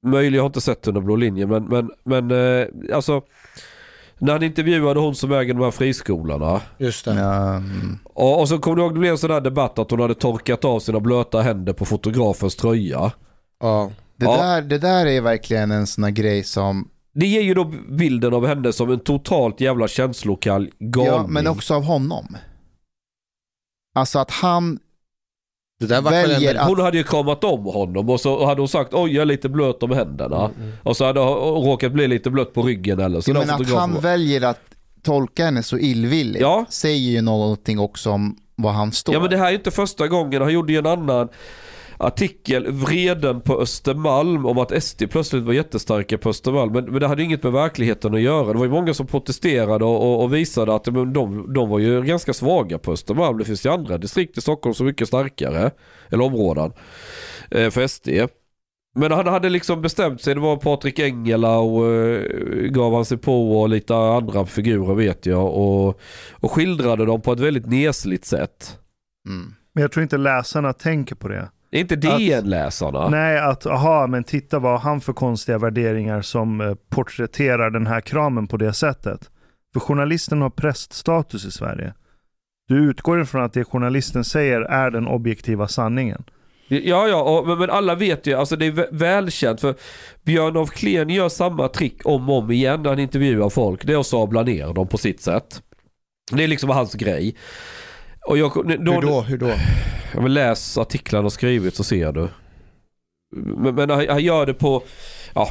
Möjligen, 0.06 0.34
jag 0.34 0.44
har 0.44 0.48
inte 0.48 0.62
sett 0.62 0.88
under 0.88 1.02
blå 1.02 1.16
linjen 1.16 1.50
men, 1.50 1.66
men, 1.66 1.92
men 2.04 2.32
eh, 2.32 2.68
alltså 2.96 3.22
när 4.24 4.34
han 4.34 4.44
intervjuade 4.44 5.00
hon 5.00 5.16
som 5.16 5.32
äger 5.32 5.54
de 5.54 5.64
här 5.64 5.72
friskolorna. 5.72 6.62
Just 6.78 7.06
det. 7.06 7.14
Ja, 7.14 7.56
mm. 7.56 8.00
Och, 8.04 8.40
och 8.40 8.50
så 8.50 8.60
kommer 8.60 8.76
du 8.76 8.82
ihåg 8.82 8.94
det 8.94 9.00
blev 9.00 9.12
en 9.12 9.18
sån 9.18 9.30
där 9.30 9.42
debatt 9.42 9.80
att 9.80 9.92
hon 9.92 10.00
hade 10.00 10.16
torkat 10.16 10.66
av 10.66 10.80
sina 10.80 11.00
blöta 11.00 11.42
händer 11.42 11.74
på 11.74 11.86
fotografens 11.86 12.56
tröja. 12.56 13.12
Ja. 13.60 13.92
det, 14.18 14.26
Ja. 14.26 14.38
där, 14.46 14.62
det 14.62 14.78
där 14.78 15.06
är 15.06 15.22
verkligen 15.22 15.72
en 15.72 15.88
sån 15.88 16.04
här 16.04 16.12
grej 16.12 16.44
som 16.44 16.90
Det 17.14 17.26
ger 17.26 17.42
ju 17.42 17.54
då 17.54 17.72
bilden 17.90 18.34
av 18.34 18.48
henne 18.48 18.74
som 18.74 18.92
en 18.92 19.00
totalt 19.00 19.62
jävla 19.62 19.88
känslokall 19.88 20.70
galning. 20.80 21.14
Ja, 21.14 21.28
men 21.28 21.48
också 21.48 21.74
av 21.74 21.84
honom. 21.84 22.38
Alltså 23.96 24.20
att 24.20 24.32
han 24.32 24.80
Det 25.88 25.96
där 25.96 26.02
var 26.02 26.12
väl 26.12 26.30
väljer 26.30 26.56
att... 26.56 26.68
Hon 26.68 26.80
hade 26.80 26.98
ju 26.98 27.04
kramat 27.04 27.44
om 27.44 27.64
honom 27.66 28.10
och 28.10 28.20
så 28.22 28.46
hade 28.46 28.62
hon 28.62 28.68
sagt 28.68 28.94
oj 28.94 29.14
jag 29.16 29.22
är 29.22 29.26
lite 29.26 29.50
blöt 29.50 29.84
om 29.84 29.92
händerna. 29.92 30.50
Och 30.84 30.98
så 30.98 31.06
hade 31.06 31.20
hon 31.20 31.66
råkat 31.66 31.92
bli 31.92 32.08
lite 32.08 32.30
blött 32.30 32.54
på 32.54 32.62
ryggen 32.62 33.00
eller 33.00 33.22
så. 33.22 33.32
Ja, 33.32 33.34
men 33.40 33.50
att 33.50 33.70
han 33.70 33.94
var- 33.94 34.02
väljer 34.02 34.42
att 34.42 34.60
tolka 35.04 35.46
henne 35.46 35.64
så 35.64 35.78
illvilligt 35.78 36.42
Ja. 36.42 36.66
säger 36.70 37.12
ju 37.12 37.22
någonting 37.22 37.80
också 37.80 38.10
om 38.10 38.36
vad 38.56 38.74
han 38.74 38.92
står. 38.92 39.16
Ja 39.16 39.22
men 39.22 39.30
det 39.30 39.38
här 39.38 39.50
är 39.50 39.54
inte 39.54 39.72
första 39.72 40.08
gången. 40.08 40.42
Han 40.42 40.54
gjorde 40.54 40.74
ju 40.74 40.80
en 40.80 40.86
annan 40.86 41.30
artikel, 42.04 42.72
Vreden 42.72 43.42
på 43.42 43.62
Östermalm, 43.62 44.46
om 44.46 44.58
att 44.58 44.84
SD 44.84 45.04
plötsligt 45.10 45.44
var 45.44 45.54
jättestarka 45.54 46.18
på 46.18 46.30
Östermalm. 46.30 46.74
Men, 46.74 46.86
men 46.86 47.00
det 47.00 47.08
hade 47.08 47.22
ju 47.22 47.26
inget 47.26 47.44
med 47.44 47.52
verkligheten 47.52 48.14
att 48.14 48.22
göra. 48.22 48.54
Det 48.54 48.60
var 48.60 48.66
ju 48.66 48.72
många 48.72 48.94
som 48.94 49.08
protesterade 49.08 49.86
och, 49.86 50.02
och, 50.02 50.24
och 50.24 50.34
visade 50.34 50.76
att 50.76 50.86
men 50.86 51.14
de, 51.14 51.54
de 51.54 51.70
var 51.70 51.80
ju 51.80 52.02
ganska 52.02 52.34
svaga 52.34 52.78
på 52.78 52.92
Östermalm. 52.92 53.38
Det 53.38 53.46
finns 53.46 53.66
ju 53.66 53.70
andra 53.70 53.98
distrikt 53.98 54.38
i 54.38 54.42
Stockholm 54.42 54.74
som 54.74 54.86
är 54.86 54.92
mycket 54.92 55.08
starkare, 55.08 55.72
eller 56.10 56.24
områden, 56.24 56.74
eh, 57.52 57.70
för 57.70 57.88
SD. 57.88 58.10
Men 58.96 59.12
han 59.12 59.28
hade 59.28 59.50
liksom 59.50 59.82
bestämt 59.82 60.22
sig, 60.22 60.36
det 60.36 60.42
var 60.42 60.58
Patrik 60.58 61.00
Engela 61.00 61.58
och 61.58 61.92
eh, 61.92 62.22
gav 62.70 62.94
han 62.94 63.06
sig 63.06 63.18
på 63.18 63.62
och 63.62 63.70
lite 63.70 63.96
andra 63.96 64.46
figurer 64.46 64.96
vet 64.96 65.26
jag. 65.26 65.54
Och, 65.54 66.00
och 66.32 66.52
skildrade 66.52 67.06
dem 67.06 67.22
på 67.22 67.34
ett 67.34 67.40
väldigt 67.40 67.66
nesligt 67.66 68.26
sätt. 68.26 68.80
Mm. 69.28 69.54
Men 69.74 69.82
jag 69.82 69.92
tror 69.92 70.04
inte 70.04 70.18
läsarna 70.18 70.74
tänker 70.74 71.16
på 71.16 71.28
det. 71.28 71.50
Är 71.74 71.80
inte 71.80 71.96
DN-läsarna? 71.96 73.10
Nej, 73.10 73.40
att 73.40 73.66
aha, 73.66 74.08
men 74.08 74.24
titta 74.24 74.60
vad 74.60 74.80
han 74.80 75.02
för 75.02 75.14
konstiga 75.14 75.58
värderingar 75.58 76.22
som 76.22 76.62
eh, 76.62 76.74
porträtterar 76.90 77.70
den 77.70 77.88
här 77.88 78.02
kramen 78.02 78.48
på 78.48 78.58
det 78.58 78.74
sättet. 78.74 79.30
För 79.74 79.80
journalisten 79.80 80.42
har 80.42 80.50
präststatus 80.50 81.46
i 81.46 81.52
Sverige. 81.52 81.94
Du 82.68 82.90
utgår 82.90 83.22
ifrån 83.22 83.44
att 83.44 83.54
det 83.54 83.64
journalisten 83.64 84.24
säger 84.24 84.62
är 84.62 84.92
den 84.92 85.08
objektiva 85.08 85.68
sanningen. 85.68 86.24
Ja, 86.68 87.08
ja, 87.08 87.22
och, 87.22 87.58
men, 87.60 87.70
alla 87.70 87.96
vet 87.96 88.28
ju, 88.28 88.34
alltså 88.34 88.56
det 88.56 88.66
är 88.66 88.72
vä- 88.72 88.90
välkänt 88.92 89.62
för 89.62 89.76
Björn 90.24 90.58
af 90.58 90.70
Kleen 90.70 91.10
gör 91.10 91.30
samma 91.30 91.68
trick 91.68 92.06
om 92.06 92.30
och 92.30 92.38
om 92.38 92.52
igen 92.52 92.84
när 92.84 92.90
han 92.90 93.00
intervjuar 93.00 93.50
folk. 93.50 93.86
Det 93.86 93.94
är 93.94 93.98
att 94.00 94.08
sabla 94.08 94.44
ner 94.44 94.74
dem 94.74 94.88
på 94.88 94.98
sitt 94.98 95.22
sätt. 95.22 95.62
Det 96.32 96.44
är 96.44 96.48
liksom 96.48 96.70
hans 96.70 96.94
grej. 96.94 97.36
Och 98.28 98.38
jag, 98.38 98.52
då, 98.80 98.92
hur 98.94 99.02
då? 99.02 99.22
Hur 99.22 99.38
då? 99.38 99.52
Ja, 100.14 100.22
men 100.22 100.34
läs 100.34 100.78
artiklarna 100.78 101.26
och 101.26 101.34
skrivit 101.34 101.76
så 101.76 101.84
ser 101.84 102.12
du. 102.12 102.28
Men, 103.36 103.76
men 103.76 103.90
han, 103.90 104.06
han 104.10 104.24
gör 104.24 104.46
det 104.46 104.54
på, 104.54 104.84
ja. 105.36 105.50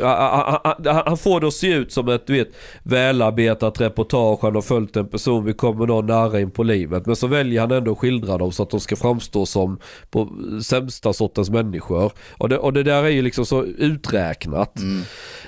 Han, 0.00 0.60
han, 0.64 0.84
han- 0.86 1.02
han 1.06 1.16
får 1.18 1.40
det 1.40 1.46
att 1.46 1.54
se 1.54 1.72
ut 1.72 1.92
som 1.92 2.08
ett 2.08 2.26
du 2.26 2.32
vet, 2.32 2.48
välarbetat 2.82 3.80
reportage. 3.80 4.38
Han 4.42 4.54
har 4.54 4.62
följt 4.62 4.96
en 4.96 5.08
person, 5.08 5.44
vi 5.44 5.52
kommer 5.52 5.86
någon 5.86 6.06
nära 6.06 6.40
in 6.40 6.50
på 6.50 6.62
livet. 6.62 7.06
Men 7.06 7.16
så 7.16 7.26
väljer 7.26 7.60
han 7.60 7.70
ändå 7.70 7.92
att 7.92 7.98
skildra 7.98 8.38
dem 8.38 8.52
så 8.52 8.62
att 8.62 8.70
de 8.70 8.80
ska 8.80 8.96
framstå 8.96 9.46
som 9.46 9.78
på 10.10 10.28
sämsta 10.64 11.12
sortens 11.12 11.50
människor. 11.50 12.12
Och 12.32 12.48
det, 12.48 12.58
och 12.58 12.72
det 12.72 12.82
där 12.82 13.04
är 13.04 13.08
ju 13.08 13.22
liksom 13.22 13.46
så 13.46 13.64
uträknat. 13.64 14.78
Mm. 14.78 15.02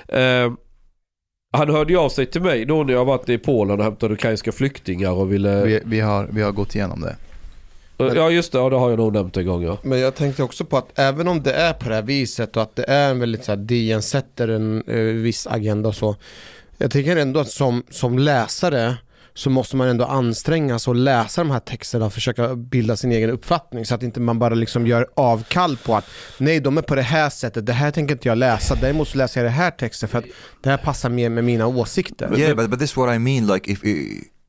Eh, 0.07 0.53
han 1.53 1.69
hörde 1.69 1.93
ju 1.93 1.99
av 1.99 2.09
sig 2.09 2.25
till 2.25 2.41
mig 2.41 2.65
då 2.65 2.83
när 2.83 2.93
jag 2.93 3.05
varit 3.05 3.29
i 3.29 3.37
Polen 3.37 3.79
och 3.79 3.85
hämtade 3.85 4.13
ukrainska 4.13 4.51
flyktingar 4.51 5.11
och 5.11 5.33
ville... 5.33 5.63
Vi, 5.63 5.81
vi, 5.85 5.99
har, 5.99 6.27
vi 6.31 6.41
har 6.41 6.51
gått 6.51 6.75
igenom 6.75 7.01
det. 7.01 7.15
Ja 7.97 8.29
just 8.29 8.51
det, 8.51 8.57
ja, 8.57 8.69
det 8.69 8.75
har 8.75 8.89
jag 8.89 8.99
nog 8.99 9.13
nämnt 9.13 9.37
en 9.37 9.45
gång 9.45 9.63
ja. 9.63 9.77
Men 9.83 9.99
jag 9.99 10.15
tänkte 10.15 10.43
också 10.43 10.65
på 10.65 10.77
att 10.77 10.99
även 10.99 11.27
om 11.27 11.43
det 11.43 11.53
är 11.53 11.73
på 11.73 11.89
det 11.89 11.95
här 11.95 12.01
viset 12.01 12.57
och 12.57 12.63
att 12.63 12.75
det 12.75 12.83
är 12.87 13.11
en 13.11 13.19
väldigt 13.19 13.45
så 13.45 13.51
här, 13.51 13.57
DN 13.57 14.01
sätter 14.01 14.47
en 14.47 14.83
eh, 14.87 14.97
viss 14.97 15.47
agenda 15.47 15.89
och 15.89 15.95
så. 15.95 16.15
Jag 16.77 16.91
tycker 16.91 17.15
ändå 17.15 17.39
att 17.39 17.49
som, 17.49 17.83
som 17.89 18.19
läsare 18.19 18.95
så 19.33 19.49
måste 19.49 19.75
man 19.75 19.87
ändå 19.87 20.05
anstränga 20.05 20.79
sig 20.79 20.91
och 20.91 20.95
läsa 20.95 21.41
de 21.41 21.51
här 21.51 21.59
texterna 21.59 22.05
och 22.05 22.13
försöka 22.13 22.55
bilda 22.55 22.95
sin 22.95 23.11
egen 23.11 23.29
uppfattning 23.29 23.85
så 23.85 23.95
att 23.95 24.03
inte 24.03 24.19
man 24.19 24.39
bara 24.39 24.53
liksom 24.53 24.87
gör 24.87 25.07
avkall 25.15 25.77
på 25.77 25.95
att 25.95 26.05
nej 26.37 26.59
de 26.59 26.77
är 26.77 26.81
på 26.81 26.95
det 26.95 27.01
här 27.01 27.29
sättet, 27.29 27.65
det 27.65 27.73
här 27.73 27.91
tänker 27.91 28.15
inte 28.15 28.27
jag 28.27 28.37
läsa, 28.37 28.75
däremot 28.75 29.07
så 29.07 29.17
läser 29.17 29.41
jag 29.41 29.51
det 29.51 29.55
här 29.55 29.71
texten 29.71 30.09
för 30.09 30.17
att 30.17 30.25
det 30.61 30.69
här 30.69 30.77
passar 30.77 31.09
mer 31.09 31.29
med 31.29 31.43
mina 31.43 31.67
åsikter. 31.67 32.39
Yeah, 32.39 32.55
but, 32.55 32.69
but 32.69 32.79
this 32.79 32.91
is 32.91 32.97
what 32.97 33.15
I 33.15 33.19
mean. 33.19 33.47
Like, 33.47 33.71
if 33.71 33.83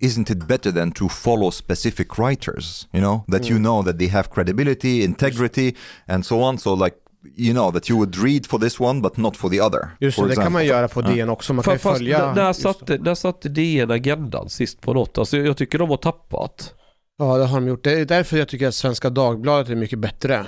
isn't 0.01 0.31
it 0.31 0.47
better 0.47 0.73
than 0.73 0.93
to 0.93 1.09
follow 1.09 1.51
specific 1.51 2.19
writers? 2.19 2.89
You 2.93 3.01
know 3.01 3.25
that 3.29 3.51
you 3.51 3.59
know 3.59 3.83
that 3.83 3.99
they 3.99 4.09
have 4.09 4.31
credibility, 4.31 5.05
integrity, 5.05 5.75
and 6.07 6.27
so 6.27 6.43
on. 6.43 6.59
So 6.59 6.75
like, 6.75 6.97
you 7.37 7.53
know 7.53 7.73
that 7.73 7.91
you 7.91 7.99
would 7.99 8.17
read 8.17 8.47
for 8.47 8.59
this 8.59 8.81
one, 8.81 9.01
but 9.01 9.17
not 9.17 9.37
for 9.37 9.51
the 9.51 9.61
other. 9.61 9.91
Just 10.01 10.19
det, 10.19 10.29
det 10.29 10.35
kan 10.35 10.53
man 10.53 10.67
göra 10.67 10.89
på 10.89 11.03
DN 11.03 11.29
också, 11.29 11.53
man 11.53 11.65
kan 11.65 11.79
Fast 11.79 11.99
följa... 11.99 12.35
just- 12.37 12.63
satte, 12.63 12.99
när 12.99 13.15
satte 13.15 13.49
DN 13.49 13.91
agendan 13.91 14.49
sist 14.49 14.81
på 14.81 14.93
något? 14.93 15.19
Alltså 15.19 15.37
jag 15.37 15.57
tycker 15.57 15.79
de 15.79 15.91
har 15.91 15.97
tappat. 15.97 16.75
Ja 17.19 17.37
det 17.37 17.45
har 17.45 17.61
de 17.61 17.69
gjort, 17.69 17.85
det 17.85 18.01
är 18.01 18.05
därför 18.05 18.37
jag 18.37 18.49
tycker 18.49 18.69
att 18.69 18.75
Svenska 18.75 19.11
Dagbladet 19.11 19.69
är 19.69 19.77
mycket 19.77 19.99
bättre. 19.99 20.47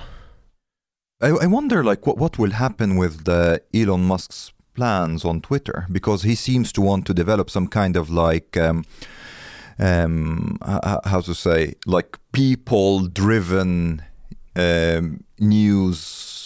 I, 1.24 1.44
I 1.44 1.46
wonder 1.46 1.82
like 1.82 2.02
what, 2.04 2.18
what 2.18 2.38
will 2.38 2.52
happen 2.52 3.00
with 3.00 3.24
the 3.24 3.58
Elon 3.72 4.12
Musk's 4.12 4.52
plans 4.74 5.24
on 5.24 5.40
Twitter 5.40 5.86
because 5.90 6.28
he 6.28 6.36
seems 6.36 6.72
to 6.72 6.82
want 6.82 7.06
to 7.06 7.14
develop 7.14 7.50
some 7.50 7.68
kind 7.68 7.96
of 7.96 8.10
like 8.10 8.56
um, 8.56 8.84
um, 9.78 10.58
how 11.04 11.20
to 11.20 11.34
say 11.34 11.74
like 11.86 12.18
people 12.32 13.08
driven 13.08 14.02
um, 14.56 15.24
news 15.38 16.45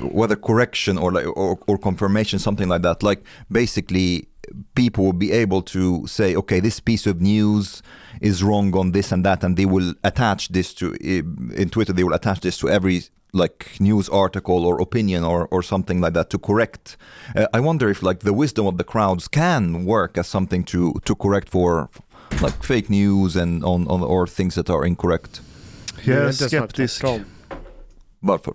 whether 0.00 0.36
correction 0.36 0.98
or 0.98 1.12
like 1.12 1.26
or, 1.26 1.58
or 1.66 1.78
confirmation 1.78 2.38
something 2.38 2.68
like 2.68 2.82
that 2.82 3.02
like 3.02 3.22
basically 3.50 4.28
people 4.74 5.04
will 5.04 5.12
be 5.12 5.32
able 5.32 5.62
to 5.62 6.06
say 6.06 6.34
okay 6.34 6.60
this 6.60 6.80
piece 6.80 7.06
of 7.06 7.20
news 7.20 7.82
is 8.20 8.42
wrong 8.42 8.74
on 8.76 8.92
this 8.92 9.12
and 9.12 9.24
that 9.24 9.44
and 9.44 9.56
they 9.56 9.66
will 9.66 9.94
attach 10.02 10.48
this 10.48 10.74
to 10.74 10.92
in 11.02 11.68
twitter 11.70 11.92
they 11.92 12.04
will 12.04 12.14
attach 12.14 12.40
this 12.40 12.58
to 12.58 12.68
every 12.68 13.02
like 13.32 13.78
news 13.80 14.08
article 14.08 14.64
or 14.64 14.80
opinion 14.80 15.22
or, 15.22 15.46
or 15.50 15.62
something 15.62 16.00
like 16.00 16.14
that 16.14 16.30
to 16.30 16.38
correct. 16.38 16.96
Uh, 17.34 17.46
i 17.52 17.60
wonder 17.60 17.90
if 17.90 18.02
like 18.02 18.20
the 18.20 18.32
wisdom 18.32 18.66
of 18.66 18.78
the 18.78 18.84
crowds 18.84 19.28
can 19.28 19.84
work 19.84 20.16
as 20.16 20.26
something 20.26 20.64
to 20.64 20.94
to 21.04 21.14
correct 21.14 21.48
for 21.48 21.90
like 22.40 22.62
fake 22.62 22.88
news 22.88 23.36
and 23.36 23.64
on, 23.64 23.86
on 23.88 24.02
or 24.02 24.26
things 24.26 24.54
that 24.54 24.70
are 24.70 24.84
incorrect. 24.86 25.40
Jag 26.04 26.16
är 26.16 26.32
skeptisk. 26.32 27.04
Varför 28.26 28.52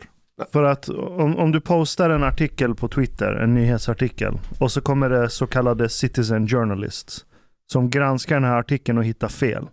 För 0.52 0.64
att 0.64 0.90
om, 0.90 1.38
om 1.38 1.52
du 1.52 1.62
postar 1.62 2.10
en 2.10 2.24
artikel 2.24 2.76
på 2.76 2.88
Twitter, 2.88 3.34
en 3.34 3.54
nyhetsartikel, 3.54 4.40
och 4.60 4.72
så 4.72 4.82
kommer 4.82 5.10
det 5.10 5.30
så 5.30 5.48
kallade 5.48 5.90
citizen 5.90 6.48
journalists 6.48 7.26
som 7.72 7.90
granskar 7.90 8.36
den 8.36 8.44
här 8.44 8.60
artikeln 8.60 8.98
och 8.98 9.06
hittar 9.06 9.28
fel. 9.28 9.68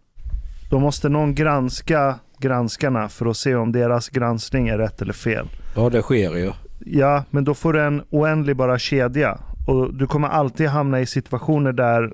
Då 0.71 0.79
måste 0.79 1.09
någon 1.09 1.35
granska 1.35 2.19
granskarna 2.39 3.09
för 3.09 3.27
att 3.27 3.37
se 3.37 3.55
om 3.55 3.73
deras 3.73 4.09
granskning 4.09 4.69
är 4.69 4.79
rätt 4.79 5.03
eller 5.03 5.13
fel. 5.13 5.49
Ja 5.77 5.91
det 5.91 6.03
sker 6.03 6.37
ju. 6.37 6.53
Ja, 6.79 7.25
men 7.31 7.45
då 7.45 7.55
får 7.55 7.73
du 7.73 7.83
en 7.83 8.03
oändlig 8.11 8.57
bara 8.57 8.79
kedja. 8.79 9.39
Och 9.67 9.95
du 9.95 10.07
kommer 10.07 10.29
alltid 10.29 10.69
hamna 10.69 11.01
i 11.01 11.07
situationer 11.07 11.73
där 11.73 12.13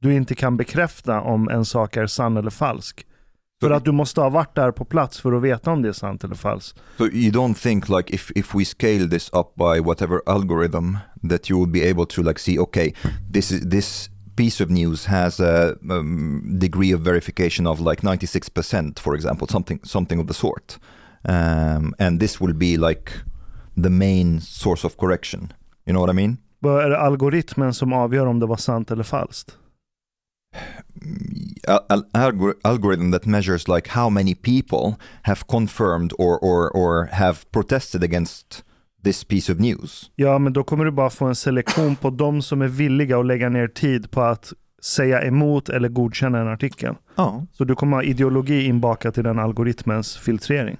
du 0.00 0.14
inte 0.14 0.34
kan 0.34 0.56
bekräfta 0.56 1.20
om 1.20 1.48
en 1.48 1.64
sak 1.64 1.96
är 1.96 2.06
sann 2.06 2.36
eller 2.36 2.50
falsk. 2.50 3.06
För 3.60 3.70
att 3.70 3.84
du 3.84 3.92
måste 3.92 4.20
ha 4.20 4.28
varit 4.28 4.54
där 4.54 4.70
på 4.70 4.84
plats 4.84 5.20
för 5.20 5.32
att 5.32 5.42
veta 5.42 5.70
om 5.70 5.82
det 5.82 5.88
är 5.88 5.92
sant 5.92 6.24
eller 6.24 6.34
falskt. 6.34 6.78
So 6.98 7.06
you 7.06 7.32
don't 7.32 7.54
think 7.54 7.88
like 7.88 8.14
if 8.14 8.30
if 8.34 8.54
we 8.54 8.64
scale 8.64 9.08
this 9.08 9.30
up 9.32 9.54
by 9.54 9.80
whatever 9.80 10.20
algorithm 10.26 10.96
that 11.28 11.50
you 11.50 11.58
would 11.58 11.72
be 11.72 11.90
able 11.90 12.06
to 12.06 12.22
like 12.22 12.40
see 12.40 12.58
okay 12.58 12.92
this 13.32 13.52
is 13.52 13.70
this 13.70 14.10
piece 14.36 14.64
of 14.64 14.70
news 14.70 15.06
has 15.06 15.40
a 15.40 15.74
um, 15.90 16.58
degree 16.58 16.94
of 16.94 17.00
verification 17.00 17.66
of 17.66 17.80
like 17.80 18.02
96% 18.02 18.98
for 19.00 19.14
example 19.14 19.46
something 19.48 19.80
something 19.82 20.20
of 20.20 20.26
the 20.26 20.34
sort 20.34 20.78
um, 21.24 21.94
and 21.98 22.20
this 22.20 22.40
will 22.40 22.54
be 22.54 22.76
like 22.76 23.12
the 23.82 23.90
main 23.90 24.40
source 24.40 24.86
of 24.86 24.96
correction 24.96 25.52
you 25.86 25.92
know 25.92 26.00
what 26.00 26.10
I 26.10 26.16
mean 26.16 26.36
Vad 26.60 26.84
är 26.84 26.90
det 26.90 26.98
algoritmen 26.98 27.74
som 27.74 27.92
avgör 27.92 28.26
om 28.26 28.40
det 28.40 28.46
var 28.46 28.56
sant 28.56 28.90
eller 28.90 29.04
falskt? 29.04 29.56
Al- 31.68 31.84
al- 31.88 32.04
algor- 32.12 32.54
algorithm 32.62 33.12
that 33.12 33.26
measures 33.26 33.68
like 33.68 33.90
how 33.90 34.10
many 34.10 34.34
people 34.34 34.96
have 35.22 35.40
confirmed 35.48 36.12
or 36.18 36.38
or 36.44 36.76
or 36.76 37.06
have 37.12 37.36
protested 37.50 38.04
against 38.04 38.64
this 39.04 39.24
piece 39.24 39.52
of 39.52 39.58
news 39.58 40.10
Ja, 40.16 40.38
men 40.38 40.52
då 40.52 40.64
kommer 40.64 40.84
du 40.84 40.90
bara 40.90 41.10
få 41.10 41.24
en 41.24 41.34
selektion 41.34 41.96
på 41.96 42.10
de 42.10 42.42
som 42.42 42.62
är 42.62 42.68
villiga 42.68 43.18
att 43.18 43.26
lägga 43.26 43.48
ner 43.48 43.68
tid 43.68 44.10
på 44.10 44.22
att 44.22 44.52
säga 44.82 45.22
emot 45.22 45.68
eller 45.68 45.88
godkänna 45.88 46.38
en 46.40 46.48
artikel. 46.48 46.94
oh 47.16 47.42
Så 47.52 47.64
du 47.64 47.74
kommer 47.74 47.96
ha 47.96 48.02
ideologi 48.02 48.64
inbakat 48.64 49.18
i 49.18 49.22
den 49.22 49.38
algoritmens 49.38 50.16
filtrering. 50.16 50.76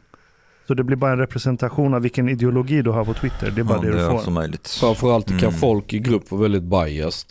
Så 0.66 0.74
det 0.74 0.84
blir 0.84 0.96
bara 0.96 1.12
en 1.12 1.18
representation 1.18 1.94
av 1.94 2.02
vilken 2.02 2.28
ideologi 2.28 2.82
du 2.82 2.90
har 2.90 3.04
på 3.04 3.14
Twitter. 3.14 3.50
Det 3.50 3.60
är 3.60 3.64
bara 3.64 3.78
Ja, 3.78 3.82
det 3.82 3.90
du 3.90 3.98
är 4.00 4.10
får. 4.10 4.80
Framförallt 4.80 5.26
kan 5.28 5.38
Mm. 5.38 5.52
folk 5.52 5.92
i 5.92 5.98
grupp 5.98 6.30
vara 6.30 6.42
väldigt 6.42 6.62
biased. 6.62 7.30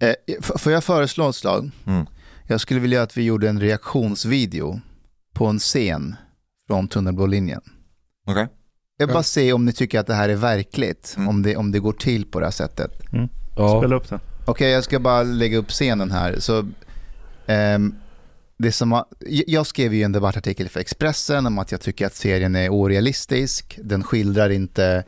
Eh, 0.00 0.14
får 0.40 0.72
jag 0.72 0.84
föreslå 0.84 1.28
ett 1.28 1.36
slag? 1.36 1.70
Mm. 1.86 2.06
Jag 2.46 2.60
skulle 2.60 2.80
vilja 2.80 3.02
att 3.02 3.16
vi 3.16 3.22
gjorde 3.22 3.48
en 3.48 3.60
reaktionsvideo 3.60 4.80
på 5.34 5.46
en 5.46 5.58
scen 5.58 6.14
från 6.66 6.88
tunnelblålinjen. 6.88 7.60
Okej. 8.26 8.48
Jag 8.96 9.06
vill 9.06 9.14
bara 9.14 9.22
se 9.22 9.52
om 9.52 9.64
ni 9.64 9.72
tycker 9.72 10.00
att 10.00 10.06
det 10.06 10.14
här 10.14 10.28
är 10.28 10.36
verkligt. 10.36 11.14
Mm. 11.16 11.28
Om, 11.28 11.42
det, 11.42 11.56
om 11.56 11.72
det 11.72 11.78
går 11.78 11.92
till 11.92 12.26
på 12.26 12.40
det 12.40 12.46
här 12.46 12.50
sättet. 12.50 12.90
Ja. 13.56 13.80
Spela 13.80 13.96
upp 13.96 14.08
den. 14.08 14.20
Okej, 14.46 14.70
jag 14.70 14.84
ska 14.84 14.98
bara 14.98 15.22
lägga 15.22 15.58
upp 15.58 15.68
scenen 15.70 16.10
här. 16.10 16.36
Så, 16.38 16.68
ehm, 17.46 17.94
det 18.58 18.72
som 18.72 18.92
har, 18.92 19.04
jag- 19.20 19.44
jag 19.48 19.66
skrev 19.66 19.94
ju 19.94 20.02
en 20.02 20.12
debattartikel 20.12 20.68
för 20.68 20.80
Expressen 20.80 21.46
om 21.46 21.58
att 21.58 21.72
jag 21.72 21.80
tycker 21.80 22.06
att 22.06 22.14
serien 22.14 22.56
är 22.56 22.68
orealistisk. 22.68 23.78
Den 23.82 24.02
skildrar 24.04 24.50
inte... 24.50 25.04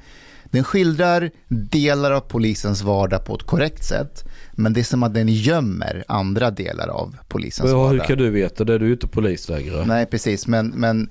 Den 0.53 0.65
skildrar 0.65 1.31
delar 1.49 2.11
av 2.13 2.21
polisens 2.21 2.83
vardag 2.83 3.25
på 3.25 3.35
ett 3.35 3.43
korrekt 3.43 3.85
sätt. 3.85 4.25
Men 4.53 4.73
det 4.73 4.81
är 4.81 4.85
som 4.85 5.03
att 5.03 5.15
den 5.15 5.29
gömmer 5.29 6.05
andra 6.09 6.51
delar 6.51 6.89
av 6.89 7.17
polisens 7.29 7.71
Men, 7.71 7.79
ja, 7.79 7.89
hur 7.89 7.93
vardag. 7.93 8.07
kan 8.07 8.19
du 8.19 8.31
veta 8.31 8.65
det? 8.65 8.79
Du 8.79 8.85
är 8.85 8.89
ju 8.89 8.95
inte 8.95 9.09
polis 9.09 9.49
längre. 9.49 9.85
Nej, 9.87 10.07
precis. 10.07 10.47
Men, 10.47 10.69
men 10.69 11.11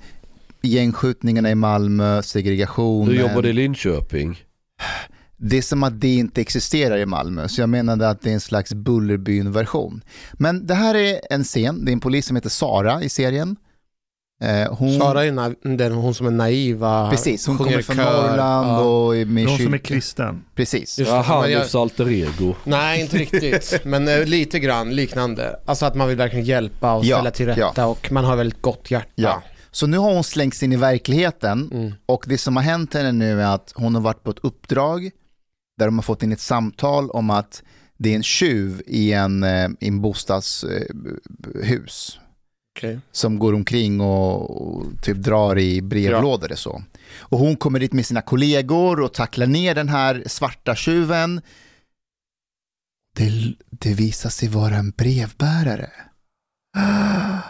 gängskjutningarna 0.62 1.50
i 1.50 1.54
Malmö, 1.54 2.22
segregationen. 2.22 3.14
Du 3.14 3.20
jobbade 3.20 3.48
i 3.48 3.52
Linköping. 3.52 4.44
Det 5.36 5.58
är 5.58 5.62
som 5.62 5.82
att 5.82 6.00
det 6.00 6.14
inte 6.14 6.40
existerar 6.40 6.98
i 6.98 7.06
Malmö, 7.06 7.48
så 7.48 7.60
jag 7.60 7.68
menade 7.68 8.08
att 8.08 8.22
det 8.22 8.30
är 8.30 8.34
en 8.34 8.40
slags 8.40 8.74
Bullerbyn-version. 8.74 10.04
Men 10.32 10.66
det 10.66 10.74
här 10.74 10.94
är 10.94 11.20
en 11.30 11.44
scen, 11.44 11.84
det 11.84 11.90
är 11.90 11.92
en 11.92 12.00
polis 12.00 12.26
som 12.26 12.36
heter 12.36 12.48
Sara 12.48 13.02
i 13.02 13.08
serien. 13.08 13.56
Eh, 14.42 14.72
hon, 14.74 14.98
Sara 14.98 15.24
är 15.24 15.30
na- 15.32 15.76
den 15.76 15.92
hon 15.92 16.14
som 16.14 16.26
är 16.26 16.30
naiva. 16.30 17.10
precis, 17.10 17.46
hon 17.46 17.58
kommer 17.58 17.78
i 17.78 17.82
från 17.82 17.96
kör. 17.96 18.28
Norrland 18.28 18.68
Ja. 18.68 18.80
och 18.80 19.16
är 19.16 19.24
med 19.24 19.46
De 19.46 19.58
som 19.58 19.74
är 19.74 19.78
kristen. 19.78 20.42
Precis. 20.54 20.98
Ja, 20.98 21.04
jag- 21.06 21.22
Hanifs 21.22 21.74
alter 21.74 22.10
ego. 22.10 22.54
Nej, 22.64 23.00
inte 23.00 23.16
riktigt. 23.18 23.80
Men 23.84 24.08
eh, 24.08 24.24
lite 24.24 24.58
grann 24.58 24.96
liknande. 24.96 25.56
Alltså 25.66 25.86
att 25.86 25.94
man 25.94 26.08
vill 26.08 26.16
verkligen 26.16 26.44
hjälpa 26.44 26.92
och 26.92 27.04
Ja, 27.04 27.16
ställa 27.16 27.30
till 27.30 27.46
rätta 27.46 27.86
och 27.86 28.12
man 28.12 28.24
har 28.24 28.36
väldigt 28.36 28.62
gott 28.62 28.90
hjärta. 28.90 29.08
Ja. 29.14 29.42
Så 29.70 29.86
nu 29.86 29.98
har 29.98 30.14
hon 30.14 30.24
slängts 30.24 30.62
in 30.62 30.72
i 30.72 30.76
verkligheten 30.76 31.70
Mm. 31.72 31.92
och 32.06 32.24
det 32.28 32.38
som 32.38 32.56
har 32.56 32.62
hänt 32.62 32.94
henne 32.94 33.12
nu 33.12 33.42
är 33.42 33.54
att 33.54 33.72
hon 33.74 33.94
har 33.94 34.02
varit 34.02 34.22
på 34.24 34.30
ett 34.30 34.38
uppdrag 34.42 35.10
där 35.78 35.86
de 35.86 35.98
har 35.98 36.02
fått 36.02 36.22
in 36.22 36.32
ett 36.32 36.40
samtal 36.40 37.10
om 37.10 37.30
att 37.30 37.62
det 37.98 38.10
är 38.12 38.16
en 38.16 38.22
tjuv 38.22 38.82
i 38.86 39.12
en, 39.12 39.42
eh, 39.42 39.68
i 39.80 39.88
en 39.88 40.00
bostadshus 40.00 42.18
Okej. 42.76 43.00
som 43.12 43.38
går 43.38 43.52
omkring 43.54 44.00
och, 44.00 44.50
och 44.50 45.02
typ 45.02 45.16
drar 45.16 45.58
i 45.58 45.82
brevlådor 45.82 46.52
och 46.52 46.58
så. 46.58 46.82
Och 47.18 47.38
hon 47.38 47.56
kommer 47.56 47.80
dit 47.80 47.92
med 47.92 48.06
sina 48.06 48.22
kollegor 48.22 49.00
och 49.00 49.14
tacklar 49.14 49.46
ner 49.46 49.74
den 49.74 49.88
här 49.88 50.22
svarta 50.26 50.74
tjuven. 50.74 51.40
Det, 53.16 53.54
det 53.70 53.94
visar 53.94 54.30
sig 54.30 54.48
vara 54.48 54.74
en 54.74 54.90
brevbärare. 54.90 55.90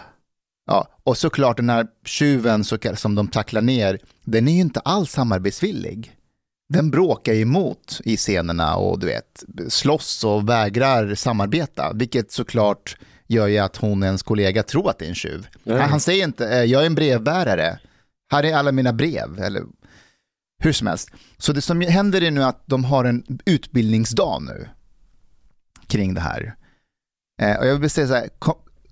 Ja, 0.66 0.89
och 1.03 1.18
såklart 1.18 1.57
den 1.57 1.70
här 1.70 1.87
tjuven 2.05 2.64
som 2.97 3.14
de 3.14 3.29
tacklar 3.29 3.62
ner, 3.62 3.99
den 4.25 4.49
är 4.49 4.53
ju 4.53 4.61
inte 4.61 4.81
alls 4.81 5.11
samarbetsvillig. 5.11 6.12
Den 6.68 6.91
bråkar 6.91 7.33
emot 7.33 8.01
i 8.05 8.16
scenerna 8.16 8.77
och 8.77 8.99
du 8.99 9.07
vet, 9.07 9.45
slåss 9.68 10.25
och 10.25 10.49
vägrar 10.49 11.14
samarbeta, 11.14 11.93
vilket 11.93 12.33
såklart 12.33 12.97
gör 13.33 13.47
ju 13.47 13.59
att 13.59 13.76
hon, 13.76 14.03
ens 14.03 14.22
kollega, 14.22 14.62
tror 14.62 14.91
att 14.91 14.99
det 14.99 15.05
är 15.05 15.09
en 15.09 15.14
tjuv. 15.14 15.47
Han, 15.66 15.80
han 15.80 16.01
säger 16.01 16.24
inte, 16.24 16.49
eh, 16.49 16.64
jag 16.64 16.83
är 16.83 16.87
en 16.87 16.95
brevbärare, 16.95 17.78
här 18.33 18.45
är 18.45 18.55
alla 18.55 18.72
mina 18.72 18.93
brev, 18.93 19.41
eller 19.41 19.62
hur 20.64 20.72
som 20.72 20.87
helst. 20.87 21.11
Så 21.39 21.53
det 21.53 21.61
som 21.61 21.80
händer 21.80 22.22
är 22.22 22.30
nu 22.30 22.45
att 22.45 22.62
de 22.66 22.85
har 22.85 23.05
en 23.05 23.41
utbildningsdag 23.45 24.43
nu 24.43 24.68
kring 25.87 26.14
det 26.14 26.20
här. 26.20 26.55
Eh, 27.43 27.57
och 27.57 27.66
jag 27.66 27.76
vill 27.76 27.91
säga 27.91 28.07
så 28.07 28.14
här, 28.14 28.28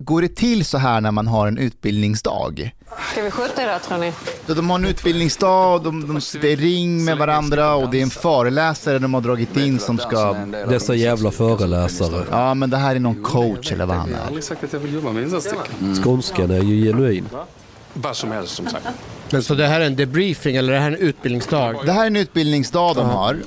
går 0.05 0.21
det 0.21 0.35
till 0.35 0.65
så 0.65 0.77
här 0.77 1.01
när 1.01 1.11
man 1.11 1.27
har 1.27 1.47
en 1.47 1.57
utbildningsdag? 1.57 2.71
Ska 3.11 3.21
vi 3.21 3.31
skjuta 3.31 3.63
idag 3.63 3.83
tror 3.83 3.97
ni? 3.97 4.13
Så 4.47 4.53
de 4.53 4.69
har 4.69 4.79
en 4.79 4.85
utbildningsdag, 4.85 5.75
och 5.75 5.81
de, 5.83 6.07
de 6.07 6.21
sitter 6.21 6.47
i 6.47 6.55
ring 6.55 7.05
med 7.05 7.17
varandra 7.17 7.75
och 7.75 7.89
det 7.89 7.97
är 7.97 8.01
en 8.03 8.09
föreläsare 8.09 8.99
de 8.99 9.13
har 9.13 9.21
dragit 9.21 9.57
in 9.57 9.79
som 9.79 9.97
ska... 9.97 10.33
Dessa 10.69 10.95
jävla 10.95 11.31
föreläsare. 11.31 12.25
Ja, 12.31 12.53
men 12.53 12.69
det 12.69 12.77
här 12.77 12.95
är 12.95 12.99
någon 12.99 13.23
coach 13.23 13.71
eller 13.71 13.85
vad 13.85 13.97
han 13.97 14.13
är. 14.13 14.25
aldrig 14.27 14.43
sagt 14.43 14.63
att 14.63 14.73
jag 14.73 14.79
vill 14.79 14.93
jobba 14.93 15.11
med 15.11 15.23
insatsstyrkan. 15.23 15.95
Skånskan 16.03 16.51
är 16.51 16.61
ju 16.63 16.85
genuin. 16.85 17.29
Vad 17.93 18.15
som 18.15 18.31
helst 18.31 18.55
som 18.55 18.67
sagt. 18.67 18.87
Men 19.29 19.43
så 19.43 19.55
det 19.55 19.67
här 19.67 19.81
är 19.81 19.85
en 19.85 19.95
debriefing 19.95 20.55
eller 20.55 20.73
det 20.73 20.79
här 20.79 20.91
är 20.91 20.95
en 20.95 21.01
utbildningsdag? 21.01 21.75
Det 21.85 21.91
här 21.91 22.03
är 22.03 22.07
en 22.07 22.15
utbildningsdag 22.15 22.95
de 22.95 23.09
har, 23.09 23.37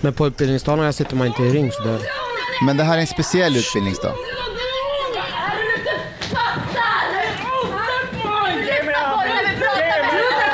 Men 0.00 0.12
på 0.12 0.26
utbildningsdagarna 0.26 0.92
sitter 0.92 1.16
man 1.16 1.26
inte 1.26 1.42
i 1.42 1.50
ring 1.50 1.72
sådär. 1.72 2.00
men 2.66 2.76
det 2.76 2.84
här 2.84 2.96
är 2.96 3.00
en 3.00 3.06
speciell 3.06 3.56
utbildningsdag. 3.56 4.14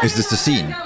Is 0.07 0.15
this 0.15 0.29
the 0.29 0.37
scene? 0.37 0.77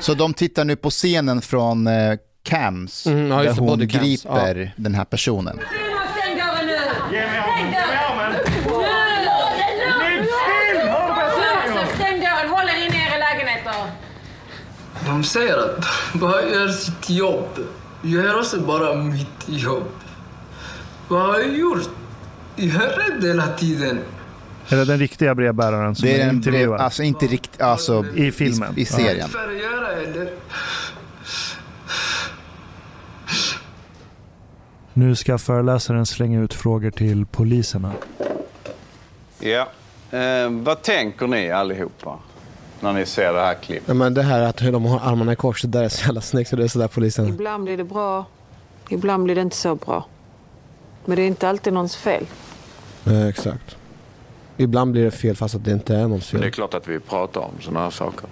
Så 0.00 0.14
de 0.14 0.34
tittar 0.34 0.64
nu 0.64 0.76
på 0.76 0.90
scenen 0.90 1.42
från 1.42 1.86
eh, 1.86 2.18
Cams, 2.42 3.06
Mm, 3.06 3.30
ja, 3.30 3.36
där 3.36 3.44
just 3.44 3.56
det, 3.56 3.60
hon 3.60 3.68
body 3.68 3.88
cams, 3.88 4.02
griper 4.02 4.72
den 4.76 4.94
här 4.94 5.04
personen. 5.04 5.60
Stäng 11.94 12.20
dörren, 12.20 12.48
håll 12.50 12.68
er 12.68 12.86
inne 12.86 12.96
i 12.96 13.06
era 13.06 13.18
lägenheter. 13.18 13.74
De 15.06 15.24
säger 15.24 15.56
att 15.56 15.84
bara 16.14 16.42
gör 16.42 16.68
sitt 16.68 17.10
jobb. 17.10 17.58
Gör 18.02 18.38
också 18.38 18.60
bara 18.60 18.94
mitt 18.94 19.44
jobb. 19.46 19.90
Vad 21.08 21.22
har 21.22 21.38
jag 21.38 21.56
gjort? 21.58 21.88
Jag 22.56 22.74
är 22.74 23.10
rädd 23.10 23.24
hela 23.24 23.46
tiden. 23.46 24.00
Är 24.70 24.76
det 24.76 24.84
den 24.84 24.98
riktiga 24.98 25.34
brevbäraren 25.34 25.94
som 25.94 26.08
Det 26.08 26.20
är 26.20 26.24
är 26.24 26.28
en 26.28 26.40
brev, 26.40 26.72
alltså 26.72 27.02
inte 27.02 27.26
riktigt, 27.26 27.60
alltså 27.60 28.04
I 28.14 28.32
filmen. 28.32 28.74
i, 28.76 28.80
i 28.80 28.84
serien. 28.84 29.28
Nu 34.92 35.16
ska 35.16 35.38
föreläsaren 35.38 36.06
slänga 36.06 36.40
ut 36.40 36.54
frågor 36.54 36.90
till 36.90 37.26
poliserna. 37.26 37.92
Ja. 39.40 39.68
Eh, 40.18 40.50
vad 40.50 40.82
tänker 40.82 41.26
ni 41.26 41.50
allihopa 41.50 42.18
när 42.80 42.92
ni 42.92 43.06
ser 43.06 43.32
det 43.32 43.40
här 43.40 43.54
klippet? 43.54 43.88
Ja, 43.88 43.94
men 43.94 44.14
det 44.14 44.22
här 44.22 44.40
att 44.40 44.62
hur 44.62 44.72
de 44.72 44.84
har 44.84 45.00
armarna 45.12 45.32
i 45.32 45.36
kors, 45.36 45.62
det 45.62 45.68
där 45.68 45.82
är 45.82 45.88
så 45.88 46.04
jävla 46.06 46.20
snyggt. 46.20 46.50
Så 46.50 46.56
det 46.56 46.64
är 46.64 46.68
sådär 46.68 46.88
polisen... 46.88 47.28
Ibland 47.28 47.64
blir 47.64 47.76
det 47.76 47.84
bra, 47.84 48.24
ibland 48.88 49.24
blir 49.24 49.34
det 49.34 49.40
inte 49.40 49.56
så 49.56 49.74
bra. 49.74 50.06
Men 51.04 51.16
det 51.16 51.22
är 51.22 51.26
inte 51.26 51.48
alltid 51.48 51.72
någons 51.72 51.96
fel. 51.96 52.26
Ja, 53.04 53.28
exakt. 53.28 53.76
Ibland 54.62 54.92
blir 54.92 55.04
det 55.04 55.10
fel 55.10 55.36
fast 55.36 55.54
att 55.54 55.64
det 55.64 55.72
inte 55.72 55.96
är 55.96 56.02
någons 56.02 56.32
Men 56.32 56.40
det 56.40 56.46
är 56.46 56.50
fel. 56.50 56.54
klart 56.54 56.74
att 56.74 56.88
vi 56.88 57.00
pratar 57.00 57.40
om 57.40 57.50
sådana 57.60 57.80
här 57.80 57.90
saker. 57.90 58.28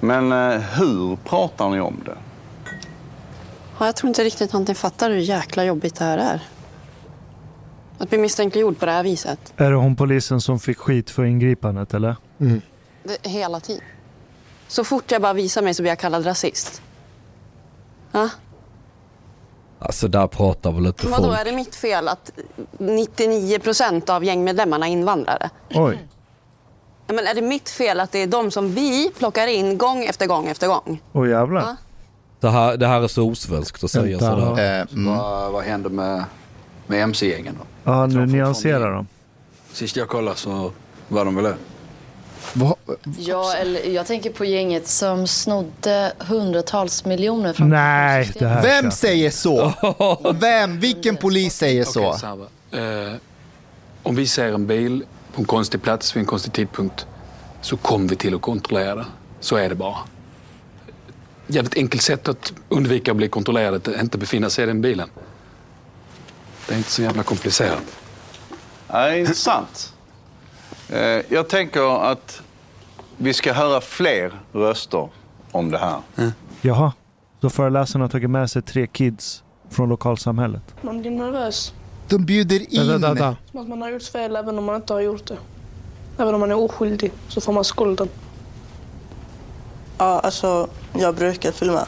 Men 0.00 0.32
eh, 0.32 0.60
hur 0.60 1.16
pratar 1.16 1.70
ni 1.70 1.80
om 1.80 1.96
det? 2.04 2.16
Ja, 3.78 3.86
jag 3.86 3.96
tror 3.96 4.08
inte 4.08 4.24
riktigt 4.24 4.54
att 4.54 4.68
ni 4.68 4.74
fattar 4.74 5.10
hur 5.10 5.18
jäkla 5.18 5.64
jobbigt 5.64 5.94
det 5.94 6.04
här 6.04 6.18
är. 6.18 6.42
Att 7.98 8.08
bli 8.08 8.18
misstänkliggjord 8.18 8.78
på 8.78 8.86
det 8.86 8.92
här 8.92 9.02
viset. 9.02 9.52
Är 9.56 9.70
det 9.70 9.76
hon 9.76 9.96
polisen 9.96 10.40
som 10.40 10.60
fick 10.60 10.78
skit 10.78 11.10
för 11.10 11.24
ingripandet 11.24 11.94
eller? 11.94 12.16
Det, 13.04 13.26
hela 13.30 13.60
tiden. 13.60 13.82
Så 14.68 14.84
fort 14.84 15.10
jag 15.10 15.22
bara 15.22 15.32
visar 15.32 15.62
mig 15.62 15.74
så 15.74 15.82
blir 15.82 15.90
jag 15.90 15.98
kallad 15.98 16.26
rasist. 16.26 16.82
Ja? 18.12 18.28
Alltså 19.84 20.08
där 20.08 20.26
pratar 20.26 20.72
väl 20.72 20.86
inte 20.86 21.06
Vadå, 21.06 21.24
folk. 21.24 21.40
är 21.40 21.44
det 21.44 21.52
mitt 21.52 21.74
fel 21.74 22.08
att 22.08 22.32
99 22.78 23.58
procent 23.58 24.10
av 24.10 24.24
gängmedlemmarna 24.24 24.88
är 24.88 24.92
invandrare? 24.92 25.50
Oj. 25.74 26.06
Men 27.06 27.26
är 27.26 27.34
det 27.34 27.42
mitt 27.42 27.70
fel 27.70 28.00
att 28.00 28.12
det 28.12 28.18
är 28.18 28.26
de 28.26 28.50
som 28.50 28.74
vi 28.74 29.10
plockar 29.18 29.46
in 29.46 29.78
gång 29.78 30.04
efter 30.04 30.26
gång 30.26 30.48
efter 30.48 30.66
gång? 30.68 31.02
Åh 31.12 31.28
jävlar. 31.28 31.60
Ja. 31.60 31.76
Det 32.40 32.50
här, 32.50 32.76
det 32.76 32.86
här 32.86 33.00
är 33.00 33.08
så 33.08 33.28
osvenskt 33.28 33.84
att 33.84 33.90
säga 33.90 34.18
Vänta. 34.18 34.40
sådär. 34.40 34.80
Eh, 34.80 34.86
mm. 34.92 35.16
Vad, 35.16 35.52
vad 35.52 35.64
händer 35.64 35.90
med, 35.90 36.24
med 36.86 37.02
MC-gängen 37.02 37.58
då? 37.58 37.90
Ja, 37.90 38.06
nu 38.06 38.26
nyanserar 38.26 38.92
de. 38.94 39.06
Sist 39.72 39.96
jag 39.96 40.08
kollade 40.08 40.36
så 40.36 40.72
var 41.08 41.24
de 41.24 41.34
väl 41.34 41.44
det. 41.44 41.56
Vad- 42.52 42.76
Ja, 43.18 43.54
eller 43.54 43.86
jag 43.90 44.06
tänker 44.06 44.30
på 44.30 44.44
gänget 44.44 44.88
som 44.88 45.26
snodde 45.26 46.12
hundratals 46.18 47.04
miljoner 47.04 47.52
från 47.52 47.68
Nej, 47.68 48.32
det 48.38 48.46
här 48.48 48.62
Vem 48.62 48.90
säger 48.90 49.30
så? 49.30 49.72
Vem? 50.40 50.80
Vilken 50.80 51.16
polis 51.16 51.56
säger 51.56 51.84
så? 51.84 52.12
Här, 52.12 52.36
va. 52.36 52.46
eh, 53.10 53.16
om 54.02 54.16
vi 54.16 54.26
ser 54.26 54.52
en 54.52 54.66
bil 54.66 55.04
på 55.34 55.40
en 55.40 55.46
konstig 55.46 55.82
plats 55.82 56.16
vid 56.16 56.20
en 56.20 56.26
konstig 56.26 56.52
tidpunkt 56.52 57.06
så 57.60 57.76
kommer 57.76 58.08
vi 58.08 58.16
till 58.16 58.34
att 58.34 58.42
kontrollera 58.42 58.94
det. 58.94 59.04
Så 59.40 59.56
är 59.56 59.68
det 59.68 59.74
bara. 59.74 59.96
Jävligt 61.46 61.76
enkelt 61.76 62.02
sätt 62.02 62.28
att 62.28 62.52
undvika 62.68 63.10
att 63.10 63.16
bli 63.16 63.28
kontrollerad, 63.28 63.74
att 63.74 63.88
inte 64.00 64.18
befinna 64.18 64.50
sig 64.50 64.64
i 64.64 64.66
den 64.66 64.80
bilen. 64.82 65.08
Det 66.68 66.74
är 66.74 66.78
inte 66.78 66.90
så 66.90 67.02
jävla 67.02 67.22
komplicerat. 67.22 67.82
Ja, 68.88 69.14
intressant. 69.16 69.92
Eh, 70.92 71.22
jag 71.28 71.48
tänker 71.48 72.10
att 72.10 72.42
vi 73.16 73.34
ska 73.34 73.52
höra 73.52 73.80
fler 73.80 74.32
röster 74.52 75.08
om 75.52 75.70
det 75.70 75.78
här. 75.78 76.00
Jaha. 76.60 76.92
Så 77.40 77.50
föreläsaren 77.50 78.00
har 78.00 78.08
tagit 78.08 78.30
med 78.30 78.50
sig 78.50 78.62
tre 78.62 78.86
kids 78.86 79.42
från 79.70 79.88
lokalsamhället. 79.88 80.62
Man 80.80 81.00
blir 81.00 81.10
nervös. 81.10 81.72
De 82.08 82.24
bjuder 82.24 82.74
in... 82.74 82.88
Vänta, 82.88 83.08
vänta. 83.08 83.36
Som 83.50 83.60
att 83.60 83.68
man 83.68 83.82
har 83.82 83.90
gjort 83.90 84.02
fel 84.02 84.36
även 84.36 84.58
om 84.58 84.64
man 84.64 84.76
inte 84.76 84.92
har 84.92 85.00
gjort 85.00 85.26
det. 85.26 85.36
Även 86.18 86.34
om 86.34 86.40
man 86.40 86.50
är 86.50 86.58
oskyldig 86.58 87.12
så 87.28 87.40
får 87.40 87.52
man 87.52 87.64
skulden. 87.64 88.08
Ja, 89.98 90.20
alltså 90.20 90.68
jag 90.92 91.14
brukar 91.14 91.52
filma. 91.52 91.86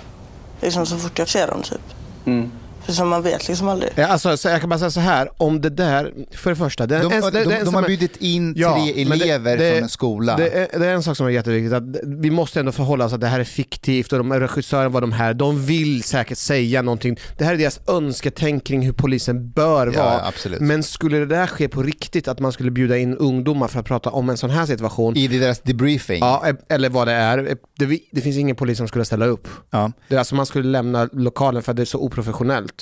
Liksom 0.60 0.86
så 0.86 0.96
fort 0.96 1.18
jag 1.18 1.28
ser 1.28 1.46
dem 1.46 1.62
typ. 1.62 1.80
Mm. 2.24 2.50
För 2.84 2.92
som 2.92 3.08
man 3.08 3.22
vet 3.22 3.48
liksom 3.48 3.68
aldrig. 3.68 3.92
Ja, 3.94 4.06
Alltså, 4.06 4.36
så 4.36 4.48
jag 4.48 4.60
kan 4.60 4.68
bara 4.70 4.78
säga 4.78 4.90
så 4.90 5.00
här, 5.00 5.28
om 5.36 5.60
det 5.60 5.70
där, 5.70 6.12
för 6.36 6.50
det 6.50 6.56
första. 6.56 6.86
Det, 6.86 6.98
De- 6.98 7.12
en- 7.12 7.20
de- 7.20 7.30
det- 7.30 7.44
det 7.44 7.58
de 7.58 7.64
som 7.64 7.74
har 7.74 7.82
bjudit 7.82 8.16
in 8.16 8.54
tre 8.54 9.04
men 9.04 9.12
elever 9.20 9.56
från 9.56 9.82
en 9.82 9.88
skola. 9.88 10.36
Det 10.36 10.48
är, 10.74 10.78
det 10.78 10.86
är 10.86 10.94
en 10.94 11.02
sak 11.02 11.16
som 11.16 11.26
är 11.26 11.30
jätteviktigt, 11.30 11.72
att 11.72 11.82
vi 12.04 12.30
måste 12.30 12.60
ändå 12.60 12.72
förhålla 12.72 13.04
oss 13.04 13.12
att 13.12 13.20
det 13.20 13.26
här 13.26 13.40
är 13.40 13.44
fiktivt 13.44 14.12
och 14.12 14.18
de 14.18 14.32
regissören 14.32 14.92
var 14.92 15.00
de 15.00 15.12
här, 15.12 15.34
de 15.34 15.64
vill 15.66 16.02
säkert 16.02 16.38
säga 16.38 16.82
någonting. 16.82 17.16
Det 17.38 17.44
här 17.44 17.54
är 17.54 17.58
deras 17.58 17.80
önsketänk 17.88 18.64
kring 18.64 18.82
hur 18.82 18.92
polisen 18.92 19.50
bör 19.50 19.92
Ja, 19.94 20.02
vara. 20.04 20.22
absolut. 20.26 20.60
Men 20.60 20.82
skulle 20.82 21.18
det 21.18 21.26
där 21.26 21.46
ske 21.46 21.68
på 21.68 21.82
riktigt, 21.82 22.28
att 22.28 22.40
man 22.40 22.52
skulle 22.52 22.70
bjuda 22.70 22.98
in 22.98 23.16
ungdomar 23.16 23.68
för 23.68 23.80
att 23.80 23.86
prata 23.86 24.10
om 24.10 24.30
en 24.30 24.36
sån 24.36 24.50
här 24.50 24.66
situation. 24.66 25.16
I 25.16 25.26
deras 25.28 25.60
debriefing? 25.60 26.18
Ja, 26.20 26.42
e- 26.48 26.54
eller 26.74 26.88
vad 26.88 27.08
det 27.08 27.12
är. 27.12 27.56
Det, 27.78 27.98
det 28.12 28.20
finns 28.20 28.36
ingen 28.36 28.56
polis 28.56 28.78
som 28.78 28.88
skulle 28.88 29.04
ställa 29.04 29.26
upp. 29.26 29.48
Ja. 29.70 29.92
Det 30.08 30.14
är 30.14 30.18
alltså 30.18 30.34
man 30.34 30.46
skulle 30.46 30.68
lämna 30.68 31.08
lokalen 31.12 31.62
för 31.62 31.70
att 31.70 31.76
det 31.76 31.82
är 31.82 31.84
så 31.84 31.98
oprofessionellt. 31.98 32.73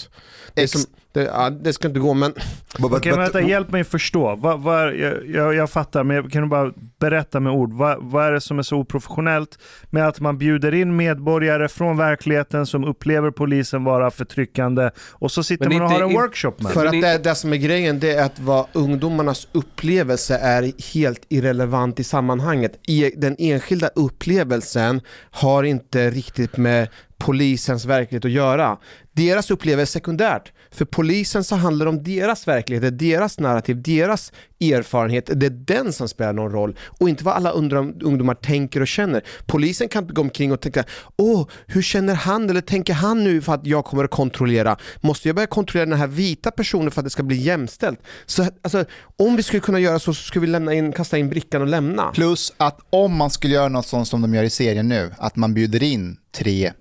Det, 0.54 0.62
är 0.62 0.66
som, 0.66 0.80
det, 1.12 1.22
ja, 1.22 1.50
det 1.50 1.72
ska 1.72 1.88
inte 1.88 2.00
gå 2.00 2.14
men... 2.14 2.34
Okej, 2.78 3.12
men 3.12 3.20
vänta, 3.20 3.40
hjälp 3.40 3.70
mig 3.70 3.84
förstå. 3.84 4.36
Vad, 4.36 4.60
vad, 4.60 4.94
jag, 4.94 5.26
jag, 5.26 5.54
jag 5.54 5.70
fattar, 5.70 6.04
men 6.04 6.30
kan 6.30 6.42
du 6.42 6.48
bara 6.48 6.72
berätta 7.00 7.40
med 7.40 7.52
ord. 7.52 7.72
Vad, 7.72 7.98
vad 8.00 8.26
är 8.26 8.32
det 8.32 8.40
som 8.40 8.58
är 8.58 8.62
så 8.62 8.76
oprofessionellt 8.76 9.58
med 9.90 10.08
att 10.08 10.20
man 10.20 10.38
bjuder 10.38 10.74
in 10.74 10.96
medborgare 10.96 11.68
från 11.68 11.96
verkligheten 11.96 12.66
som 12.66 12.84
upplever 12.84 13.30
polisen 13.30 13.84
vara 13.84 14.10
förtryckande 14.10 14.90
och 15.10 15.32
så 15.32 15.42
sitter 15.42 15.68
Men 15.68 15.78
man 15.78 15.86
och 15.86 15.92
inte 15.92 16.02
har 16.02 16.08
en 16.08 16.14
in- 16.14 16.20
workshop 16.20 16.54
med 16.58 16.72
För 16.72 16.86
att 16.86 16.92
det, 16.92 17.18
det 17.18 17.34
som 17.34 17.52
är 17.52 17.56
grejen, 17.56 18.00
det 18.00 18.12
är 18.12 18.24
att 18.24 18.40
vad 18.40 18.66
ungdomarnas 18.72 19.48
upplevelse 19.52 20.36
är 20.36 20.92
helt 20.94 21.26
irrelevant 21.28 22.00
i 22.00 22.04
sammanhanget. 22.04 22.80
I, 22.86 23.10
den 23.16 23.36
enskilda 23.38 23.88
upplevelsen 23.88 25.00
har 25.30 25.62
inte 25.62 26.10
riktigt 26.10 26.56
med 26.56 26.88
polisens 27.24 27.84
verklighet 27.84 28.24
att 28.24 28.30
göra. 28.30 28.76
Deras 29.12 29.50
upplevelse 29.50 29.82
är 29.82 30.00
sekundärt. 30.00 30.52
För 30.70 30.84
polisen 30.84 31.44
så 31.44 31.56
handlar 31.56 31.86
det 31.86 31.90
om 31.90 32.02
deras 32.02 32.48
verklighet, 32.48 32.82
det 32.82 32.88
är 32.88 33.12
deras 33.16 33.40
narrativ, 33.40 33.82
deras 33.82 34.32
erfarenhet. 34.60 35.30
Det 35.34 35.46
är 35.46 35.50
den 35.50 35.92
som 35.92 36.08
spelar 36.08 36.32
någon 36.32 36.52
roll 36.52 36.78
och 37.00 37.08
inte 37.08 37.24
vad 37.24 37.34
alla 37.34 37.50
ungdomar 37.50 38.34
tänker 38.34 38.80
och 38.80 38.88
känner. 38.88 39.22
Polisen 39.46 39.88
kan 39.88 40.06
gå 40.06 40.20
omkring 40.20 40.52
och 40.52 40.60
tänka, 40.60 40.84
åh, 41.16 41.48
hur 41.66 41.82
känner 41.82 42.14
han 42.14 42.50
eller 42.50 42.60
tänker 42.60 42.94
han 42.94 43.24
nu 43.24 43.42
för 43.42 43.54
att 43.54 43.66
jag 43.66 43.84
kommer 43.84 44.04
att 44.04 44.10
kontrollera? 44.10 44.76
Måste 45.00 45.28
jag 45.28 45.34
börja 45.34 45.46
kontrollera 45.46 45.86
den 45.86 45.98
här 45.98 46.06
vita 46.06 46.50
personen 46.50 46.90
för 46.90 47.00
att 47.00 47.04
det 47.04 47.10
ska 47.10 47.22
bli 47.22 47.36
jämställt? 47.36 48.00
Så 48.26 48.46
alltså, 48.62 48.84
om 49.16 49.36
vi 49.36 49.42
skulle 49.42 49.60
kunna 49.60 49.80
göra 49.80 49.98
så, 49.98 50.14
så 50.14 50.22
skulle 50.22 50.46
vi 50.46 50.52
lämna 50.52 50.74
in, 50.74 50.92
kasta 50.92 51.18
in 51.18 51.28
brickan 51.28 51.62
och 51.62 51.68
lämna. 51.68 52.10
Plus 52.12 52.52
att 52.56 52.78
om 52.90 53.16
man 53.16 53.30
skulle 53.30 53.54
göra 53.54 53.68
något 53.68 53.86
sånt 53.86 54.08
som 54.08 54.22
de 54.22 54.34
gör 54.34 54.42
i 54.42 54.50
serien 54.50 54.88
nu, 54.88 55.10
att 55.18 55.36
man 55.36 55.54
bjuder 55.54 55.82
in 55.82 56.16
tre 56.36 56.72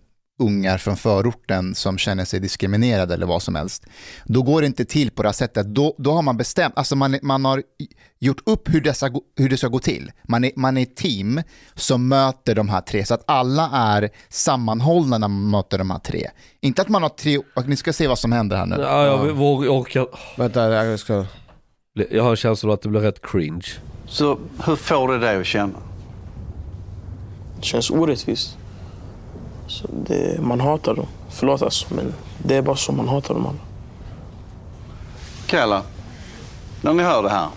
ungar 0.42 0.78
från 0.78 0.98
förorten 0.98 1.76
som 1.76 1.98
känner 1.98 2.26
sig 2.26 2.40
diskriminerade 2.40 3.14
eller 3.14 3.26
vad 3.26 3.42
som 3.42 3.56
helst. 3.56 3.86
Då 4.26 4.42
går 4.42 4.62
det 4.62 4.68
inte 4.68 4.86
till 4.86 5.12
på 5.12 5.24
det 5.24 5.28
här 5.28 5.34
sättet. 5.34 5.68
Då, 5.68 5.96
då 5.98 6.12
har 6.12 6.22
man 6.22 6.38
bestämt, 6.38 6.74
alltså 6.78 6.96
man, 6.96 7.20
man 7.22 7.46
har 7.46 7.64
gjort 8.20 8.42
upp 8.46 8.74
hur, 8.74 8.82
dessa, 8.82 9.10
hur 9.38 9.50
det 9.50 9.58
ska 9.58 9.68
gå 9.68 9.80
till. 9.80 10.12
Man 10.28 10.44
är, 10.44 10.52
man 10.56 10.78
är 10.78 10.82
ett 10.82 10.96
team 10.96 11.42
som 11.76 12.08
möter 12.08 12.56
de 12.56 12.70
här 12.70 12.82
tre, 12.82 13.06
så 13.06 13.14
att 13.14 13.24
alla 13.28 13.70
är 13.74 14.10
sammanhållna 14.30 15.18
när 15.18 15.28
man 15.28 15.50
möter 15.50 15.78
de 15.78 15.92
här 15.92 16.00
tre. 16.00 16.30
Inte 16.62 16.82
att 16.82 16.90
man 16.90 17.02
har 17.02 17.10
tre, 17.10 17.38
och 17.56 17.68
ni 17.68 17.76
ska 17.76 17.94
se 17.94 18.08
vad 18.08 18.20
som 18.20 18.32
händer 18.32 18.58
här 18.58 18.66
nu. 18.66 18.76
Ja, 18.80 19.06
jag 19.06 19.34
vågar, 19.34 19.70
orkar... 19.70 20.08
Vänta, 20.38 20.86
jag 20.86 21.00
ska... 21.00 21.26
Jag 22.10 22.24
har 22.24 22.36
känslan 22.36 22.74
att 22.74 22.82
det 22.82 22.90
blir 22.90 23.02
rätt 23.02 23.22
cringe. 23.22 23.68
Så 24.08 24.40
hur 24.66 24.76
får 24.76 25.08
det 25.08 25.20
dig 25.20 25.40
att 25.40 25.46
känna? 25.46 25.78
Det 27.60 27.66
känns 27.66 27.92
orättvist. 27.92 28.58
Så 29.72 29.88
det, 30.08 30.42
man 30.42 30.60
hatar 30.60 30.96
dem. 30.96 31.08
Förlåt 31.30 31.62
alltså, 31.62 31.94
men 31.94 32.14
det 32.44 32.56
är 32.56 32.62
bara 32.62 32.76
så 32.76 32.92
man 32.92 33.08
hatar 33.08 33.34
dem 33.34 33.46
alla. 33.46 33.58
Kalla, 35.46 35.84
när 36.82 36.94
ni 36.94 37.04
hör 37.04 37.24
det 37.24 37.30
här, 37.30 37.48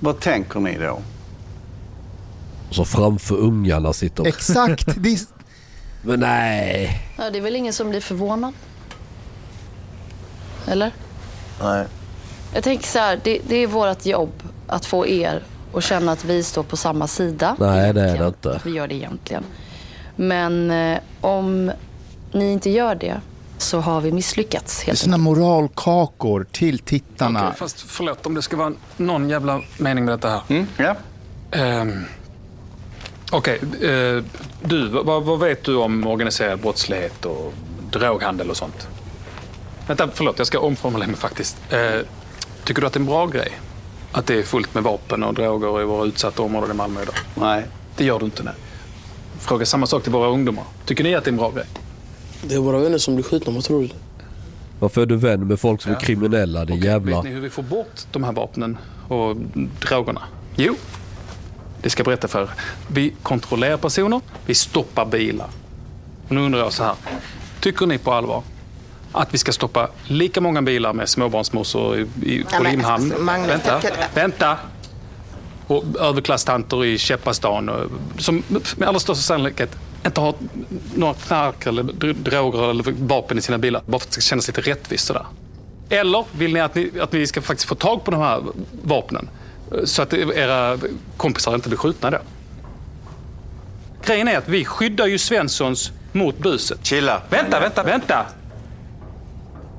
vad 0.00 0.20
tänker 0.20 0.60
ni 0.60 0.78
då? 0.78 0.98
Så 2.70 2.84
framför 2.84 3.36
ungarna 3.36 3.92
sitter... 3.92 4.26
Exakt! 4.26 4.86
Det 5.02 5.08
är... 5.12 5.18
Men 6.02 6.20
nej. 6.20 7.00
Ja, 7.18 7.30
det 7.30 7.38
är 7.38 7.42
väl 7.42 7.56
ingen 7.56 7.72
som 7.72 7.90
blir 7.90 8.00
förvånad? 8.00 8.52
Eller? 10.66 10.92
Nej. 11.60 11.86
Jag 12.54 12.64
tänker 12.64 12.86
så 12.86 12.98
här, 12.98 13.20
det, 13.24 13.40
det 13.48 13.56
är 13.56 13.66
vårt 13.66 14.06
jobb 14.06 14.42
att 14.66 14.86
få 14.86 15.06
er 15.06 15.42
att 15.74 15.84
känna 15.84 16.12
att 16.12 16.24
vi 16.24 16.42
står 16.42 16.62
på 16.62 16.76
samma 16.76 17.06
sida. 17.06 17.56
Nej, 17.58 17.92
det 17.92 18.00
är 18.00 18.18
det 18.18 18.26
inte. 18.26 18.60
Vi 18.64 18.70
gör 18.70 18.88
det 18.88 18.94
egentligen. 18.94 19.44
Men 20.16 20.70
eh, 20.70 20.98
om 21.20 21.72
ni 22.32 22.52
inte 22.52 22.70
gör 22.70 22.94
det 22.94 23.20
så 23.58 23.80
har 23.80 24.00
vi 24.00 24.12
misslyckats 24.12 24.78
Det 24.78 24.84
är 24.84 24.86
helt 24.86 24.98
sådana 24.98 25.16
moralkakor 25.16 26.46
till 26.52 26.78
tittarna. 26.78 27.44
Okej, 27.44 27.58
fast 27.58 27.80
förlåt 27.80 28.26
om 28.26 28.34
det 28.34 28.42
ska 28.42 28.56
vara 28.56 28.72
någon 28.96 29.30
jävla 29.30 29.60
mening 29.78 30.04
med 30.04 30.14
detta 30.14 30.28
här. 30.28 30.40
Mm, 30.48 30.66
ja. 30.76 30.94
Ehm, 31.50 32.04
Okej, 33.30 33.60
eh, 33.80 34.24
du, 34.62 34.88
vad, 34.88 35.22
vad 35.22 35.40
vet 35.40 35.64
du 35.64 35.76
om 35.76 36.06
organiserad 36.06 36.60
brottslighet 36.60 37.24
och 37.26 37.54
droghandel 37.90 38.50
och 38.50 38.56
sånt? 38.56 38.88
Vänta, 39.86 40.08
förlåt, 40.14 40.38
jag 40.38 40.46
ska 40.46 40.58
omformulera 40.58 41.08
mig 41.08 41.16
faktiskt. 41.16 41.56
Eh, 41.70 42.00
tycker 42.64 42.80
du 42.80 42.86
att 42.86 42.92
det 42.92 42.96
är 42.96 43.00
en 43.00 43.06
bra 43.06 43.26
grej? 43.26 43.52
Att 44.12 44.26
det 44.26 44.38
är 44.38 44.42
fullt 44.42 44.74
med 44.74 44.82
vapen 44.82 45.22
och 45.22 45.34
droger 45.34 45.80
i 45.80 45.84
våra 45.84 46.06
utsatta 46.06 46.42
områden 46.42 46.70
i 46.70 46.74
Malmö 46.74 47.02
idag? 47.02 47.14
Nej. 47.34 47.66
Det 47.96 48.04
gör 48.04 48.18
du 48.18 48.24
inte, 48.24 48.42
nej. 48.42 48.54
Fråga 49.44 49.66
samma 49.66 49.86
sak 49.86 50.02
till 50.02 50.12
våra 50.12 50.28
ungdomar. 50.28 50.64
Tycker 50.84 51.04
ni 51.04 51.14
att 51.14 51.24
det 51.24 51.28
är 51.28 51.32
en 51.32 51.36
bra 51.38 51.50
grej? 51.50 51.64
Det 52.42 52.54
är 52.54 52.58
våra 52.58 52.78
vänner 52.78 52.98
som 52.98 53.14
blir 53.14 53.24
skjutna, 53.24 53.52
vad 53.52 53.64
tror 53.64 53.82
du? 53.82 53.88
Varför 54.78 55.02
är 55.02 55.06
du 55.06 55.16
vän 55.16 55.46
med 55.46 55.60
folk 55.60 55.82
som 55.82 55.92
Ja. 55.92 55.98
är 55.98 56.02
kriminella, 56.02 56.64
din 56.64 56.80
jävla... 56.80 57.16
Vet 57.16 57.24
ni 57.24 57.30
hur 57.30 57.40
vi 57.40 57.50
får 57.50 57.62
bort 57.62 58.00
de 58.12 58.24
här 58.24 58.32
vapnen 58.32 58.78
och 59.08 59.36
drogerna? 59.88 60.22
Jo, 60.56 60.74
det 61.82 61.90
ska 61.90 62.00
jag 62.00 62.06
berätta 62.06 62.28
för 62.28 62.42
er. 62.42 62.50
Vi 62.88 63.12
kontrollerar 63.22 63.76
personer, 63.76 64.20
vi 64.46 64.54
stoppar 64.54 65.06
bilar. 65.06 65.48
Och 66.28 66.34
nu 66.34 66.40
undrar 66.40 66.60
jag 66.60 66.72
så 66.72 66.84
här. 66.84 66.94
Tycker 67.60 67.86
ni 67.86 67.98
på 67.98 68.12
allvar 68.12 68.42
att 69.12 69.34
vi 69.34 69.38
ska 69.38 69.52
stoppa 69.52 69.88
lika 70.04 70.40
många 70.40 70.62
bilar 70.62 70.92
med 70.92 71.08
småbarnsmorsor 71.08 71.96
i, 71.98 72.00
i, 72.22 72.42
på 72.44 72.62
men, 72.62 72.72
Limhamn? 72.72 73.28
alltså, 73.28 73.48
Vänta, 73.48 73.80
vänta! 74.14 74.58
Och 75.66 75.84
överklasstanter 76.00 76.84
i 76.84 76.98
Käppastan 76.98 77.68
och- 77.68 77.90
som 78.18 78.42
med 78.76 78.88
allra 78.88 78.98
största 79.00 79.22
sannolikhet 79.22 79.76
inte 80.06 80.20
har 80.20 80.34
några 80.94 81.14
knark 81.14 81.66
eller 81.66 81.82
dr- 81.82 82.12
droger 82.22 82.70
eller 82.70 82.84
vapen 83.06 83.38
i 83.38 83.40
sina 83.40 83.58
bilar. 83.58 83.82
Bara 83.86 83.98
för 83.98 84.06
att 84.06 84.10
det 84.10 84.12
ska 84.12 84.20
kännas 84.28 84.46
lite 84.48 84.60
rättvist 84.60 85.06
sådär. 85.06 85.26
Eller 85.88 86.24
vill 86.32 86.52
ni 86.54 86.60
att, 86.60 86.74
ni 86.74 86.90
att 87.00 87.14
vi 87.14 87.26
ska 87.26 87.42
faktiskt 87.42 87.68
få 87.68 87.74
tag 87.74 88.04
på 88.04 88.10
de 88.10 88.20
här 88.20 88.40
vapnen? 88.82 89.28
eh, 89.72 89.84
Så 89.84 90.02
att 90.02 90.12
era 90.14 90.78
kompisar 91.16 91.54
inte 91.54 91.68
blir 91.68 91.78
skjutna 91.78 92.10
då? 92.10 92.18
Grejen 94.06 94.28
är 94.28 94.38
att 94.38 94.48
vi 94.48 94.64
skyddar 94.64 95.06
ju 95.06 95.18
Svenssons 95.18 95.92
mot 96.12 96.38
buset. 96.38 96.78
Chilla. 96.86 97.22
Vänta, 97.30 97.60
vänta, 97.60 97.82
vänta! 97.82 98.26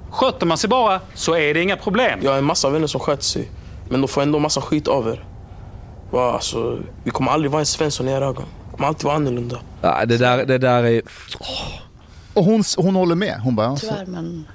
Sköter 0.10 0.46
man 0.46 0.58
sig 0.58 0.70
bara 0.70 1.00
så 1.14 1.36
är 1.36 1.54
det 1.54 1.62
inga 1.62 1.76
problem. 1.78 2.20
Jag 2.24 2.32
har 2.32 2.38
en 2.38 2.44
massa 2.44 2.70
vänner 2.70 2.88
som 2.88 3.00
sköter 3.00 3.24
sig. 3.24 3.50
Men 3.90 4.02
de 4.02 4.08
får 4.08 4.22
ändå 4.22 4.40
massa 4.40 4.62
skit 4.62 4.88
av 4.88 5.08
er. 5.08 5.24
Va, 6.16 6.32
alltså, 6.34 6.80
vi 7.04 7.12
kommer 7.12 7.32
aldrig 7.32 7.52
vara 7.52 7.60
en 7.60 7.66
Svensson 7.66 8.08
i 8.10 8.12
era 8.12 8.26
ögon. 8.26 8.46
Vi 8.72 8.76
kommer 8.76 8.88
alltid 8.88 9.04
vara 9.04 9.16
annorlunda. 9.16 9.60
Nej, 9.82 10.08
det 10.08 10.18
där, 10.18 10.46
det 10.46 10.58
där 10.58 10.84
är... 10.84 11.02
Och 12.34 12.44
hon, 12.44 12.64
hon 12.78 12.96
håller 12.96 13.16
med. 13.16 13.40
Hon 13.44 13.56
bara, 13.56 13.76
Tyvärr, 13.76 14.06
men... 14.06 14.48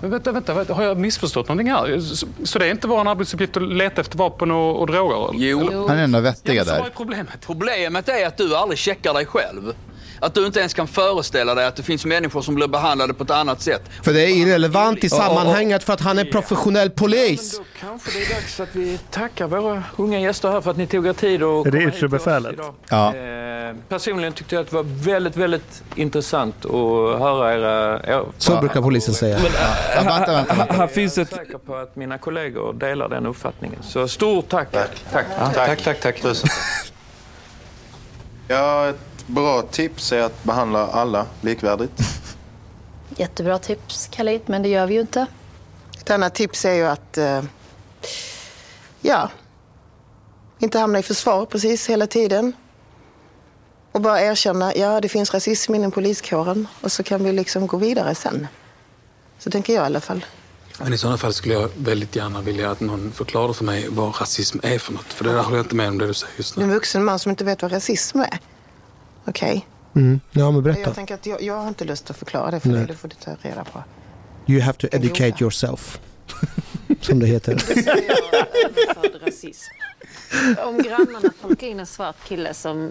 Men 0.00 0.10
vänta, 0.10 0.32
vänta, 0.32 0.54
vänta, 0.54 0.74
har 0.74 0.82
jag 0.82 0.98
missförstått 0.98 1.48
någonting 1.48 1.72
här? 1.72 2.00
Så, 2.00 2.26
så 2.44 2.58
det 2.58 2.66
är 2.66 2.70
inte 2.70 2.86
vår 2.88 3.08
arbetsuppgift 3.08 3.56
att 3.56 3.62
leta 3.62 4.00
efter 4.00 4.18
vapen 4.18 4.50
och, 4.50 4.80
och 4.80 4.86
droger? 4.86 5.38
Jo. 5.38 5.60
Eller? 5.60 5.78
han 5.78 5.90
är 5.90 5.94
den 5.94 5.98
enda 6.04 6.20
vettiga 6.20 6.54
Ja, 6.54 6.64
så 6.64 6.70
vad 6.70 6.80
där. 6.80 6.86
är 6.86 6.90
problemet? 6.90 7.40
Problemet 7.46 8.08
är 8.08 8.26
att 8.26 8.36
du 8.36 8.56
aldrig 8.56 8.78
checkar 8.78 9.14
dig 9.14 9.26
själv. 9.26 9.72
Att 10.20 10.34
du 10.34 10.46
inte 10.46 10.60
ens 10.60 10.74
kan 10.74 10.88
föreställa 10.88 11.54
dig 11.54 11.66
att 11.66 11.76
det 11.76 11.82
finns 11.82 12.04
människor 12.04 12.42
som 12.42 12.54
blir 12.54 12.68
behandlade 12.68 13.14
på 13.14 13.24
ett 13.24 13.30
annat 13.30 13.62
sätt. 13.62 13.82
För 14.02 14.12
det 14.12 14.20
är 14.22 14.28
irrelevant 14.28 15.04
i 15.04 15.08
sammanhanget 15.08 15.84
för 15.84 15.92
att 15.92 16.00
han 16.00 16.18
är 16.18 16.24
professionell 16.24 16.90
polis. 16.90 17.60
Kanske 17.80 18.10
det 18.18 18.24
är 18.26 18.34
dags 18.34 18.60
att 18.60 18.68
vi 18.72 18.98
tackar 19.10 19.46
våra 19.46 19.82
unga 19.96 20.18
gäster 20.20 20.50
här 20.50 20.60
för 20.60 20.70
att 20.70 20.76
ni 20.76 20.86
tog 20.86 21.06
er 21.06 21.12
tid 21.12 21.42
att 21.42 21.66
Är 21.66 21.70
det 21.70 21.70
komma 21.70 21.82
hit 21.82 21.82
till 21.82 21.88
oss 21.88 21.94
ytterbefälet? 21.96 22.52
idag. 22.52 22.74
Ja. 22.88 23.14
Eh, 23.16 23.76
Personligen 23.88 24.32
tyckte 24.32 24.54
jag 24.54 24.62
att 24.62 24.70
det 24.70 24.76
var 24.76 24.82
väldigt, 24.86 25.36
väldigt 25.36 25.82
intressant 25.94 26.64
att 26.64 26.70
höra 27.18 27.54
era... 27.54 28.00
ja, 28.06 28.24
Så 28.38 28.60
brukar 28.60 28.82
polisen 28.82 29.14
säga. 29.14 29.38
Men, 29.42 29.52
Ja, 29.96 30.02
vänta, 30.16 30.32
vänta, 30.32 30.54
vänta. 30.54 30.74
Här 30.74 30.86
finns 30.86 31.18
ett... 31.18 31.28
Jag 31.30 31.40
är 31.40 31.44
säker 31.44 31.58
på 31.58 31.74
att 31.76 31.96
mina 31.96 32.18
kollegor 32.18 32.72
delar 32.72 33.08
den 33.08 33.26
uppfattningen. 33.26 33.78
Så 33.82 34.08
stort 34.08 34.48
tack. 34.48 34.68
Tack, 34.72 34.90
tack, 35.12 35.26
tack. 35.54 35.82
tack, 35.84 36.00
tack, 36.00 36.22
Ja, 38.48 38.88
ett 38.88 38.96
bra 39.30 39.62
tips 39.62 40.12
är 40.12 40.22
att 40.22 40.44
behandla 40.44 40.86
alla 40.86 41.26
likvärdigt. 41.40 41.92
Jättebra 43.16 43.58
tips, 43.58 44.08
Khalid, 44.12 44.40
men 44.46 44.62
det 44.62 44.68
gör 44.68 44.86
vi 44.86 44.94
ju 44.94 45.00
inte. 45.00 45.26
Ett 46.00 46.10
annat 46.10 46.34
tips 46.34 46.64
är 46.64 46.72
ju 46.74 46.86
att 46.86 47.18
eh, 47.18 47.42
ja, 49.00 49.30
inte 50.58 50.78
hamna 50.78 50.98
i 50.98 51.02
försvar 51.02 51.46
precis 51.46 51.90
hela 51.90 52.06
tiden. 52.06 52.52
Och 53.92 54.00
bara 54.00 54.20
erkänna, 54.22 54.74
ja 54.76 55.00
det 55.00 55.08
finns 55.08 55.34
rasism 55.34 55.74
inom 55.74 55.90
poliskåren 55.90 56.68
och 56.80 56.92
så 56.92 57.02
kan 57.02 57.24
vi 57.24 57.32
liksom 57.32 57.66
gå 57.66 57.76
vidare 57.76 58.14
sen. 58.14 58.46
Så 59.38 59.50
tänker 59.50 59.74
jag 59.74 59.82
i 59.82 59.86
alla 59.86 60.00
fall. 60.00 60.24
Men 60.78 60.92
i 60.92 60.98
sådana 60.98 61.18
fall 61.18 61.32
skulle 61.32 61.54
jag 61.54 61.70
väldigt 61.76 62.16
gärna 62.16 62.40
vilja 62.40 62.70
att 62.70 62.80
någon 62.80 63.12
förklarar 63.12 63.52
för 63.52 63.64
mig 63.64 63.88
vad 63.88 64.20
rasism 64.20 64.58
är 64.62 64.78
för 64.78 64.92
något. 64.92 65.12
För 65.12 65.24
det 65.24 65.32
där 65.32 65.42
håller 65.42 65.56
jag 65.56 65.64
inte 65.64 65.74
med 65.74 65.88
om 65.88 65.98
det 65.98 66.06
du 66.06 66.14
säger 66.14 66.34
just 66.36 66.56
nu. 66.56 66.62
är 66.62 66.66
en 66.66 66.74
vuxen 66.74 67.04
man 67.04 67.18
som 67.18 67.30
inte 67.30 67.44
vet 67.44 67.62
vad 67.62 67.72
rasism 67.72 68.20
är. 68.20 68.38
Okej. 69.24 69.66
Mm. 69.94 70.20
Ja, 70.30 70.50
men 70.50 70.62
berätta. 70.62 70.80
Jag 70.80 70.94
tänker 70.94 71.14
att 71.14 71.26
jag, 71.26 71.42
jag 71.42 71.54
har 71.54 71.68
inte 71.68 71.84
lust 71.84 72.10
att 72.10 72.16
förklara 72.16 72.50
det 72.50 72.60
för 72.60 72.68
Nej. 72.68 72.78
dig. 72.78 72.86
Det 72.86 72.94
får 72.94 73.08
du 73.08 73.14
ta 73.14 73.30
reda 73.42 73.64
på. 73.64 73.82
You 74.46 74.60
have 74.60 74.78
to 74.78 74.86
educate 74.92 75.34
yourself. 75.40 76.00
Som 77.00 77.18
det 77.18 77.26
heter. 77.26 77.52
överförd 77.52 79.22
rasism. 79.26 79.72
Om 80.64 80.78
grannarna 80.82 81.32
tolkar 81.42 81.66
in 81.66 81.80
en 81.80 81.86
svart 81.86 82.16
kille 82.28 82.54
som, 82.54 82.90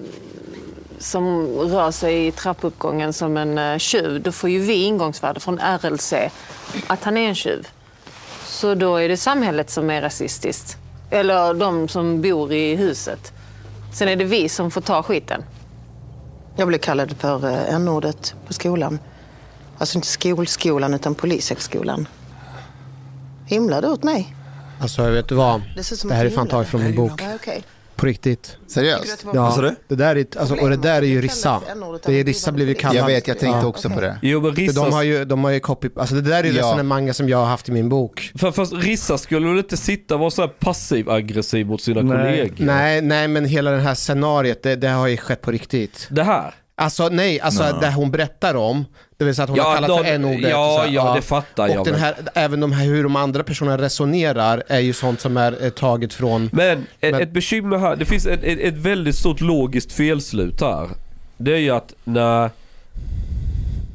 som 0.99 1.45
rör 1.47 1.91
sig 1.91 2.27
i 2.27 2.31
trappuppgången 2.31 3.13
som 3.13 3.37
en 3.37 3.57
eh, 3.57 3.77
tjuv, 3.77 4.21
då 4.21 4.31
får 4.31 4.49
ju 4.49 4.59
vi 4.59 4.83
ingångsvärde 4.83 5.39
från 5.39 5.59
RLC 5.59 6.13
att 6.87 7.03
han 7.03 7.17
är 7.17 7.27
en 7.27 7.35
tjuv. 7.35 7.67
Så 8.45 8.75
då 8.75 8.95
är 8.95 9.09
det 9.09 9.17
samhället 9.17 9.69
som 9.69 9.89
är 9.89 10.01
rasistiskt. 10.01 10.77
Eller 11.11 11.53
de 11.53 11.87
som 11.87 12.21
bor 12.21 12.53
i 12.53 12.75
huset. 12.75 13.33
Sen 13.93 14.07
är 14.07 14.15
det 14.15 14.25
vi 14.25 14.49
som 14.49 14.71
får 14.71 14.81
ta 14.81 15.03
skiten. 15.03 15.43
Jag 16.59 16.67
blev 16.67 16.77
kallad 16.79 17.15
för 17.17 17.45
eh, 17.49 17.73
n-ordet 17.75 18.33
på 18.47 18.53
skolan. 18.53 18.99
Alltså 19.77 19.95
inte 19.97 20.07
skolskolan 20.07 20.93
utan 20.93 21.15
polishögskolan. 21.15 22.07
Himlade 23.45 23.87
åt 23.87 24.03
mig. 24.03 24.35
Alltså 24.81 25.09
vet 25.09 25.27
du 25.27 25.35
vad? 25.35 25.61
Det 25.75 26.03
Det 26.07 26.13
här 26.13 26.25
är 26.25 26.29
fan 26.29 26.37
himla. 26.39 26.51
taget 26.51 26.69
från 26.69 26.83
min 26.83 26.95
bok. 26.95 27.21
Ja, 27.21 27.35
okej. 27.35 27.63
På 27.99 28.05
riktigt. 28.05 28.57
Seriöst? 28.67 29.25
Ja. 29.33 29.41
Vad 29.41 29.53
sa 29.53 29.61
du? 29.61 29.75
Det 29.87 29.95
där 29.95 30.15
är, 30.15 30.25
alltså, 30.39 30.55
och 30.55 30.69
det 30.69 30.77
där 30.77 31.01
är 31.01 31.05
ju 31.05 31.21
Rissa. 31.21 31.61
Det 32.05 32.19
är 32.19 32.23
Rissa 32.23 32.51
blir 32.51 32.67
ju 32.67 32.73
kallad. 32.73 32.97
Jag 32.97 33.05
vet, 33.05 33.27
jag 33.27 33.39
tänkte 33.39 33.65
också 33.65 33.89
på 33.89 34.01
det. 34.01 34.19
Jo 34.21 34.41
men 34.41 34.55
För 34.55 34.61
Rissa... 34.61 34.83
De 34.83 34.93
har 34.93 35.03
ju, 35.03 35.25
de 35.25 35.43
har 35.43 35.51
ju 35.51 35.59
copy, 35.59 35.89
alltså 35.95 36.15
det 36.15 36.21
där 36.21 36.39
är 36.39 36.43
ju 36.43 36.53
Ja. 36.53 36.57
resonemanget 36.65 37.15
som 37.15 37.29
jag 37.29 37.37
har 37.37 37.45
haft 37.45 37.69
i 37.69 37.71
min 37.71 37.89
bok. 37.89 38.31
För, 38.35 38.51
fast 38.51 38.73
Rissa 38.73 39.17
skulle 39.17 39.47
väl 39.47 39.57
inte 39.57 39.77
sitta 39.77 40.13
och 40.13 40.19
vara 40.19 40.31
så 40.31 40.41
här 40.41 40.49
passiv-aggressiv 40.59 41.65
mot 41.67 41.81
sina 41.81 42.01
kollegor? 42.01 42.55
Nej, 42.57 43.01
nej, 43.01 43.27
men 43.27 43.45
hela 43.45 43.71
det 43.71 43.79
här 43.81 43.95
scenariet, 43.95 44.63
det, 44.63 44.75
det 44.75 44.89
har 44.89 45.07
ju 45.07 45.17
skett 45.17 45.41
på 45.41 45.51
riktigt. 45.51 46.07
Det 46.11 46.23
här? 46.23 46.53
Alltså 46.77 47.09
nej, 47.09 47.39
alltså 47.41 47.63
Nej. 47.63 47.73
det 47.81 47.91
hon 47.91 48.11
berättar 48.11 48.55
om, 48.55 48.85
det 49.19 49.25
vill 49.25 49.35
säga 49.35 49.43
att 49.43 49.49
hon 49.49 49.57
Ja, 49.57 49.63
har 49.63 49.75
kallat 49.75 49.89
de- 49.89 49.97
för 50.03 50.11
n-ordet. 50.13 50.49
ja, 50.51 50.73
och 50.75 50.79
här, 50.81 50.93
ja, 50.93 51.15
det 51.15 51.21
fattar 51.21 51.63
och 51.69 51.75
jag, 51.75 51.85
Den 51.85 51.91
men- 51.93 52.01
här, 52.01 52.15
även 52.33 52.59
de 52.59 52.71
här, 52.71 52.85
hur 52.85 53.03
de 53.03 53.15
andra 53.15 53.43
personerna 53.43 53.77
resonerar 53.77 54.63
är 54.67 54.79
ju 54.79 54.93
sånt 54.93 55.21
som 55.21 55.37
är 55.37 55.63
eh, 55.63 55.69
taget 55.69 56.13
från... 56.13 56.49
Men, 56.53 56.85
ett, 56.99 57.15
ett 57.15 57.31
bekymmer 57.31 57.77
här, 57.77 57.95
det 57.95 58.05
finns 58.05 58.25
ett, 58.25 58.43
ett, 58.43 58.59
ett 58.59 58.73
väldigt 58.77 59.15
stort 59.15 59.41
logiskt 59.41 59.91
felslut 59.91 60.61
här. 60.61 60.89
Det 61.37 61.53
är 61.53 61.57
ju 61.57 61.69
att 61.69 61.93
när 62.03 62.49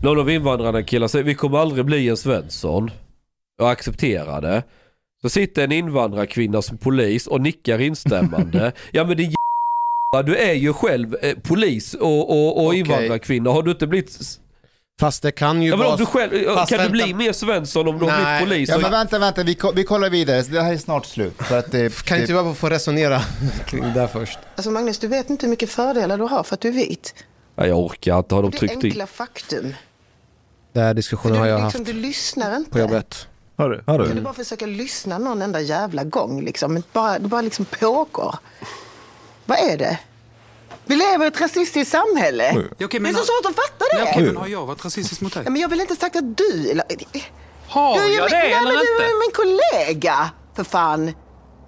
någon 0.02 0.18
av 0.20 0.30
invandrarna 0.30 0.82
killar 0.82 1.08
säger 1.08 1.24
vi 1.24 1.34
kommer 1.34 1.58
aldrig 1.58 1.84
bli 1.84 2.08
en 2.08 2.16
Svensson 2.16 2.90
och 3.60 3.70
acceptera 3.70 4.40
det. 4.40 4.62
Så 5.22 5.28
sitter 5.28 5.64
en 5.64 5.72
invandrarkvinna 5.72 6.62
som 6.62 6.76
polis 6.78 7.26
och 7.26 7.40
nickar 7.40 7.80
instämmande. 7.80 8.72
ja 8.92 9.04
men 9.04 9.16
det 9.16 9.22
är 9.22 10.22
du 10.22 10.36
är 10.36 10.52
ju 10.54 10.72
själv 10.72 11.16
eh, 11.22 11.34
polis 11.42 11.94
och, 11.94 12.30
och, 12.30 12.64
och 12.66 12.74
invandrarkvinna. 12.74 13.50
Har 13.50 13.62
du 13.62 13.70
inte 13.70 13.86
blivit... 13.86 14.40
Fast 15.00 15.22
det 15.22 15.32
kan 15.32 15.62
ju 15.62 15.70
Ja, 15.70 15.76
vara... 15.76 15.96
du 15.96 16.06
själv, 16.06 16.54
Fast 16.54 16.68
kan 16.70 16.78
du 16.78 16.84
vänta. 16.84 16.92
bli 17.06 17.14
mer 17.14 17.32
Svensson 17.32 17.88
om 17.88 17.98
du 17.98 18.04
har 18.04 18.16
blivit 18.24 18.40
polis? 18.40 18.68
Ja, 18.68 18.78
men 18.78 18.90
vänta, 18.90 19.18
vänta. 19.18 19.42
Vi, 19.42 19.54
ko- 19.54 19.72
vi 19.74 19.84
kollar 19.84 20.10
vidare. 20.10 20.42
Det 20.42 20.62
här 20.62 20.72
är 20.72 20.78
snart 20.78 21.06
slut. 21.06 21.34
För 21.38 21.58
att 21.58 21.72
det, 21.72 22.02
Kan 22.02 22.20
inte 22.20 22.32
jag 22.32 22.44
bara 22.44 22.54
få 22.54 22.68
resonera 22.68 23.20
kring 23.66 23.82
det 23.82 23.90
där 23.90 24.06
först? 24.06 24.38
Alltså 24.56 24.70
Magnus, 24.70 24.98
du 24.98 25.08
vet 25.08 25.30
inte 25.30 25.46
hur 25.46 25.50
mycket 25.50 25.70
fördelar 25.70 26.18
du 26.18 26.24
har 26.24 26.42
för 26.42 26.54
att 26.54 26.60
du 26.60 26.68
är 26.68 26.72
vit. 26.72 27.14
Nej, 27.56 27.68
jag 27.68 27.78
orkar 27.78 28.18
inte. 28.18 28.34
Har 28.34 28.42
de 28.42 28.50
Det 28.50 28.56
är 28.56 28.58
tryckt 28.58 28.74
in? 28.74 28.84
enkla 28.84 29.06
faktum. 29.06 29.74
Den 30.72 30.84
här 30.84 30.94
diskussionen 30.94 31.36
har 31.38 31.46
jag 31.46 31.62
liksom, 31.64 31.80
haft 31.80 31.86
Du 31.94 32.00
lyssnar 32.00 32.56
inte. 32.56 32.70
på 32.70 32.78
jobbet. 32.78 33.28
Har 33.56 33.70
du? 33.70 33.82
Har 33.86 34.06
Kan 34.06 34.16
du 34.16 34.22
bara 34.22 34.34
försöka 34.34 34.66
lyssna 34.66 35.18
någon 35.18 35.42
enda 35.42 35.60
jävla 35.60 36.04
gång 36.04 36.42
liksom? 36.44 36.74
Men 36.74 36.82
Bara, 36.92 37.18
det 37.18 37.28
bara 37.28 37.40
liksom 37.40 37.64
pågår. 37.64 38.34
Vad 39.44 39.58
är 39.58 39.76
det? 39.78 39.98
Vi 40.86 40.96
lever 40.96 41.24
i 41.24 41.28
ett 41.28 41.40
rasistiskt 41.40 41.92
samhälle. 41.92 42.52
Ja, 42.54 42.60
okej, 42.60 42.86
det 42.90 42.96
är 42.96 43.00
men 43.00 43.12
så 43.14 43.18
har- 43.18 43.24
svårt 43.24 43.50
att 43.50 43.56
fatta 43.56 43.84
det. 43.96 43.98
Ja, 43.98 44.06
okej, 44.10 44.22
men 44.22 44.36
har 44.36 44.46
jag 44.48 44.66
varit 44.66 44.84
rasistisk 44.84 45.20
mot 45.20 45.34
dig? 45.34 45.42
Ja, 45.44 45.50
men 45.50 45.62
jag 45.62 45.68
vill 45.68 45.80
inte 45.80 45.96
sagt 45.96 46.16
att 46.16 46.36
du... 46.38 46.70
Eller, 46.70 46.84
Har 47.68 47.94
du 47.94 48.00
jag 48.00 48.08
min, 48.10 48.30
det 48.30 48.36
nej, 48.36 48.52
eller 48.52 48.62
men 48.62 48.74
Du 48.74 48.92
inte? 48.92 49.04
är 49.04 49.20
min 49.20 49.32
kollega, 49.34 50.30
för 50.56 50.64
fan. 50.64 51.14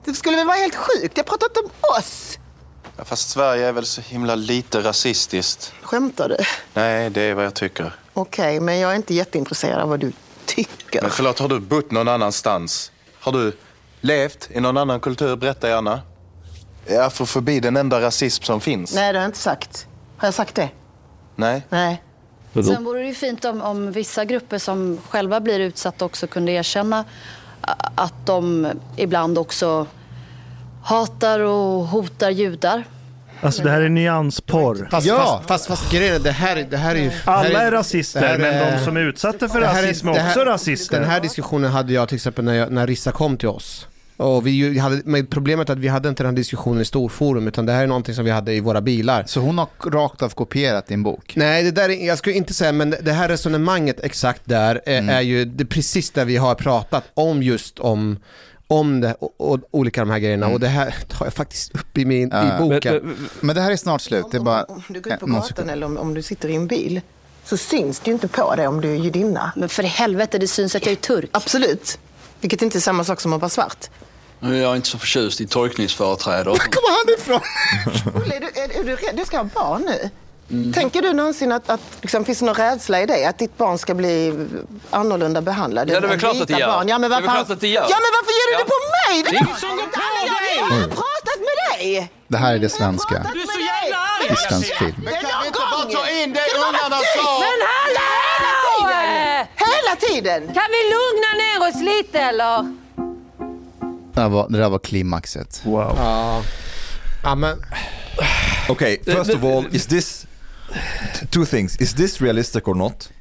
Det 0.05 0.15
skulle 0.15 0.37
väl 0.37 0.47
vara 0.47 0.57
helt 0.57 0.75
sjukt. 0.75 1.17
Jag 1.17 1.27
pratar 1.27 1.47
inte 1.47 1.61
om 1.61 1.71
oss. 1.99 2.39
Ja, 2.97 3.05
fast 3.05 3.29
Sverige 3.29 3.67
är 3.67 3.73
väl 3.73 3.87
så 3.87 4.01
himla 4.01 4.35
lite 4.35 4.81
rasistiskt. 4.81 5.73
Skämtar 5.83 6.29
du? 6.29 6.37
Nej, 6.75 7.11
det 7.11 7.23
är 7.23 7.35
vad 7.35 7.45
jag 7.45 7.55
tycker. 7.55 7.93
Okej, 8.15 8.61
men 8.61 8.79
jag 8.79 8.93
är 8.93 8.97
inte 8.97 9.15
jätteintresserad 9.15 9.81
av 9.83 9.89
vad 9.89 10.01
du 10.01 10.13
tycker. 10.47 11.03
Men 11.03 11.11
förlåt, 11.11 11.39
har 11.39 11.49
du 11.49 11.61
bott 11.61 11.91
någon 11.91 12.09
annanstans? 12.09 12.93
Har 13.21 13.33
du 13.33 13.53
levt 14.01 14.49
i 14.51 14.61
någon 14.61 14.77
annan 14.77 15.01
kultur? 15.01 15.37
Berätta 15.37 15.69
gärna. 15.69 16.01
Jag 16.89 17.13
får 17.13 17.27
förbi 17.27 17.61
den 17.61 17.77
enda 17.77 18.01
rasism 18.01 18.43
som 18.45 18.61
finns. 18.61 18.95
Nej, 18.95 19.13
det 19.13 19.19
har 19.19 19.23
jag 19.23 19.29
inte 19.29 19.39
sagt. 19.39 19.87
Har 20.17 20.27
jag 20.29 20.35
sagt 20.35 20.55
det? 20.55 20.69
Nej. 21.37 21.63
Nej. 21.69 22.03
Sen 22.55 22.85
vore 22.85 23.01
det 23.01 23.07
ju 23.07 23.15
fint 23.15 23.45
om, 23.45 23.63
om 23.63 23.93
vissa 23.93 24.25
grupper 24.25 24.59
som 24.59 24.99
själva 25.09 25.41
blir 25.41 25.61
utsatta 25.61 26.05
också 26.05 26.27
kunde 26.27 26.53
erkänna 26.53 27.05
att 27.95 28.27
de 28.27 28.69
ibland 28.97 29.39
också 29.39 29.87
hatar 30.85 31.41
och 31.41 31.87
hotar 31.87 32.31
judar. 32.31 32.85
Alltså 33.41 33.63
det 33.63 33.71
här 33.71 33.81
är 33.81 33.89
nyansporr. 33.89 34.89
Fast, 34.91 35.09
fast, 35.09 35.49
fast, 35.49 35.67
fast 35.67 35.93
grejen 35.93 36.15
är, 36.15 36.19
det 36.19 36.31
här, 36.31 36.67
det 36.71 36.77
här 36.77 36.95
är 36.95 37.01
ju... 37.01 37.09
här 37.11 37.21
Alla 37.25 37.63
är 37.63 37.71
rasister, 37.71 38.21
här 38.21 38.39
men 38.39 38.79
de 38.79 38.85
som 38.85 38.97
är 38.97 39.01
utsatta 39.01 39.49
för 39.49 39.61
det 39.61 39.67
här 39.67 39.83
rasism 39.83 40.09
är 40.09 40.15
här- 40.19 40.29
också 40.29 40.45
rasister. 40.45 41.01
Den 41.01 41.11
här 41.11 41.21
diskussionen 41.21 41.71
hade 41.71 41.93
jag 41.93 42.09
till 42.09 42.17
exempel 42.17 42.45
när, 42.45 42.55
jag, 42.55 42.73
när 42.73 42.87
Rissa 42.87 43.13
kom 43.13 43.37
till 43.37 43.49
oss. 43.49 43.87
Och 44.17 44.47
vi 44.47 44.79
hade, 44.79 45.03
men 45.05 45.27
problemet 45.27 45.69
är 45.69 45.73
att 45.73 45.79
vi 45.79 45.89
hade 45.89 46.09
inte 46.09 46.23
den 46.23 46.31
här 46.33 46.37
diskussionen 46.37 46.83
i 46.83 46.85
storforum 46.85 47.49
utan 47.49 47.67
det 47.67 47.73
här 47.73 47.83
är 47.83 47.87
någonting 47.87 48.15
som 48.15 48.25
vi 48.25 48.31
hade 48.31 48.53
i 48.55 48.61
våra 48.61 48.81
bilar. 48.81 49.25
Så 49.27 49.41
hon 49.41 49.59
har 49.59 49.69
rakt 49.91 50.23
av 50.23 50.29
kopierat 50.29 50.87
din 50.87 51.03
bok? 51.03 51.33
Nej, 51.37 51.63
det 51.65 51.71
där 51.71 51.89
är, 51.89 52.07
jag 52.07 52.19
skulle 52.19 52.35
inte 52.37 52.55
säga, 52.55 52.73
men 52.73 52.95
det 53.03 53.13
här 53.13 53.29
resonemanget 53.29 54.01
exakt 54.01 54.43
där 54.45 54.81
är, 54.87 54.99
Mm. 54.99 55.15
är 55.17 55.21
ju 55.21 55.45
det 55.45 55.65
precis 55.67 56.11
där 56.11 56.25
vi 56.25 56.37
har 56.37 56.55
pratat 56.55 57.05
om 57.15 57.43
just 57.43 57.79
om 57.79 58.17
om 58.69 59.01
det 59.01 59.15
och, 59.15 59.35
och 59.53 59.61
olika 59.71 60.01
de 60.01 60.11
här 60.11 60.19
grejerna 60.19 60.47
och 60.49 60.61
det 60.61 60.69
här 60.69 60.95
tar 61.09 61.27
jag 61.27 61.35
faktiskt 61.35 61.75
upp 61.75 61.99
i, 61.99 62.05
min, 62.05 62.33
Mm. 62.33 62.47
Ja. 62.49 62.57
i 62.57 62.59
boken. 62.69 62.95
Men- 63.05 63.17
Men 63.41 63.55
det 63.57 63.63
här 63.63 63.71
är 63.71 63.77
snart 63.77 64.01
slut. 64.01 64.27
Det 64.31 64.37
är 64.37 64.43
bara... 64.43 64.65
Om 64.65 64.83
du 64.89 65.01
går 65.01 65.13
ut 65.13 65.21
på 65.21 65.27
gatan 65.27 65.43
sekund. 65.43 65.71
eller 65.71 65.87
om, 65.87 65.97
om 65.97 66.15
du 66.15 66.23
sitter 66.23 66.49
i 66.49 66.55
en 66.55 66.67
bil 66.67 67.01
så 67.45 67.57
syns 67.57 68.01
det 68.01 68.09
ju 68.09 68.13
inte 68.15 68.29
på 68.29 68.55
dig 68.55 68.67
om 68.69 68.81
du 68.81 68.91
är 68.93 68.97
judinna. 68.97 69.53
Men 69.57 69.69
för 69.69 69.83
helvete, 69.83 70.39
det 70.39 70.47
syns 70.49 70.75
att 70.75 70.87
jag 70.87 70.93
är 70.93 70.97
turk. 70.97 71.29
Absolut. 71.33 71.99
Vilket 72.41 72.63
inte 72.63 72.79
är 72.79 72.81
samma 72.81 73.05
sak 73.05 73.21
som 73.21 73.33
att 73.33 73.41
vara 73.41 73.49
svart. 73.49 73.87
Nu 74.49 74.59
är 74.59 74.63
jag 74.63 74.77
inte 74.77 74.89
så 74.89 74.99
förtjust 74.99 75.41
i 75.41 75.47
tolkningsföreträde. 75.47 76.51
Var 76.51 76.57
kommer 76.57 76.91
han 76.91 77.19
ifrån? 77.19 77.41
Olle, 78.23 78.37
är 78.37 78.41
du, 78.41 78.47
är, 78.61 78.81
är 78.81 78.85
du 78.85 78.97
rädd? 78.97 79.17
Du 79.17 79.25
ska 79.25 79.37
ha 79.37 79.45
barn 79.45 79.83
nu. 79.83 80.11
Tänker 80.75 81.03
du 81.03 81.13
någonsin 81.13 81.53
att, 81.53 81.71
att 81.71 81.81
liksom, 82.01 82.25
finns 82.25 82.39
det 82.39 82.45
någon 82.45 82.55
rädsla 82.55 83.01
i 83.03 83.07
dig 83.07 83.25
att 83.25 83.39
ditt 83.39 83.57
barn 83.59 83.79
ska 83.79 83.95
bli 83.95 84.47
annorlunda 84.91 85.41
behandlad? 85.41 85.91
Ja, 85.91 86.01
det 86.01 86.07
är 86.07 86.09
väl 86.11 86.19
klart 86.19 86.41
att 86.41 86.49
det 86.49 86.59
gör. 86.59 86.67
Barn? 86.69 86.89
Ja, 86.89 86.99
men 86.99 87.11
Det 87.11 87.17
är 87.17 87.21
varför, 87.21 87.35
klart 87.35 87.51
att 87.51 87.61
det 87.61 87.69
gör. 87.69 87.87
Ja, 87.91 87.97
men 88.05 88.11
varför 88.19 88.33
gör 88.39 88.47
du 88.47 88.53
Ja. 88.53 88.59
det 88.59 88.71
på 88.75 88.81
mig? 88.97 89.23
Det 89.23 89.29
är 89.37 89.43
ingen 89.45 89.57
som 89.57 89.71
på 89.79 89.85
dig. 89.85 90.57
Jag 90.57 90.65
har 90.65 90.89
pratat 90.89 91.39
med 91.49 91.57
dig! 91.81 92.11
Det 92.29 92.37
här 92.37 92.55
är 92.55 92.59
det 92.59 92.69
svenska 92.69 93.27
Du 93.35 93.41
är 93.43 93.47
så 93.47 93.61
jävla 93.61 93.97
arg! 93.99 94.33
i 94.33 94.37
svensk 94.49 94.75
film. 94.79 94.95
Men 95.05 95.15
kan 95.15 95.41
vi 95.43 95.47
inte 95.47 95.59
bara 95.73 95.85
ta 95.97 96.11
in 96.11 96.33
det 96.33 96.47
ungarna 96.67 96.99
sa? 97.17 97.41
Men 97.45 97.59
hallå! 97.75 98.89
Hela 99.67 99.97
tiden! 100.01 100.41
Kan 100.55 100.69
vi 100.77 100.81
lugna 100.95 101.31
ner 101.43 101.59
oss 101.69 101.83
lite 101.83 102.19
eller? 102.21 102.77
Det 104.17 104.23
där 104.23 104.29
var, 104.29 104.49
det 104.49 104.59
där 104.59 104.69
var 104.69 104.79
klimaxet. 104.79 105.63
Wow. 105.65 105.95
Ja. 105.97 106.43
ja, 107.23 107.35
men... 107.35 107.57
Okay, 108.69 108.99
first 109.05 109.35
of 109.35 109.45
all, 109.45 109.67
is 109.73 109.87
this 109.87 110.27
two 111.31 111.45
things? 111.45 111.77
Is 111.81 111.95
this 111.95 112.21
realistic 112.21 112.63
or 112.69 112.75
not? 112.75 113.13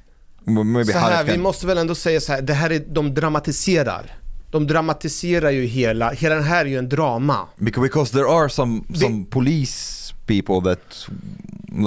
Maybe 0.46 0.94
Så 0.94 0.98
här, 0.98 1.24
vi 1.24 1.38
måste 1.38 1.68
väl 1.68 1.78
ändå 1.78 1.96
säga 1.96 2.22
så 2.22 2.34
här, 2.34 2.42
det 2.42 2.54
här 2.54 2.70
är, 2.70 2.80
de 2.88 3.14
dramatiserar. 3.14 4.18
De 4.52 4.68
dramatiserar 4.68 5.50
ju 5.50 5.66
hela, 5.66 6.12
hela 6.12 6.36
den 6.36 6.44
här 6.44 6.66
är 6.66 6.70
ju 6.70 6.78
en 6.78 6.90
drama. 6.90 7.48
Because, 7.58 8.12
there 8.12 8.28
are 8.28 8.50
some, 8.50 8.82
some 8.94 9.26
police 9.30 10.14
people 10.26 10.76
that, 10.76 11.08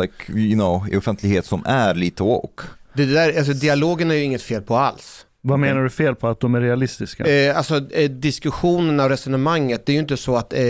like, 0.01 0.33
you 0.33 0.55
know, 0.55 0.89
i 0.93 0.97
offentlighet 0.97 1.47
som 1.47 1.63
är 1.67 1.95
lite 1.95 2.23
woke. 2.23 2.65
Det 2.93 3.05
där, 3.05 3.39
alltså 3.39 3.53
dialogen 3.53 4.11
är 4.11 4.15
ju 4.15 4.23
inget 4.23 4.43
fel 4.43 4.63
på 4.63 4.77
alls. 4.77 5.25
Vad 5.43 5.59
menar 5.59 5.83
du 5.83 5.91
fel 5.91 6.15
på 6.15 6.29
att 6.29 6.41
de 6.41 6.55
är 6.55 6.61
realistiska? 6.61 7.25
Eh, 7.25 7.57
alltså 7.57 7.91
eh, 7.91 8.11
diskussionerna 8.11 9.05
och 9.05 9.11
resonemanget, 9.11 9.87
det 9.87 9.93
är 9.93 9.95
ju 9.95 10.01
inte 10.01 10.17
så 10.17 10.37
att 10.37 10.53
eh, 10.53 10.61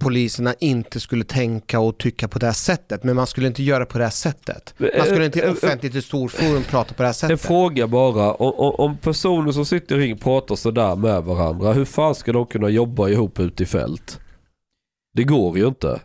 poliserna 0.00 0.54
inte 0.60 1.00
skulle 1.00 1.24
tänka 1.24 1.80
och 1.80 1.98
tycka 1.98 2.28
på 2.28 2.38
det 2.38 2.46
här 2.46 2.52
sättet, 2.52 3.04
men 3.04 3.16
man 3.16 3.26
skulle 3.26 3.46
inte 3.46 3.62
göra 3.62 3.86
på 3.86 3.98
det 3.98 4.04
här 4.04 4.10
sättet. 4.10 4.74
Man 4.78 5.06
skulle 5.06 5.24
inte 5.24 5.40
Eh, 5.40 5.46
eh, 5.46 5.52
offentligt 5.52 5.94
i 5.94 6.02
storforum 6.02 6.62
prata 6.62 6.94
på 6.94 7.02
det 7.02 7.06
här 7.06 7.10
En 7.10 7.14
sättet. 7.14 7.40
fråga 7.40 7.86
bara, 7.86 8.32
om 8.34 8.96
personer 8.96 9.52
som 9.52 9.66
sitter 9.66 9.96
i 9.96 9.98
ring 9.98 10.18
pratar 10.18 10.54
sådär 10.56 10.96
med 10.96 11.22
varandra, 11.22 11.72
hur 11.72 11.84
fan 11.84 12.14
ska 12.14 12.32
de 12.32 12.46
kunna 12.46 12.68
jobba 12.68 13.08
ihop 13.08 13.40
ute 13.40 13.62
i 13.62 13.66
fält? 13.66 14.20
Det 15.14 15.24
går 15.24 15.58
ju 15.58 15.66
inte. 15.66 16.00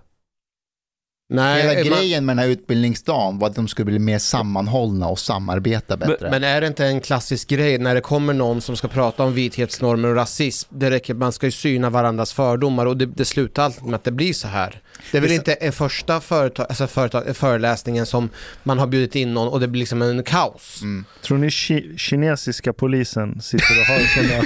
Nej, 1.29 1.61
Hela 1.61 1.73
man- 1.89 1.99
grejen 1.99 2.25
med 2.25 2.35
den 2.37 2.43
här 2.43 2.49
utbildningsdagen 2.51 3.39
var 3.39 3.47
att 3.47 3.55
de 3.55 3.67
skulle 3.67 3.85
bli 3.85 3.99
mer 3.99 4.19
sammanhållna 4.19 5.07
och 5.07 5.19
samarbeta 5.19 5.97
bättre. 5.97 6.29
Men 6.31 6.43
är 6.43 6.61
det 6.61 6.67
inte 6.67 6.85
en 6.85 7.01
klassisk 7.01 7.47
grej 7.49 7.77
när 7.77 7.95
det 7.95 8.01
kommer 8.01 8.33
någon 8.33 8.61
som 8.61 8.77
ska 8.77 8.87
prata 8.87 9.23
om 9.23 9.33
vithetsnormer 9.33 10.09
och 10.09 10.15
rasism, 10.15 10.69
det 10.77 10.89
räcker, 10.91 11.13
man 11.13 11.31
ska 11.31 11.45
ju 11.47 11.51
syna 11.51 11.89
varandras 11.89 12.33
fördomar 12.33 12.85
och 12.85 12.97
det, 12.97 13.05
det 13.05 13.25
slutar 13.25 13.63
alltid 13.63 13.83
med 13.83 13.95
att 13.95 14.03
det 14.03 14.11
blir 14.11 14.33
så 14.33 14.47
här. 14.47 14.81
Det 15.11 15.17
är 15.17 15.21
väl 15.21 15.31
inte 15.31 15.53
en 15.53 15.71
första 15.71 16.21
företag, 16.21 16.65
alltså 16.69 16.87
företag, 16.87 17.37
föreläsningen 17.37 18.05
som 18.05 18.29
man 18.63 18.79
har 18.79 18.87
bjudit 18.87 19.15
in 19.15 19.33
någon 19.33 19.47
och 19.47 19.59
det 19.59 19.67
blir 19.67 19.79
liksom 19.79 20.01
en 20.01 20.23
kaos. 20.23 20.79
Mm. 20.81 21.05
Tror 21.21 21.37
ni 21.37 21.47
ki- 21.47 21.97
kinesiska 21.97 22.73
polisen 22.73 23.41
sitter 23.41 23.79
och 23.79 23.85
har 23.85 23.99
sådana 23.99 24.43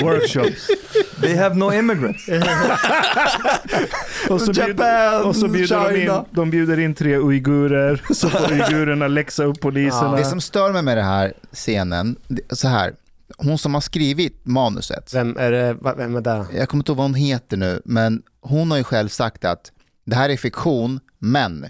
workshops? 0.12 0.66
They 1.22 1.36
have 1.36 1.54
no 1.54 1.72
immigrants. 1.72 2.28
Och 4.30 4.40
så, 4.40 4.52
bjud, 4.52 4.68
Japan, 4.68 5.24
och 5.24 5.36
så 5.36 5.48
bjuder 5.48 5.90
de 5.90 5.94
in, 5.96 6.00
China. 6.00 6.24
de 6.30 6.50
bjuder 6.50 6.78
in 6.78 6.94
tre 6.94 7.16
uigurer, 7.16 8.02
så 8.14 8.28
får 8.28 8.52
uigurerna 8.52 9.08
läxa 9.08 9.44
upp 9.44 9.60
poliserna. 9.60 10.16
Det 10.16 10.24
som 10.24 10.40
stör 10.40 10.72
mig 10.72 10.82
med 10.82 10.96
den 10.96 11.06
här 11.06 11.32
scenen, 11.52 12.16
så 12.50 12.68
här, 12.68 12.94
hon 13.38 13.58
som 13.58 13.74
har 13.74 13.80
skrivit 13.80 14.46
manuset, 14.46 15.14
Vem 15.14 15.36
är 15.36 15.50
det, 15.50 15.76
vem 15.96 16.16
är 16.16 16.20
det? 16.20 16.46
jag 16.52 16.68
kommer 16.68 16.80
inte 16.80 16.92
ihåg 16.92 16.96
vad 16.96 17.06
hon 17.06 17.14
heter 17.14 17.56
nu, 17.56 17.82
men 17.84 18.22
hon 18.40 18.70
har 18.70 18.78
ju 18.78 18.84
själv 18.84 19.08
sagt 19.08 19.44
att 19.44 19.72
det 20.04 20.16
här 20.16 20.28
är 20.28 20.36
fiktion, 20.36 21.00
men, 21.18 21.66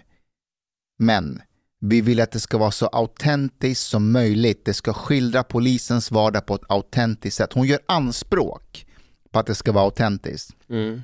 men, 0.98 1.42
vi 1.80 2.00
vill 2.00 2.20
att 2.20 2.32
det 2.32 2.40
ska 2.40 2.58
vara 2.58 2.70
så 2.70 2.86
autentiskt 2.86 3.86
som 3.86 4.12
möjligt. 4.12 4.64
Det 4.64 4.74
ska 4.74 4.92
skildra 4.92 5.42
polisens 5.42 6.10
vardag 6.10 6.46
på 6.46 6.54
ett 6.54 6.62
autentiskt 6.68 7.36
sätt. 7.36 7.52
Hon 7.52 7.66
gör 7.66 7.80
anspråk 7.86 8.86
på 9.32 9.38
att 9.38 9.46
det 9.46 9.54
ska 9.54 9.72
vara 9.72 9.84
autentiskt. 9.84 10.56
Mm. 10.68 11.02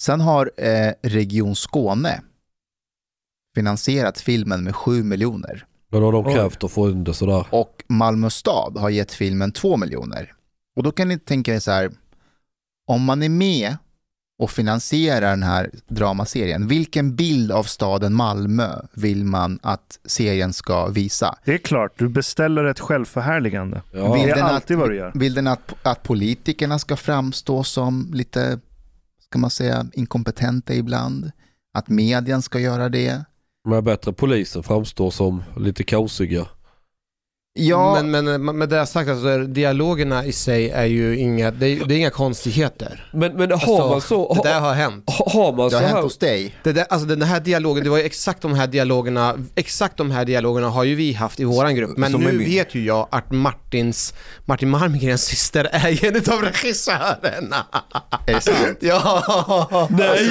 Sen 0.00 0.20
har 0.20 0.50
eh, 0.56 0.92
Region 1.02 1.56
Skåne 1.56 2.22
finansierat 3.54 4.20
filmen 4.20 4.64
med 4.64 4.76
7 4.76 5.02
miljoner. 5.02 5.66
Men 5.88 6.02
har 6.02 6.12
de 6.12 6.24
krävt 6.24 6.64
att 6.64 6.72
få 6.72 6.90
in 6.90 7.04
det 7.04 7.14
sådär? 7.14 7.46
Och 7.50 7.84
Malmö 7.88 8.30
stad 8.30 8.76
har 8.76 8.90
gett 8.90 9.12
filmen 9.12 9.52
2 9.52 9.76
miljoner. 9.76 10.32
Och 10.76 10.82
då 10.82 10.92
kan 10.92 11.08
ni 11.08 11.18
tänka 11.18 11.54
er 11.54 11.60
så 11.60 11.70
här, 11.70 11.90
om 12.86 13.04
man 13.04 13.22
är 13.22 13.28
med 13.28 13.76
och 14.38 14.50
finansierar 14.50 15.30
den 15.30 15.42
här 15.42 15.70
dramaserien, 15.88 16.68
vilken 16.68 17.16
bild 17.16 17.52
av 17.52 17.62
staden 17.62 18.14
Malmö 18.14 18.68
vill 18.94 19.24
man 19.24 19.58
att 19.62 19.98
serien 20.04 20.52
ska 20.52 20.86
visa? 20.86 21.38
Det 21.44 21.54
är 21.54 21.58
klart, 21.58 21.92
du 21.98 22.08
beställer 22.08 22.64
ett 22.64 22.80
självförhärligande. 22.80 23.82
Det 23.92 23.98
är 23.98 24.42
alltid 24.42 24.76
att, 24.76 24.80
vad 24.80 24.90
du 24.90 24.96
gör. 24.96 25.12
Vill 25.14 25.34
den 25.34 25.46
att, 25.46 25.74
att 25.82 26.02
politikerna 26.02 26.78
ska 26.78 26.96
framstå 26.96 27.64
som 27.64 28.10
lite, 28.14 28.60
ska 29.28 29.38
man 29.38 29.50
säga, 29.50 29.86
inkompetenta 29.92 30.74
ibland? 30.74 31.30
Att 31.74 31.88
medien 31.88 32.42
ska 32.42 32.58
göra 32.58 32.88
det? 32.88 33.24
Men 33.68 33.84
bättre 33.84 34.12
polisen 34.12 34.62
framstår 34.62 35.10
som 35.10 35.42
lite 35.56 35.84
kaosiga. 35.84 36.46
Ja. 37.58 38.02
Men, 38.02 38.24
men 38.44 38.58
med 38.58 38.68
det 38.68 38.86
sagt, 38.86 39.10
alltså, 39.10 39.38
dialogerna 39.38 40.24
i 40.24 40.32
sig 40.32 40.70
är 40.70 40.84
ju 40.84 41.18
inga, 41.18 41.50
det 41.50 41.66
är, 41.66 41.84
det 41.84 41.94
är 41.94 41.98
inga 41.98 42.10
konstigheter. 42.10 43.08
Men, 43.12 43.36
men 43.36 43.50
har 43.50 43.88
man 43.88 44.00
så... 44.00 44.34
Det 44.34 44.48
där 44.48 44.60
har 44.60 44.74
hänt. 44.74 45.04
Har 45.06 45.52
man 45.52 45.70
så 45.70 45.76
här... 45.76 46.20
dig? 46.20 46.54
Det 46.62 46.72
där, 46.72 46.86
alltså 46.88 47.06
den 47.08 47.22
här 47.22 47.40
dialogen, 47.40 47.84
det 47.84 47.90
var 47.90 47.98
ju 47.98 48.04
exakt 48.04 48.42
de 48.42 48.54
här 48.54 48.66
dialogerna, 48.66 49.34
exakt 49.54 49.96
de 49.96 50.10
här 50.10 50.24
dialogerna 50.24 50.68
har 50.68 50.84
ju 50.84 50.94
vi 50.94 51.12
haft 51.12 51.40
i 51.40 51.44
våran 51.44 51.74
grupp. 51.74 51.96
Men 51.96 52.12
Som 52.12 52.20
nu 52.20 52.38
vet 52.38 52.74
ju 52.74 52.84
jag 52.84 53.08
att 53.10 53.30
Martins, 53.30 54.14
Martin 54.44 54.70
Malmgrens 54.70 55.22
syster 55.24 55.68
är 55.72 55.88
ju 55.88 56.08
en 56.08 56.32
av 56.32 56.42
regissörerna. 56.42 57.66
Är 58.26 58.34
det 58.34 58.40
sant? 58.40 58.78
Ja! 58.80 59.88
Nej! 59.90 60.30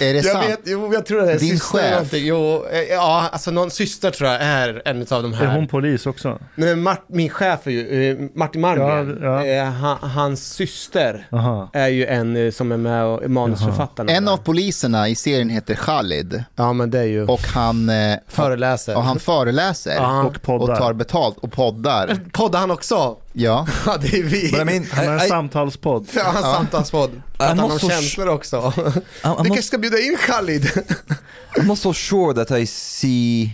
Är 0.00 0.12
det 0.12 0.20
jag 0.20 0.24
sant? 0.24 0.48
Vet, 0.48 0.60
jo, 0.64 0.94
jag 0.94 1.06
tror 1.06 1.22
det 1.22 1.32
är 1.32 1.38
Din 1.38 1.58
syster 1.58 2.04
chef? 2.04 2.12
Jo, 2.12 2.66
eh, 2.72 2.78
ja, 2.80 3.28
alltså 3.32 3.50
någon 3.50 3.70
syster 3.70 4.10
tror 4.10 4.30
jag 4.30 4.42
är 4.42 4.82
en 4.84 5.06
av 5.10 5.22
de 5.22 5.32
här. 5.32 5.46
Är 5.46 5.54
hon 5.54 5.68
polis 5.68 6.06
också? 6.06 6.29
Nej, 6.54 6.68
men 6.68 6.82
Mart, 6.82 7.02
min 7.08 7.30
chef 7.30 7.66
är 7.66 7.70
ju, 7.70 8.10
eh, 8.10 8.28
Martin 8.34 8.60
Malmgren, 8.60 9.18
Ja, 9.22 9.44
Eh, 9.46 9.64
han, 9.64 9.98
hans 10.10 10.52
syster 10.54 11.26
Aha. 11.32 11.70
är 11.72 11.88
ju 11.88 12.06
en 12.06 12.36
eh, 12.36 12.50
som 12.50 12.72
är 12.72 12.76
med 12.76 13.04
och 13.04 13.30
manusförfattarna. 13.30 14.12
En 14.12 14.28
av 14.28 14.36
poliserna 14.36 15.08
i 15.08 15.14
serien 15.14 15.48
heter 15.50 15.74
Khalid. 15.74 16.44
Ja, 16.56 16.72
men 16.72 16.90
det 16.90 16.98
är 16.98 17.04
ju... 17.04 17.26
Och 17.26 17.40
han... 17.42 17.90
Föreläser. 18.28 18.96
Och 18.96 19.02
han 19.02 19.18
föreläser. 19.18 19.94
Ja. 19.94 20.22
Och 20.22 20.42
poddar. 20.42 20.72
Och 20.72 20.78
tar 20.78 20.92
betalt 20.92 21.38
och 21.38 21.52
poddar. 21.52 22.20
Poddar 22.32 22.60
han 22.60 22.70
också? 22.70 23.16
Ja. 23.32 23.66
Ja, 23.86 23.96
det 24.00 24.18
är 24.18 24.22
vi. 24.22 24.50
But 24.50 24.60
I 24.60 24.64
mean, 24.64 24.84
Han 24.92 25.06
har 25.06 25.14
en 25.14 25.24
I- 25.24 25.28
samtalspodd. 25.28 26.06
Ja, 26.14 26.22
han 26.24 26.42
Ja. 26.44 26.52
samtalspodd. 26.54 27.10
Pratar 27.36 27.56
han 27.56 27.70
måste- 27.70 27.86
känslor 27.86 28.28
också. 28.28 28.56
I'm 29.22 29.42
Du 29.42 29.44
kanske 29.44 29.62
ska 29.62 29.78
bjuda 29.78 29.98
in 29.98 30.16
Khalid. 30.26 30.64
I'm 31.56 31.62
not 31.66 31.78
so 31.78 31.92
sure 31.92 32.34
that 32.44 32.58
I 32.58 32.66
see 32.66 33.50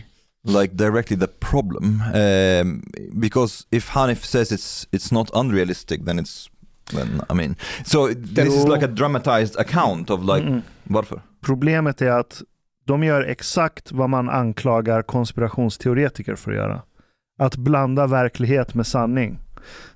like 0.46 0.74
directly 0.74 1.16
the 1.16 1.26
problem 1.26 2.02
um, 2.14 2.82
because 3.20 3.66
if 3.70 3.90
Hanif 3.90 4.24
says 4.24 4.52
it's 4.52 4.86
it's 4.92 5.12
not 5.12 5.30
unrealistic 5.34 6.04
then 6.04 6.18
it's 6.18 6.50
then 6.94 7.20
I 7.30 7.34
mean 7.34 7.56
so 7.84 8.08
this 8.34 8.54
is 8.54 8.64
like 8.64 8.84
a 8.84 8.88
dramatized 8.88 9.56
account 9.60 10.10
of 10.10 10.20
like 10.24 10.46
Mm. 10.46 10.62
varför? 10.84 11.22
Problemet 11.40 12.02
är 12.02 12.10
att 12.10 12.42
de 12.84 13.02
gör 13.04 13.22
exakt 13.22 13.92
vad 13.92 14.10
man 14.10 14.28
anklagar 14.28 15.02
konspirationsteoretiker 15.02 16.34
för 16.34 16.50
att 16.50 16.56
göra. 16.56 16.82
Att 17.38 17.56
blanda 17.56 18.06
verklighet 18.06 18.74
med 18.74 18.86
sanning. 18.86 19.38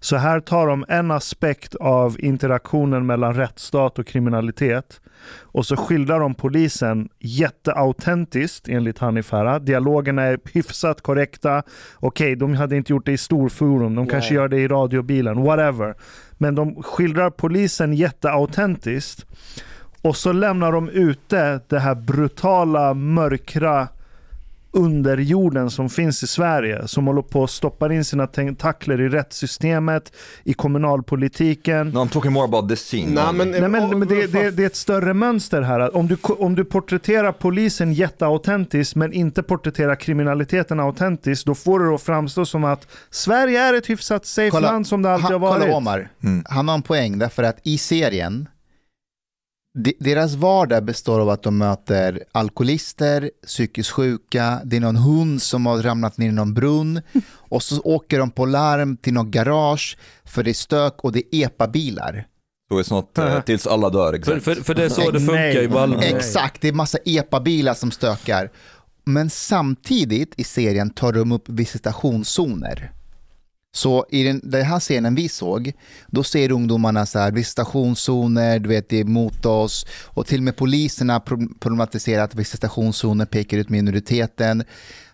Så 0.00 0.16
här 0.16 0.40
tar 0.40 0.66
de 0.66 0.84
en 0.88 1.10
aspekt 1.10 1.74
av 1.74 2.16
interaktionen 2.20 3.06
mellan 3.06 3.34
rättsstat 3.34 3.98
och 3.98 4.06
kriminalitet 4.06 5.00
och 5.40 5.66
så 5.66 5.76
skildrar 5.76 6.20
de 6.20 6.34
polisen 6.34 7.08
jätteautentiskt 7.18 8.68
enligt 8.68 8.98
Hanif 8.98 9.26
Farah. 9.26 9.60
Dialogerna 9.60 10.22
är 10.22 10.38
hyfsat 10.52 11.00
korrekta. 11.00 11.62
Okej, 11.96 12.36
de 12.36 12.54
hade 12.54 12.76
inte 12.76 12.92
gjort 12.92 13.06
det 13.06 13.12
i 13.12 13.18
storforum, 13.18 13.94
de 13.94 14.06
kanske 14.06 14.30
Nej. 14.30 14.36
gör 14.36 14.48
det 14.48 14.58
i 14.58 14.68
radiobilen, 14.68 15.42
whatever. 15.42 15.94
Men 16.38 16.54
de 16.54 16.82
skildrar 16.82 17.30
polisen 17.30 17.92
jätteautentiskt 17.92 19.26
och 20.02 20.16
så 20.16 20.32
lämnar 20.32 20.72
de 20.72 20.88
ute 20.88 21.60
det 21.68 21.78
här 21.78 21.94
brutala, 21.94 22.94
mörkra 22.94 23.88
underjorden 24.72 25.70
som 25.70 25.90
finns 25.90 26.22
i 26.22 26.26
Sverige. 26.26 26.88
Som 26.88 27.06
håller 27.06 27.22
på 27.22 27.44
att 27.44 27.50
stoppa 27.50 27.94
in 27.94 28.04
sina 28.04 28.26
tentakler 28.26 29.00
i 29.00 29.08
rättssystemet, 29.08 30.12
i 30.44 30.52
kommunalpolitiken. 30.52 31.88
No, 31.90 31.98
I'm 31.98 32.08
talking 32.08 32.32
more 32.32 32.44
about 32.44 32.68
this 32.68 32.80
scene. 32.80 33.28
Only. 33.28 33.32
men, 33.32 33.50
Nej, 33.50 33.68
men, 33.68 33.98
men 33.98 34.08
det, 34.08 34.26
det, 34.26 34.50
det 34.50 34.62
är 34.62 34.66
ett 34.66 34.76
större 34.76 35.14
mönster 35.14 35.62
här. 35.62 35.96
Om 35.96 36.06
du, 36.06 36.16
om 36.22 36.54
du 36.54 36.64
porträtterar 36.64 37.32
polisen 37.32 37.92
jätteautentiskt 37.92 38.94
men 38.94 39.12
inte 39.12 39.42
porträtterar 39.42 39.94
kriminaliteten 39.94 40.80
autentiskt, 40.80 41.46
då 41.46 41.54
får 41.54 41.80
det 41.80 41.94
att 41.94 42.02
framstå 42.02 42.46
som 42.46 42.64
att 42.64 42.86
Sverige 43.10 43.60
är 43.60 43.74
ett 43.74 43.90
hyfsat 43.90 44.26
safe 44.26 44.60
land 44.60 44.86
som 44.86 45.02
det 45.02 45.10
alltid 45.10 45.24
han, 45.24 45.32
har 45.32 45.48
varit. 45.48 45.62
Kolla 45.62 45.76
Omar, 45.76 46.08
han 46.44 46.68
har 46.68 46.74
en 46.74 46.82
poäng 46.82 47.18
därför 47.18 47.42
att 47.42 47.58
i 47.62 47.78
serien, 47.78 48.48
deras 49.98 50.34
vardag 50.34 50.84
består 50.84 51.20
av 51.20 51.28
att 51.28 51.42
de 51.42 51.58
möter 51.58 52.24
alkoholister, 52.32 53.30
psykiskt 53.46 53.90
sjuka, 53.90 54.60
det 54.64 54.76
är 54.76 54.80
någon 54.80 54.96
hund 54.96 55.42
som 55.42 55.66
har 55.66 55.82
ramlat 55.82 56.18
ner 56.18 56.28
i 56.28 56.32
någon 56.32 56.54
brunn 56.54 57.02
och 57.34 57.62
så 57.62 57.80
åker 57.80 58.18
de 58.18 58.30
på 58.30 58.46
larm 58.46 58.96
till 58.96 59.12
något 59.12 59.26
garage 59.26 59.98
för 60.24 60.42
det 60.42 60.50
är 60.50 60.54
stök 60.54 61.04
och 61.04 61.12
det 61.12 61.18
är 61.18 61.46
epa-bilar. 61.46 62.26
So 62.72 62.80
it's 62.80 62.92
not 62.92 63.18
uh, 63.18 63.40
tills 63.40 63.66
alla 63.66 63.90
dör 63.90 64.10
För, 64.10 64.16
exakt. 64.16 64.44
för, 64.44 64.54
för 64.54 64.74
det 64.74 64.84
är 64.84 64.88
så 64.88 65.10
det 65.10 65.20
funkar 65.20 65.62
i 65.62 65.68
Malmö. 65.68 65.98
Exakt, 66.02 66.60
det 66.60 66.68
är 66.68 66.72
massa 66.72 66.98
epa-bilar 67.04 67.74
som 67.74 67.90
stökar. 67.90 68.50
Men 69.04 69.30
samtidigt 69.30 70.34
i 70.36 70.44
serien 70.44 70.90
tar 70.90 71.12
de 71.12 71.32
upp 71.32 71.48
visitationszoner. 71.48 72.92
Så 73.72 74.06
i 74.10 74.22
den, 74.24 74.40
den 74.44 74.64
här 74.64 74.80
scenen 74.80 75.14
vi 75.14 75.28
såg, 75.28 75.72
då 76.06 76.22
ser 76.22 76.52
ungdomarna 76.52 77.06
så 77.06 77.18
här 77.18 77.32
visitationszoner, 77.32 78.58
du 78.58 78.68
vet 78.68 78.88
det 78.88 79.00
är 79.00 79.04
mot 79.04 79.46
oss 79.46 79.86
och 80.06 80.26
till 80.26 80.38
och 80.38 80.44
med 80.44 80.56
poliserna 80.56 81.20
pro- 81.20 81.48
problematiserar 81.60 82.24
att 82.24 82.34
visitationszoner 82.34 83.26
pekar 83.26 83.58
ut 83.58 83.68
minoriteten. 83.68 84.64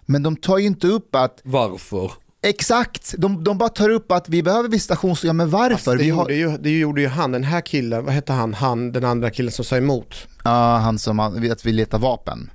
Men 0.07 0.23
de 0.23 0.37
tar 0.37 0.59
ju 0.59 0.67
inte 0.67 0.87
upp 0.87 1.15
att 1.15 1.41
Varför? 1.45 2.13
Exakt, 2.43 3.15
de, 3.19 3.45
de 3.45 3.59
bara 3.59 3.69
tar 3.69 3.91
upp 3.91 4.13
att 4.13 4.29
vi 4.29 4.43
behöver 4.43 4.69
visitationszoner, 4.69 5.29
ja 5.29 5.33
men 5.33 5.51
varför? 5.51 5.75
Fast 5.75 5.85
det, 5.85 5.97
vi 5.97 6.11
har, 6.11 6.23
gjorde 6.23 6.35
ju, 6.35 6.59
det 6.59 6.79
gjorde 6.79 7.01
ju 7.01 7.09
han, 7.09 7.33
den 7.33 7.45
här 7.45 7.61
killen, 7.61 8.05
vad 8.05 8.15
hette 8.15 8.33
han, 8.33 8.55
han, 8.55 8.93
den 8.93 9.05
andra 9.05 9.31
killen 9.31 9.53
som 9.53 9.65
sa 9.65 9.77
emot. 9.77 10.15
ja, 10.45 10.77
han 10.77 10.99
som 10.99 11.21
att 11.21 11.65
vi 11.67 11.73
letar 11.73 11.99
vapen. 11.99 12.51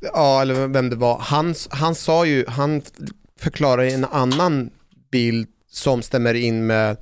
Ja, 0.00 0.42
eller 0.42 0.66
vem 0.66 0.90
det 0.90 0.96
var. 0.96 1.18
Han, 1.18 1.54
han 1.70 1.94
sa 1.94 2.26
ju, 2.26 2.44
han 2.48 2.82
förklarar 3.40 3.82
en 3.84 4.04
annan 4.04 4.70
bild 5.10 5.46
som 5.70 6.02
stämmer 6.02 6.34
in 6.34 6.66
med 6.66 6.96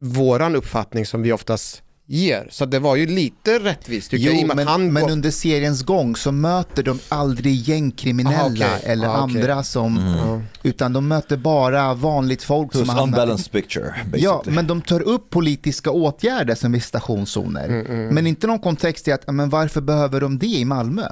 våran 0.00 0.56
uppfattning 0.56 1.06
som 1.06 1.22
vi 1.22 1.32
oftast 1.32 1.82
ger. 2.06 2.48
Så 2.50 2.66
det 2.66 2.78
var 2.78 2.96
ju 2.96 3.06
lite 3.06 3.58
rättvist 3.58 4.10
tycker 4.10 4.26
jag. 4.26 4.34
i 4.34 4.40
Jo, 4.40 4.46
med 4.46 4.50
att 4.50 4.56
men, 4.56 4.66
han 4.66 4.92
men 4.92 5.10
under 5.10 5.30
seriens 5.30 5.82
gång 5.82 6.16
så 6.16 6.32
möter 6.32 6.82
de 6.82 6.98
aldrig 7.08 7.54
gängkriminella 7.54 8.36
Aha, 8.38 8.50
okej. 8.76 8.90
eller 8.92 9.08
Ah, 9.08 9.24
okej. 9.24 9.40
andra 9.40 9.62
som, 9.62 9.98
Mm. 9.98 10.42
utan 10.62 10.92
de 10.92 11.08
möter 11.08 11.36
bara 11.36 11.94
vanligt 11.94 12.42
folk 12.42 12.72
som 12.72 12.98
unbalanced 13.02 13.52
picture, 13.52 13.94
basically. 14.04 14.22
Ja, 14.24 14.42
men 14.46 14.66
de 14.66 14.82
tar 14.82 15.00
upp 15.00 15.30
politiska 15.30 15.90
åtgärder 15.90 16.54
som 16.54 16.72
visitationszoner. 16.72 17.68
Mm, 17.68 18.06
Men 18.14 18.26
inte 18.26 18.46
någon 18.46 18.58
kontext 18.58 19.08
i 19.08 19.12
att, 19.12 19.30
men 19.32 19.48
varför 19.50 19.80
behöver 19.80 20.20
de 20.20 20.38
det 20.38 20.46
i 20.46 20.64
Malmö? 20.64 21.06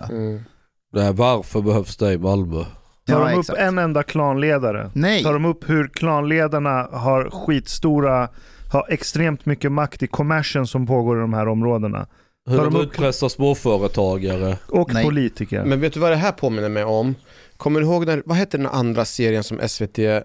Nej, 0.94 1.12
varför 1.12 1.60
behövs 1.62 1.96
det 1.96 2.12
i 2.12 2.18
Malmö? 2.18 2.64
Tar 3.08 3.20
Ja, 3.20 3.28
de 3.28 3.34
upp 3.34 3.40
exakt. 3.40 3.58
en 3.58 3.78
enda 3.78 4.02
klanledare? 4.02 4.90
Nej. 4.94 5.22
Tar 5.22 5.32
de 5.32 5.44
upp 5.44 5.68
hur 5.70 5.88
klanledarna 5.88 6.88
har 6.92 7.30
skitstora, 7.30 8.28
har 8.72 8.86
extremt 8.88 9.46
mycket 9.46 9.72
makt 9.72 10.02
i 10.02 10.06
kommersen 10.06 10.66
som 10.66 10.86
pågår 10.86 11.16
i 11.18 11.20
de 11.20 11.32
här 11.34 11.48
områdena? 11.48 12.06
Hur 12.50 12.56
de 12.56 12.64
de 12.64 12.76
upp 12.76 12.82
utpressar 12.82 13.28
småföretagare. 13.28 14.56
och 14.68 14.94
Nej. 14.94 15.04
politiker? 15.04 15.64
Men 15.64 15.80
vet 15.80 15.92
du 15.92 16.00
vad 16.00 16.10
det 16.10 16.16
här 16.16 16.32
påminner 16.32 16.68
mig 16.68 16.84
om? 16.84 17.14
Kommer 17.56 17.80
du 17.80 17.86
ihåg, 17.86 18.06
när, 18.06 18.22
vad 18.26 18.36
hette 18.36 18.56
den 18.56 18.66
andra 18.66 19.04
serien 19.04 19.44
som 19.44 19.60
SVT 19.68 19.98
eh, 19.98 20.18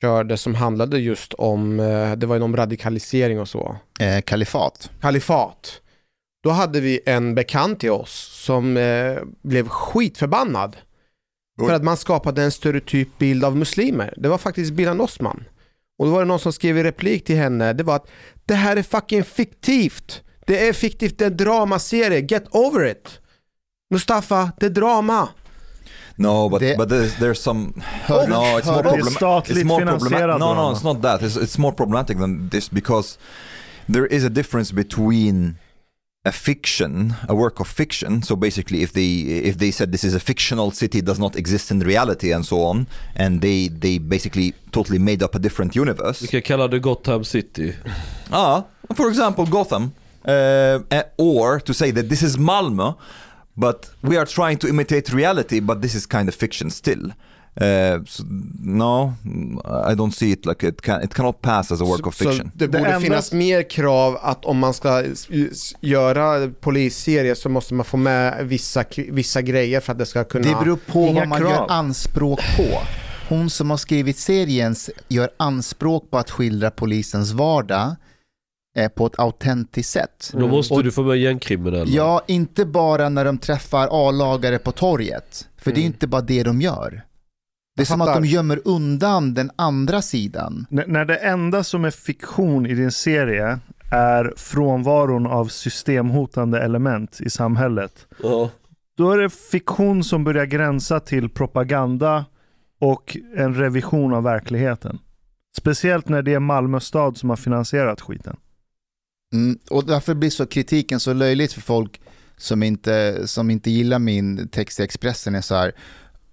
körde 0.00 0.36
som 0.36 0.54
handlade 0.54 0.98
just 0.98 1.34
om, 1.34 1.80
eh, 1.80 2.12
det 2.12 2.26
var 2.26 2.36
ju 2.36 2.42
om 2.42 2.56
radikalisering 2.56 3.40
och 3.40 3.48
så? 3.48 3.76
Eh, 4.00 4.20
kalifat. 4.22 4.90
Kalifat. 5.00 5.80
Då 6.42 6.50
hade 6.50 6.80
vi 6.80 7.00
en 7.06 7.34
bekant 7.34 7.80
till 7.80 7.90
oss 7.90 8.30
som 8.44 8.76
eh, 8.76 9.16
blev 9.42 9.68
skitförbannad. 9.68 10.76
För 11.68 11.74
att 11.74 11.84
man 11.84 11.96
skapade 11.96 12.42
en 12.42 12.50
stereotyp 12.52 13.18
bild 13.18 13.44
av 13.44 13.56
muslimer. 13.56 14.14
Det 14.16 14.28
var 14.28 14.38
faktiskt 14.38 14.72
Bilan 14.72 15.00
Osman. 15.00 15.44
Och 15.98 16.06
då 16.06 16.12
var 16.12 16.18
det 16.20 16.24
någon 16.26 16.40
som 16.40 16.52
skrev 16.52 16.78
i 16.78 16.82
replik 16.82 17.24
till 17.24 17.36
henne, 17.36 17.72
det 17.72 17.82
var 17.84 17.96
att 17.96 18.06
det 18.46 18.54
här 18.54 18.76
är 18.76 18.82
fucking 18.82 19.24
fiktivt. 19.24 20.22
Det 20.46 20.68
är 20.68 20.72
fiktivt, 20.72 21.18
det 21.18 21.24
är 21.24 21.30
en 21.30 21.36
dramaserie, 21.36 22.20
get 22.28 22.44
over 22.50 22.84
it. 22.86 23.20
Mustafa, 23.94 24.52
det 24.60 24.66
är 24.66 24.70
drama. 24.70 25.28
No, 26.16 26.48
but 26.48 26.60
Det- 26.60 26.76
but 26.76 26.88
there's, 26.88 27.10
there's 27.18 27.34
some. 27.34 27.72
Hör- 27.82 28.28
no, 28.28 28.34
it's 28.34 28.66
more 28.66 28.82
det 28.82 28.88
är 28.88 28.92
problem- 28.92 29.06
statligt 29.06 29.58
It's 29.58 29.64
more 29.64 29.80
finansierad 29.80 30.10
problematic. 30.40 30.40
No, 30.40 30.54
no, 30.54 30.74
it's 30.74 30.94
not 30.94 31.02
that. 31.02 31.22
It's, 31.22 31.42
it's 31.42 31.58
more 31.60 31.76
problematic 31.76 32.16
than 32.18 32.50
this 32.50 32.70
because 32.70 33.18
there 33.92 34.06
is 34.06 34.24
a 34.24 34.28
difference 34.28 34.74
between 34.74 35.56
a 36.24 36.32
fiction, 36.32 37.14
a 37.28 37.34
work 37.34 37.60
of 37.60 37.68
fiction. 37.68 38.22
So 38.22 38.36
basically, 38.36 38.82
if 38.82 38.92
they 38.92 39.20
if 39.48 39.56
they 39.56 39.70
said 39.70 39.90
this 39.92 40.04
is 40.04 40.14
a 40.14 40.20
fictional 40.20 40.70
city, 40.70 41.00
does 41.00 41.18
not 41.18 41.36
exist 41.36 41.70
in 41.70 41.80
reality, 41.80 42.32
and 42.32 42.44
so 42.44 42.62
on, 42.62 42.86
and 43.16 43.40
they 43.40 43.68
they 43.68 43.98
basically 43.98 44.54
totally 44.70 44.98
made 44.98 45.22
up 45.22 45.34
a 45.34 45.38
different 45.38 45.74
universe. 45.74 46.20
Vi 46.20 46.26
kan 46.28 46.42
kalla 46.42 46.68
det 46.68 46.80
Gotham 46.82 47.24
City. 47.24 47.74
Ah, 48.32 48.64
for 48.94 49.08
example, 49.08 49.44
Gotham, 49.44 49.92
uh, 50.24 51.02
or 51.18 51.58
to 51.60 51.74
say 51.74 51.90
that 51.90 52.08
this 52.08 52.22
is 52.22 52.36
Malmö, 52.36 52.94
but 53.56 53.90
we 54.02 54.16
are 54.16 54.26
trying 54.26 54.56
to 54.58 54.68
imitate 54.68 55.12
reality, 55.12 55.60
but 55.60 55.82
this 55.82 55.94
is 55.94 56.06
kind 56.06 56.28
of 56.28 56.34
fiction 56.34 56.70
still. 56.70 57.12
Uh, 57.60 58.04
so, 58.06 58.22
no, 58.64 59.12
I 59.90 59.94
don't 59.94 60.12
see 60.14 60.30
it 60.30 60.46
like 60.46 60.68
it 60.68 60.80
can. 60.82 61.02
It 61.02 61.14
cannot 61.14 61.40
pass 61.42 61.72
as 61.72 61.80
a 61.80 61.84
work 61.84 62.06
of 62.06 62.14
Så 62.14 62.24
fiction. 62.24 62.50
det 62.54 62.68
borde 62.68 63.00
finnas 63.00 63.32
mer 63.32 63.62
krav 63.70 64.18
att 64.22 64.44
om 64.44 64.58
man 64.58 64.74
ska 64.74 65.04
göra 65.80 66.48
polisserier 66.60 67.34
så 67.34 67.48
måste 67.48 67.74
man 67.74 67.84
få 67.84 67.96
med 67.96 68.46
vissa, 68.46 68.84
vissa 68.96 69.42
grejer 69.42 69.80
för 69.80 69.92
att 69.92 69.98
det 69.98 70.06
ska 70.06 70.24
kunna... 70.24 70.48
Det 70.48 70.64
beror 70.64 70.76
på 70.86 71.06
Inga 71.06 71.20
vad 71.20 71.28
man 71.28 71.38
krav. 71.38 71.50
gör 71.50 71.66
anspråk 71.70 72.40
på. 72.56 72.78
Hon 73.28 73.50
som 73.50 73.70
har 73.70 73.76
skrivit 73.76 74.18
serien 74.18 74.74
gör 75.08 75.30
anspråk 75.36 76.10
på 76.10 76.18
att 76.18 76.30
skildra 76.30 76.70
polisens 76.70 77.32
vardag 77.32 77.96
eh, 78.78 78.88
på 78.88 79.06
ett 79.06 79.18
autentiskt 79.18 79.92
sätt. 79.92 80.30
Då 80.32 80.48
måste 80.48 80.74
Och- 80.74 80.84
du 80.84 80.92
få 80.92 81.02
med 81.02 81.16
gängkriminella. 81.18 81.86
Ja, 81.90 82.22
inte 82.26 82.64
bara 82.66 83.08
när 83.08 83.24
de 83.24 83.38
träffar 83.38 83.88
A-lagare 84.08 84.58
på 84.58 84.72
torget. 84.72 85.48
För 85.56 85.70
det 85.70 85.76
är 85.78 85.82
Mm. 85.82 85.86
inte 85.92 86.06
bara 86.06 86.22
det 86.22 86.42
de 86.42 86.60
gör. 86.60 87.02
Det 87.80 87.84
är 87.84 87.86
som 87.86 88.00
att 88.00 88.14
de 88.14 88.24
gömmer 88.24 88.60
undan 88.64 89.34
den 89.34 89.50
andra 89.56 90.02
sidan. 90.02 90.66
N- 90.70 90.84
när 90.86 91.04
det 91.04 91.16
enda 91.16 91.64
som 91.64 91.84
är 91.84 91.90
fiktion 91.90 92.66
i 92.66 92.74
din 92.74 92.92
serie 92.92 93.58
är 93.90 94.34
frånvaron 94.36 95.26
av 95.26 95.46
systemhotande 95.46 96.60
element 96.60 97.20
i 97.20 97.30
samhället. 97.30 98.06
Ja. 98.22 98.50
Då 98.96 99.12
är 99.12 99.18
det 99.18 99.30
fiktion 99.30 100.04
som 100.04 100.24
börjar 100.24 100.44
gränsa 100.44 101.00
till 101.00 101.28
propaganda 101.28 102.24
och 102.80 103.16
en 103.36 103.54
revision 103.54 104.14
av 104.14 104.22
verkligheten. 104.22 104.98
Speciellt 105.56 106.08
när 106.08 106.22
det 106.22 106.34
är 106.34 106.40
Malmö 106.40 106.80
stad 106.80 107.16
som 107.16 107.30
har 107.30 107.36
finansierat 107.36 108.00
skiten. 108.00 108.36
Mm, 109.32 109.58
och 109.70 109.86
därför 109.86 110.14
blir 110.14 110.30
så 110.30 110.46
kritiken 110.46 111.00
så 111.00 111.12
löjligt 111.12 111.52
för 111.52 111.60
folk 111.60 112.00
som 112.36 112.62
inte, 112.62 113.26
som 113.26 113.50
inte 113.50 113.70
gillar 113.70 113.98
min 113.98 114.48
text 114.48 114.80
i 114.80 114.82
Expressen 114.82 115.34
är 115.34 115.40
så 115.40 115.54
här. 115.54 115.72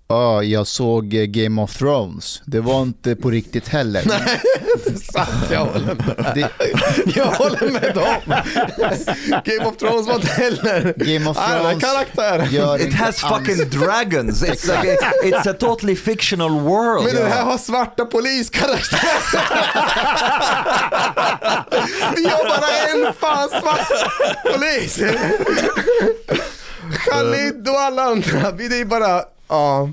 Ja, 0.10 0.44
jag 0.44 0.68
såg 0.68 1.14
eh, 1.14 1.24
Game 1.26 1.62
of 1.62 1.74
Thrones. 1.78 2.42
Det 2.46 2.60
var 2.60 2.82
inte 2.82 3.16
på 3.16 3.30
riktigt 3.32 3.68
heller. 3.68 4.02
Nej, 4.08 4.42
det 4.86 4.90
är 4.90 5.12
sant. 5.14 5.52
Jag 5.52 5.66
håller 5.66 5.96
med. 5.96 6.32
Det- 6.36 6.50
Jag 7.16 7.26
håller 7.26 7.72
med 7.72 7.94
dem. 7.96 8.34
Game 9.46 9.66
of 9.70 9.78
Thrones 9.78 10.08
var 10.08 10.16
inte 10.16 10.28
heller... 10.28 10.94
Game 10.98 11.30
of 11.30 11.38
Thrones 11.38 11.84
karaktären. 11.84 12.52
gör 12.52 12.82
It 12.88 12.94
has 12.94 13.16
fucking 13.22 13.70
dragons. 13.70 14.44
It's 14.44 14.68
like 14.82 14.94
a, 15.06 15.12
it's 15.24 15.50
a 15.50 15.54
totally 15.60 15.96
fictional 15.96 16.52
world. 16.60 17.06
Men 17.06 17.16
den 17.16 17.32
här 17.32 17.44
har 17.44 17.58
svarta 17.58 18.06
poliskaraktärer. 18.06 19.42
Vi 22.16 22.24
har 22.28 22.44
bara 22.50 23.08
en 23.08 23.14
fan 23.14 23.50
svart 23.50 23.88
polis. 24.54 25.00
Khalid 27.06 27.68
och 27.70 27.80
alla 27.80 28.04
andra. 28.04 28.52
Vi 28.52 28.68
det 28.68 28.80
är 28.80 28.86
bara... 28.86 29.22
Ja. 29.48 29.92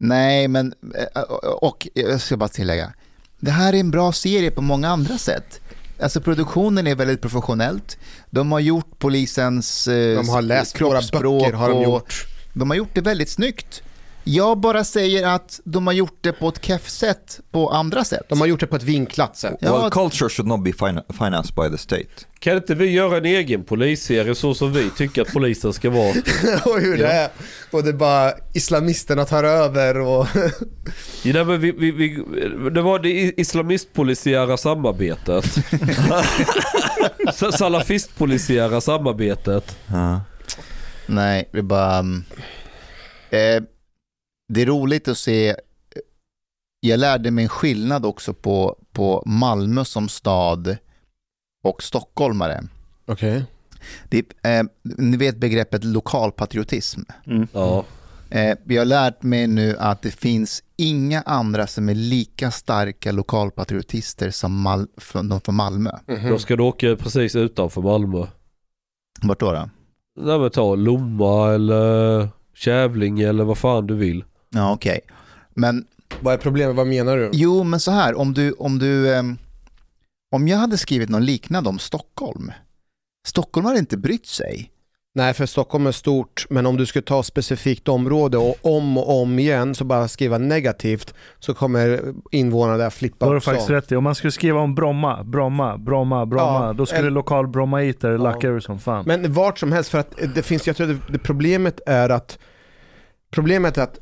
Nej, 0.00 0.48
men 0.48 0.74
eh, 0.94 1.22
och 1.60 1.88
jag 1.94 2.20
ska 2.20 2.36
bara 2.36 2.48
tillägga. 2.48 2.92
Det 3.40 3.50
här 3.50 3.72
är 3.72 3.80
en 3.80 3.90
bra 3.90 4.12
serie 4.12 4.50
på 4.50 4.62
många 4.62 4.88
andra 4.88 5.18
sätt. 5.18 5.60
Alltså 6.02 6.20
produktionen 6.20 6.86
är 6.86 6.94
väldigt 6.94 7.20
professionellt. 7.20 7.98
De 8.30 8.52
har 8.52 8.60
gjort 8.60 8.98
polisens 8.98 9.88
eh, 9.88 10.16
De 10.16 10.28
har 10.28 10.42
läst 10.42 10.80
våra 10.80 11.00
böcker, 11.12 11.52
har 11.52 11.68
de 11.70 11.82
gjort. 11.82 12.26
De 12.52 12.70
har 12.70 12.76
gjort 12.76 12.94
det 12.94 13.00
väldigt 13.00 13.30
snyggt. 13.30 13.82
Jag 14.30 14.58
bara 14.60 14.84
säger 14.84 15.26
att 15.26 15.60
de 15.64 15.86
har 15.86 15.94
gjort 15.94 16.18
det 16.20 16.32
på 16.32 16.48
ett 16.48 16.64
keff 16.64 16.88
sätt 16.88 17.40
på 17.50 17.70
andra 17.70 18.04
sätt. 18.04 18.22
De 18.28 18.40
har 18.40 18.46
gjort 18.46 18.60
det 18.60 18.66
på 18.66 18.76
ett 18.76 18.82
vinklat 18.82 19.36
sätt. 19.36 19.56
Ja, 19.60 19.80
Well, 19.80 19.90
culture 19.90 20.28
should 20.30 20.48
not 20.48 20.64
be 20.64 20.72
fin- 20.72 21.00
financed 21.18 21.54
by 21.54 21.70
the 21.70 21.78
state. 21.78 22.06
Kan 22.38 22.56
inte 22.56 22.74
vi 22.74 22.90
göra 22.90 23.16
en 23.16 23.24
egen 23.24 23.64
polisserie 23.64 24.34
så 24.34 24.54
som 24.54 24.72
vi 24.72 24.90
tycker 24.90 25.22
att 25.22 25.32
polisen 25.32 25.72
ska 25.72 25.90
vara? 25.90 26.08
och 26.64 26.80
hur 26.80 26.98
det 26.98 27.06
är. 27.06 27.28
Och 27.70 27.82
det 27.82 27.88
är 27.88 27.92
bara 27.92 28.32
islamisterna 28.54 29.24
tar 29.24 29.44
över 29.44 30.00
och... 30.00 30.26
Ja, 31.22 31.32
nej, 31.32 31.44
men 31.44 31.60
vi, 31.60 31.72
vi, 31.72 31.90
vi, 31.90 32.08
det 32.70 32.82
var 32.82 32.98
det 32.98 33.40
islamistpolisiära 33.40 34.56
samarbetet. 34.56 35.44
Sa- 37.34 37.52
Salafistpolisiära 37.58 38.80
samarbetet. 38.80 39.76
Nej, 41.06 41.48
det 41.52 41.58
är 41.58 41.62
bara... 41.62 41.96
mm, 41.98 42.24
Eh, 43.30 43.62
det 44.48 44.62
är 44.62 44.66
roligt 44.66 45.08
att 45.08 45.18
se. 45.18 45.56
Jag 46.80 47.00
lärde 47.00 47.30
mig 47.30 47.42
en 47.44 47.48
skillnad 47.48 48.06
också 48.06 48.34
på, 48.34 48.78
på 48.92 49.22
Malmö 49.26 49.84
som 49.84 50.08
stad 50.08 50.76
och 51.64 51.82
stockholmare. 51.82 52.64
Okej. 53.06 53.44
Det, 54.08 54.18
eh, 54.18 54.62
ni 54.82 55.16
vet 55.16 55.36
begreppet 55.36 55.84
lokalpatriotism. 55.84 57.00
Ja. 57.52 57.84
Eh, 58.30 58.58
jag 58.66 58.80
har 58.80 58.84
lärt 58.84 59.22
mig 59.22 59.46
nu 59.46 59.76
att 59.78 60.02
det 60.02 60.10
finns 60.10 60.62
inga 60.76 61.22
andra 61.22 61.66
som 61.66 61.88
är 61.88 61.94
lika 61.94 62.50
starka 62.50 63.12
lokalpatriotister 63.12 64.30
som 64.30 64.66
Mal- 64.66 64.88
från, 64.96 65.28
de 65.28 65.40
från 65.40 65.54
Malmö. 65.54 65.90
Då 66.28 66.38
ska 66.38 66.56
du 66.56 66.62
åka 66.62 66.96
precis 66.96 67.36
utanför 67.36 67.80
Malmö. 67.82 68.26
Vart 69.22 69.40
då? 69.40 69.52
då? 69.52 69.68
Nej 70.20 70.38
men 70.38 70.50
ta 70.50 70.74
Lomma 70.74 71.54
eller 71.54 72.28
Kävlinge 72.54 73.28
eller 73.28 73.44
vad 73.44 73.58
fan 73.58 73.86
du 73.86 73.94
vill. 73.94 74.24
Ja, 74.50 74.72
okej. 74.72 75.00
Men... 75.54 75.84
Vad 76.20 76.34
är 76.34 76.38
problemet? 76.38 76.76
Vad 76.76 76.86
menar 76.86 77.16
du? 77.16 77.30
Jo, 77.32 77.64
men 77.64 77.80
så 77.80 77.90
här, 77.90 78.14
om 78.18 78.34
du, 78.34 78.52
om 78.52 78.78
du, 78.78 79.14
ehm, 79.14 79.36
om 80.34 80.48
jag 80.48 80.58
hade 80.58 80.78
skrivit 80.78 81.08
något 81.08 81.22
liknande 81.22 81.68
om 81.70 81.78
Stockholm, 81.78 82.52
Stockholm 83.26 83.66
hade 83.66 83.78
inte 83.78 83.96
brytt 83.96 84.26
sig. 84.26 84.70
Nej, 85.14 85.34
för 85.34 85.46
Stockholm 85.46 85.86
är 85.86 85.92
stort, 85.92 86.46
men 86.50 86.66
om 86.66 86.76
du 86.76 86.86
skulle 86.86 87.02
ta 87.02 87.22
specifikt 87.22 87.88
område 87.88 88.36
och 88.38 88.56
om 88.62 88.98
och 88.98 89.22
om 89.22 89.38
igen 89.38 89.74
så 89.74 89.84
bara 89.84 90.08
skriva 90.08 90.38
negativt 90.38 91.14
så 91.38 91.54
kommer 91.54 92.14
invånarna 92.30 92.78
där 92.78 92.90
flippa 92.90 93.16
Då 93.18 93.26
har 93.26 93.34
du 93.34 93.36
också. 93.38 93.50
faktiskt 93.50 93.70
rätt 93.70 93.92
i. 93.92 93.96
Om 93.96 94.04
man 94.04 94.14
skulle 94.14 94.30
skriva 94.32 94.60
om 94.60 94.74
Bromma, 94.74 95.24
Bromma, 95.24 95.78
Bromma, 95.78 96.26
Bromma, 96.26 96.66
Ja, 96.66 96.72
då 96.72 96.86
skulle 96.86 97.00
eller- 97.00 97.10
lokal 97.10 97.48
brommaiter 97.48 98.18
lacka 98.18 98.48
ur 98.48 98.60
som 98.60 98.78
fan. 98.78 99.04
Men 99.06 99.32
vart 99.32 99.58
som 99.58 99.72
helst, 99.72 99.90
för 99.90 99.98
att 99.98 100.14
det 100.34 100.42
finns, 100.42 100.66
jag 100.66 100.76
tror 100.76 100.90
att 100.90 101.06
det, 101.06 101.12
det 101.12 101.18
problemet 101.18 101.80
är 101.86 102.08
att 102.08 102.38
Problemet 103.30 103.78
är 103.78 103.82
att 103.82 103.98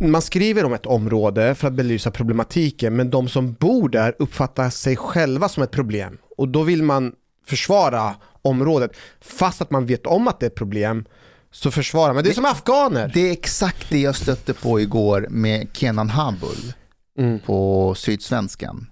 man 0.00 0.22
skriver 0.22 0.64
om 0.64 0.72
ett 0.72 0.86
område 0.86 1.54
för 1.54 1.68
att 1.68 1.74
belysa 1.74 2.10
problematiken, 2.10 2.96
men 2.96 3.10
de 3.10 3.28
som 3.28 3.52
bor 3.52 3.88
där 3.88 4.14
uppfattar 4.18 4.70
sig 4.70 4.96
själva 4.96 5.48
som 5.48 5.62
ett 5.62 5.70
problem. 5.70 6.18
Och 6.36 6.48
då 6.48 6.62
vill 6.62 6.82
man 6.82 7.12
försvara 7.46 8.14
området, 8.42 8.90
fast 9.20 9.62
att 9.62 9.70
man 9.70 9.86
vet 9.86 10.06
om 10.06 10.28
att 10.28 10.40
det 10.40 10.46
är 10.46 10.50
ett 10.50 10.54
problem, 10.54 11.04
så 11.50 11.70
försvarar 11.70 12.14
man. 12.14 12.24
Det 12.24 12.30
är 12.30 12.34
som 12.34 12.44
afghaner. 12.44 13.10
Det 13.14 13.20
är 13.28 13.32
exakt 13.32 13.90
det 13.90 13.98
jag 14.00 14.16
stötte 14.16 14.54
på 14.54 14.80
igår 14.80 15.26
med 15.30 15.68
Kenan 15.72 16.10
Habul 16.10 16.72
Mm. 17.18 17.38
på 17.38 17.94
Sydsvenskan. 17.94 18.86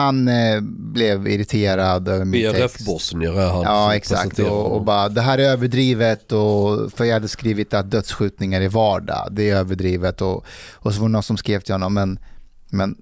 Han 0.00 0.28
eh, 0.28 0.60
blev 0.92 1.28
irriterad 1.28 2.08
över 2.08 2.24
min 2.24 2.52
text. 2.52 2.78
BRF-bosnier 2.78 3.40
är 3.40 3.48
han. 3.48 3.62
Ja, 3.62 3.94
exakt. 3.94 4.38
Och, 4.38 4.72
och 4.76 4.84
bara, 4.84 5.08
det 5.08 5.20
här 5.20 5.38
är 5.38 5.42
överdrivet 5.50 6.32
och 6.32 6.92
för 6.92 7.04
jag 7.04 7.12
hade 7.14 7.28
skrivit 7.28 7.74
att 7.74 7.90
dödsskjutningar 7.90 8.60
är 8.60 8.68
vardag, 8.68 9.28
det 9.30 9.50
är 9.50 9.56
överdrivet 9.56 10.20
och, 10.20 10.44
och 10.74 10.94
så 10.94 11.00
var 11.00 11.08
det 11.08 11.12
någon 11.12 11.22
som 11.22 11.36
skrev 11.36 11.60
till 11.60 11.74
honom, 11.74 11.94
men, 11.94 12.18
men 12.70 12.96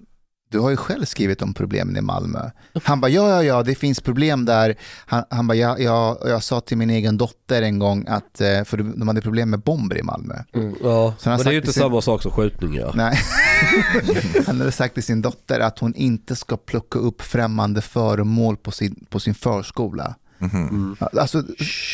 du 0.50 0.58
har 0.58 0.70
ju 0.70 0.76
själv 0.76 1.04
skrivit 1.04 1.42
om 1.42 1.54
problemen 1.54 1.96
i 1.96 2.00
Malmö. 2.00 2.50
Han 2.84 3.00
bara, 3.00 3.08
ja, 3.08 3.28
ja, 3.30 3.42
ja, 3.42 3.62
det 3.62 3.74
finns 3.74 4.00
problem 4.00 4.44
där. 4.44 4.76
Han, 5.06 5.24
han 5.30 5.46
bara, 5.46 5.54
jag, 5.54 5.80
jag, 5.80 6.18
jag 6.26 6.42
sa 6.42 6.60
till 6.60 6.76
min 6.76 6.90
egen 6.90 7.16
dotter 7.18 7.62
en 7.62 7.78
gång 7.78 8.04
att, 8.08 8.40
eh, 8.40 8.64
för 8.64 8.76
de 8.76 9.08
hade 9.08 9.20
problem 9.20 9.50
med 9.50 9.60
bomber 9.60 9.98
i 9.98 10.02
Malmö. 10.02 10.34
Mm, 10.54 10.74
ja, 10.82 11.14
Så 11.18 11.28
men 11.28 11.38
det 11.38 11.44
är 11.44 11.50
ju 11.50 11.56
inte 11.58 11.72
sin- 11.72 11.80
samma 11.82 12.00
sak 12.00 12.22
som 12.22 12.30
skjutningar. 12.30 12.92
Nej. 12.94 13.18
Han 14.46 14.58
hade 14.60 14.72
sagt 14.72 14.94
till 14.94 15.02
sin 15.02 15.22
dotter 15.22 15.60
att 15.60 15.78
hon 15.78 15.94
inte 15.94 16.36
ska 16.36 16.56
plocka 16.56 16.98
upp 16.98 17.22
främmande 17.22 17.80
föremål 17.80 18.56
på 18.56 18.70
sin, 18.70 19.06
på 19.10 19.20
sin 19.20 19.34
förskola. 19.34 20.14
Mhm. 20.40 20.96
Alltså, 21.00 21.42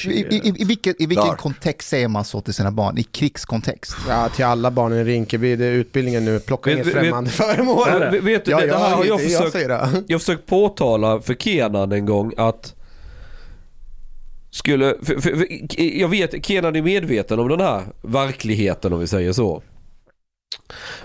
i, 0.06 0.10
i, 0.10 0.52
i 0.60 0.64
vilken, 0.64 0.94
i 0.98 1.06
vilken 1.06 1.26
Dark. 1.26 1.38
kontext 1.38 1.88
säger 1.88 2.08
man 2.08 2.24
så 2.24 2.40
till 2.40 2.54
sina 2.54 2.70
barn? 2.70 2.98
I 2.98 3.02
krigskontext? 3.02 3.96
Ja, 4.08 4.28
till 4.28 4.44
alla 4.44 4.70
barnen 4.70 4.98
i 4.98 5.04
Rinkeby, 5.04 5.56
det 5.56 5.64
är 5.66 5.72
utbildningen 5.72 6.24
nu, 6.24 6.38
plocka 6.40 6.70
Vet- 6.70 6.78
inget 6.78 6.92
främmande 6.92 7.30
föremål. 7.30 7.88
Vet- 8.10 8.22
vet 8.22 8.44
du, 8.44 8.50
ja, 8.50 8.60
det, 8.60 8.66
det 8.66 8.72
ja, 8.72 8.78
här 8.78 8.96
har 8.96 9.04
jag 9.04 9.18
det- 9.18 9.24
försökt, 9.24 9.52
det. 9.68 10.04
jag 10.06 10.14
har 10.14 10.18
försökt 10.18 10.46
påtala 10.46 11.20
för 11.20 11.34
Kenan 11.34 11.92
en 11.92 12.06
gång 12.06 12.32
att 12.36 12.74
skulle, 14.50 14.94
för, 15.02 15.14
för, 15.20 15.36
för, 15.36 15.46
jag 15.98 16.08
vet, 16.08 16.46
Kenan 16.46 16.76
är 16.76 16.82
medveten 16.82 17.38
om 17.38 17.48
den 17.48 17.60
här 17.60 17.82
verkligheten 18.02 18.92
om 18.92 19.00
vi 19.00 19.06
säger 19.06 19.32
så. 19.32 19.62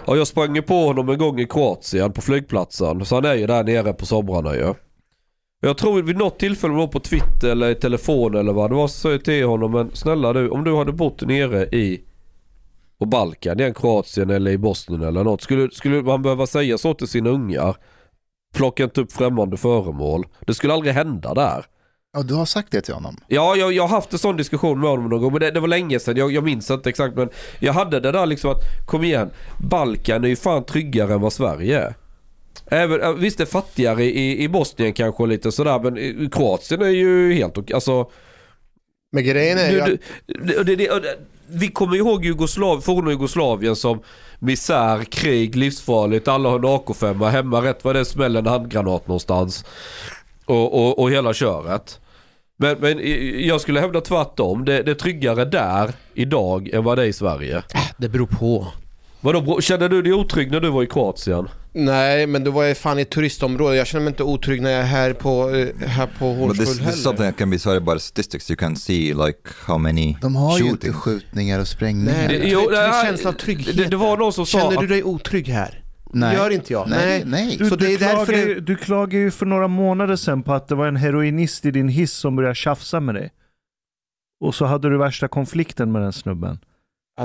Ja, 0.08 0.16
jag 0.16 0.28
sprang 0.28 0.56
ju 0.56 0.62
på 0.62 0.74
honom 0.74 1.10
en 1.10 1.18
gång 1.18 1.39
i 1.39 1.45
Kroatien 1.45 2.14
på 2.14 2.22
flygplatsen, 2.22 3.06
så 3.06 3.16
han 3.16 3.26
är 3.26 3.36
ju 3.36 3.47
där 3.47 3.64
nere 3.64 3.93
på 3.93 4.06
somrarna 4.06 4.56
ju. 4.56 4.74
Jag 5.62 5.78
tror 5.78 6.02
vid 6.02 6.18
något 6.18 6.39
tillfälle 6.39 6.74
var 6.74 6.88
på 6.88 7.00
Twitter 7.00 7.50
eller 7.50 7.70
i 7.70 7.76
telefon 7.76 8.36
eller 8.36 8.54
vad 8.54 8.72
det 8.72 8.76
var, 8.76 8.88
så 8.88 9.00
sa 9.00 9.12
jag 9.12 9.24
till 9.24 9.45
honom, 9.45 9.72
men 9.72 9.91
snälla 9.93 10.34
du, 10.34 10.50
om 10.50 10.64
du 10.64 10.76
hade 10.76 10.91
bott 10.91 11.22
nere 11.22 11.64
i 11.66 12.02
på 13.00 13.06
Balkan, 13.06 13.60
i 13.60 13.74
Kroatien 13.74 14.30
eller 14.30 14.52
i 14.52 14.58
Bosnien 14.58 15.04
eller 15.04 15.24
något. 15.24 15.41
Skulle, 15.41 15.72
skulle 15.72 16.02
man 16.02 16.22
behöva 16.22 16.47
säga 16.47 16.78
så 16.78 16.93
till 16.93 17.08
sina 17.08 17.30
ungar? 17.30 17.76
Plocka 18.54 18.84
inte 18.84 19.02
upp 19.02 19.12
främmande 19.12 19.58
föremål. 19.58 20.26
Det 20.39 20.54
skulle 20.54 20.74
aldrig 20.74 20.93
hända 20.93 21.34
där. 21.34 21.66
Ja, 22.14 22.24
du 22.24 22.34
har 22.34 22.45
sagt 22.45 22.72
det 22.72 22.82
till 22.82 22.93
honom. 22.93 23.18
Ja, 23.28 23.55
jag, 23.55 23.74
jag 23.74 23.84
har 23.84 23.95
haft 23.95 24.14
en 24.14 24.20
sån 24.20 24.38
diskussion 24.38 24.80
med 24.80 24.89
honom 24.89 25.10
någon 25.10 25.22
gång, 25.22 25.32
men 25.32 25.39
det, 25.41 25.51
det 25.51 25.60
var 25.60 25.68
länge 25.68 25.99
sedan. 25.99 26.18
Jag, 26.18 26.32
jag 26.32 26.43
minns 26.43 26.72
inte 26.72 26.89
exakt, 26.89 27.16
men 27.16 27.30
jag 27.60 27.74
hade 27.74 27.99
det 27.99 28.12
där 28.12 28.26
liksom 28.26 28.51
att, 28.51 28.64
kom 28.86 29.03
igen, 29.03 29.30
Balkan 29.60 30.24
är 30.24 30.28
ju 30.28 30.36
fan 30.36 30.66
tryggare 30.66 31.14
än 31.14 31.22
vad 31.22 31.34
Sverige 31.34 31.80
är. 31.80 31.95
Även, 32.66 33.20
visst 33.20 33.38
det 33.38 33.43
är 33.43 33.45
fattigare 33.45 34.03
i, 34.03 34.43
i 34.43 34.49
Bosnien 34.49 34.93
kanske 34.93 35.24
och 35.24 35.30
lite 35.30 35.51
sådär, 35.51 35.80
men 35.80 36.30
Kroatien 36.30 36.82
är 36.82 36.89
ju 36.89 37.34
helt 37.34 37.57
okej. 37.57 37.74
Alltså, 37.74 38.10
Men 39.12 39.24
grejen 39.24 39.57
är 39.57 39.72
ju 39.72 39.97
det, 40.64 41.18
vi 41.51 41.68
kommer 41.68 41.95
ihåg 41.95 42.26
Jugoslav, 42.26 42.82
forna 42.82 43.12
Jugoslavien 43.12 43.76
som 43.76 43.99
misär, 44.39 45.03
krig, 45.03 45.55
livsfarligt, 45.55 46.28
alla 46.28 46.49
har 46.49 46.60
en 46.60 46.66
AK5 46.66 47.30
hemma, 47.30 47.62
rätt 47.62 47.84
vad 47.84 47.95
det 47.95 48.05
smäller 48.05 48.39
en 48.39 48.47
handgranat 48.47 49.07
någonstans. 49.07 49.66
Och, 50.50 50.74
och, 50.88 51.00
och 51.00 51.12
hela 51.12 51.34
köret. 51.34 52.00
Men, 52.58 52.78
men 52.80 53.00
jag 53.47 53.62
skulle 53.62 53.80
hävda 53.80 54.02
tvärtom, 54.02 54.66
det, 54.66 54.84
det 54.84 54.91
är 54.91 54.95
tryggare 54.95 55.45
där 55.45 55.91
idag 56.14 56.70
än 56.74 56.84
vad 56.84 56.97
det 56.97 57.04
är 57.04 57.08
i 57.08 57.14
Sverige. 57.14 57.64
Det 57.97 58.10
beror 58.10 58.28
på. 58.28 58.68
Vadå, 59.22 59.62
kände 59.62 59.88
du 59.88 60.02
dig 60.02 60.14
otrygg 60.14 60.52
när 60.52 60.60
du 60.60 60.70
var 60.70 60.84
i 60.84 60.88
Kroatien? 60.88 61.47
Nej, 61.74 62.28
men 62.28 62.43
då 62.43 62.52
var 62.52 62.64
jag 62.64 62.78
fan 62.78 63.00
i 63.00 63.02
ett 63.02 63.10
turistområde. 63.10 63.76
Jag 63.76 63.88
känner 63.88 64.04
mig 64.04 64.12
inte 64.12 64.24
otrygg 64.24 64.62
när 64.62 64.70
jag 64.72 64.80
är 64.82 64.86
här 64.86 65.14
på, 65.14 65.50
eh, 65.50 65.88
här 65.88 66.10
på 66.20 66.26
Hornstull 66.34 66.66
this, 66.66 66.68
this 66.68 66.80
is 66.80 66.86
heller. 66.86 66.97
something 66.97 67.26
that 67.26 67.38
can 67.38 67.50
be 67.50 67.58
by 67.80 67.93
the 67.93 68.00
statistics. 68.00 68.50
You 68.52 68.58
can 68.58 68.76
see 68.76 69.14
like 69.14 69.39
how 69.66 69.78
many 69.78 70.18
De 70.22 70.36
har 70.36 70.58
ju 70.58 70.64
shootings. 70.64 70.84
inte 70.86 70.93
skjutningar 71.00 71.60
och 71.60 71.68
sprängningar. 71.68 72.28
Nej, 72.28 72.41
Jo, 72.43 72.60
jo, 72.64 72.70
det 72.70 73.34
trygghet. 73.34 73.78
det- 73.78 73.86
det 73.86 73.95
var 73.97 74.18
någon 74.18 74.34
som 74.34 74.45
sa 74.45 74.60
Känner 74.60 74.82
du 74.82 74.88
dig 74.88 75.04
otrygg 75.04 75.47
här? 75.47 75.84
Nej. 76.14 76.36
Gör 76.36 76.49
inte 76.49 76.74
jag. 76.74 76.89
Nej, 76.89 77.24
nej. 77.26 77.57
Du, 77.57 77.70
Så 77.70 77.76
det 77.76 77.86
du, 77.86 77.93
är 77.93 77.99
därför 77.99 78.26
klagar, 78.26 78.45
det- 78.45 78.53
ju- 78.53 78.60
du 78.60 78.76
klagar 78.76 79.20
ju 79.20 79.32
för 79.32 79.45
några 79.45 79.68
månader 79.68 80.16
sedan 80.16 80.43
på 80.43 80.53
att 80.53 80.68
det 80.68 80.76
var 80.76 80.88
en 80.88 80.95
heroinist 80.95 81.66
i 81.66 81.72
din 81.72 81.89
hiss 81.89 82.14
som 82.14 82.36
började 82.36 82.55
tjafsa 82.55 82.99
med 82.99 83.16
dig. 83.16 83.32
Och 84.41 84.55
så 84.55 84.66
hade 84.66 84.89
du 84.89 84.97
värsta 84.97 85.28
konflikten 85.28 85.91
med 85.91 86.01
den 86.01 86.14
snubben. 86.14 86.60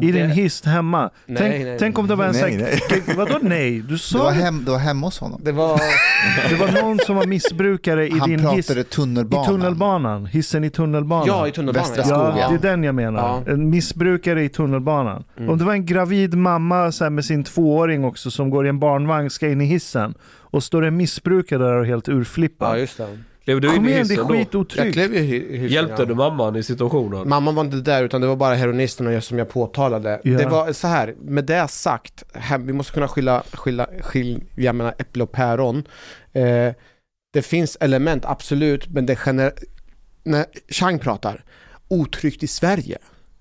I 0.02 0.12
det- 0.12 0.18
din 0.20 0.30
hiss 0.30 0.64
hemma. 0.64 1.10
Nej, 1.26 1.36
tänk, 1.38 1.64
nej, 1.64 1.76
tänk 1.78 1.98
om 1.98 2.06
det 2.06 2.14
var 2.14 2.24
en 2.24 2.32
nej, 2.32 2.40
sån 2.52 2.60
nej. 3.08 3.16
Vadå 3.16 3.38
nej? 3.42 3.80
Du 3.80 3.98
sa 3.98 4.18
var, 4.18 4.30
det. 4.32 4.36
hem, 4.42 4.64
du 4.64 4.70
var 4.70 4.78
hemma 4.78 5.06
hos 5.06 5.18
honom. 5.18 5.40
Det 5.44 5.52
var... 5.52 5.80
Det 6.48 6.54
var 6.56 6.82
någon 6.82 6.98
som 6.98 7.16
var 7.16 7.26
missbrukare 7.26 8.08
i 8.08 8.18
Han 8.18 8.28
din 8.30 8.38
hiss. 8.48 8.66
pratade 8.66 8.80
I 8.80 8.84
tunnelbanan. 8.84 9.46
tunnelbanan. 9.46 10.26
Hissen 10.26 10.64
i 10.64 10.70
tunnelbanan. 10.70 11.26
Ja, 11.26 11.48
i 11.48 11.52
tunnelbanan. 11.52 11.88
Västra 11.90 12.04
skogen. 12.04 12.36
Ja, 12.38 12.48
det 12.48 12.54
är 12.68 12.70
den 12.70 12.84
jag 12.84 12.94
menar. 12.94 13.42
Ja. 13.46 13.52
En 13.52 13.70
missbrukare 13.70 14.44
i 14.44 14.48
tunnelbanan. 14.48 15.24
Mm. 15.38 15.50
Om 15.50 15.58
det 15.58 15.64
var 15.64 15.72
en 15.72 15.86
gravid 15.86 16.34
mamma 16.34 16.92
så 16.92 17.04
här, 17.04 17.10
med 17.10 17.24
sin 17.24 17.44
tvååring 17.44 18.04
också 18.04 18.30
som 18.30 18.50
går 18.50 18.66
i 18.66 18.68
en 18.68 18.78
barnvagn, 18.78 19.30
ska 19.30 19.48
in 19.48 19.60
i 19.60 19.64
hissen 19.64 20.14
och 20.40 20.62
står 20.64 20.84
en 20.84 20.96
missbrukare 20.96 21.58
där 21.62 21.74
och 21.74 21.86
helt 21.86 22.08
urflippad. 22.08 22.70
ja, 22.70 22.78
just 22.78 22.98
det. 22.98 23.18
Klev 23.44 23.60
du 23.60 23.68
Kom 23.68 23.76
in 23.76 23.84
i 23.86 23.90
igen, 23.92 24.08
det 24.08 24.14
är 24.14 24.16
hissen 24.16 24.26
då? 24.28 24.34
Jag 24.34 24.46
skitotryggt. 24.46 24.92
klev 24.94 25.14
ju 25.14 25.18
i 25.20 25.22
hy- 25.22 25.50
hyssen, 25.52 25.68
Hjälpte 25.68 26.02
ja. 26.02 26.06
du 26.06 26.14
mamman 26.14 26.56
i 26.56 26.62
situationen? 26.62 27.28
Mamman 27.28 27.54
var 27.54 27.64
inte 27.64 27.76
där 27.76 28.04
utan 28.04 28.20
det 28.20 28.26
var 28.26 28.36
bara 28.36 28.54
och 29.06 29.12
jag 29.12 29.22
som 29.22 29.38
jag 29.38 29.48
påtalade. 29.48 30.20
Ja. 30.24 30.38
Det 30.38 30.46
var 30.46 30.72
så 30.72 30.86
här, 30.88 31.14
med 31.18 31.44
det 31.44 31.68
sagt, 31.70 32.24
här, 32.34 32.58
vi 32.58 32.72
måste 32.72 32.92
kunna 32.92 33.08
skilja, 33.08 33.42
skilja, 33.52 33.88
skilja 34.00 34.72
mellan 34.72 34.92
äpple 34.98 35.22
och 35.22 35.32
päron. 35.32 35.88
Eh, 36.32 36.72
det 37.32 37.42
finns 37.42 37.76
element, 37.80 38.24
absolut, 38.24 38.88
men 38.88 39.06
det 39.06 39.16
gener... 39.16 39.52
När 40.26 40.46
Chang 40.68 40.98
pratar, 40.98 41.44
otryggt 41.88 42.42
i 42.42 42.46
Sverige, 42.46 42.98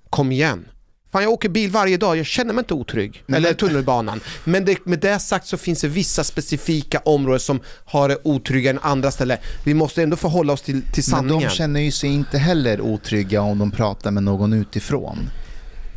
kom 0.10 0.32
igen. 0.32 0.66
Fan 1.14 1.24
jag 1.24 1.32
åker 1.32 1.50
bil 1.50 1.72
varje 1.72 1.98
dag, 1.98 2.18
jag 2.18 2.26
känner 2.26 2.54
mig 2.54 2.62
inte 2.62 2.74
otrygg. 2.74 3.24
Nej, 3.26 3.38
Eller 3.38 3.50
men- 3.50 3.56
tunnelbanan. 3.58 4.20
Men 4.44 4.66
det, 4.66 4.86
med 4.86 5.00
det 5.00 5.20
sagt 5.20 5.48
så 5.48 5.58
finns 5.58 5.82
det 5.82 5.88
vissa 5.88 6.24
specifika 6.24 7.00
områden 7.06 7.40
som 7.40 7.60
har 7.86 8.10
det 8.10 8.18
otryggare 8.24 8.74
än 8.76 8.80
andra 8.84 9.12
ställen. 9.12 9.38
Vi 9.66 9.74
måste 9.74 10.04
ändå 10.04 10.16
förhålla 10.18 10.54
oss 10.54 10.62
till, 10.62 10.82
till 10.82 10.90
Men 10.96 11.04
sanningen. 11.04 11.50
de 11.50 11.56
känner 11.56 11.80
ju 11.80 11.92
sig 11.92 12.10
inte 12.10 12.38
heller 12.38 12.82
otrygga 12.82 13.42
om 13.42 13.58
de 13.60 13.72
pratar 13.72 14.12
med 14.12 14.24
någon 14.24 14.54
utifrån. 14.54 15.18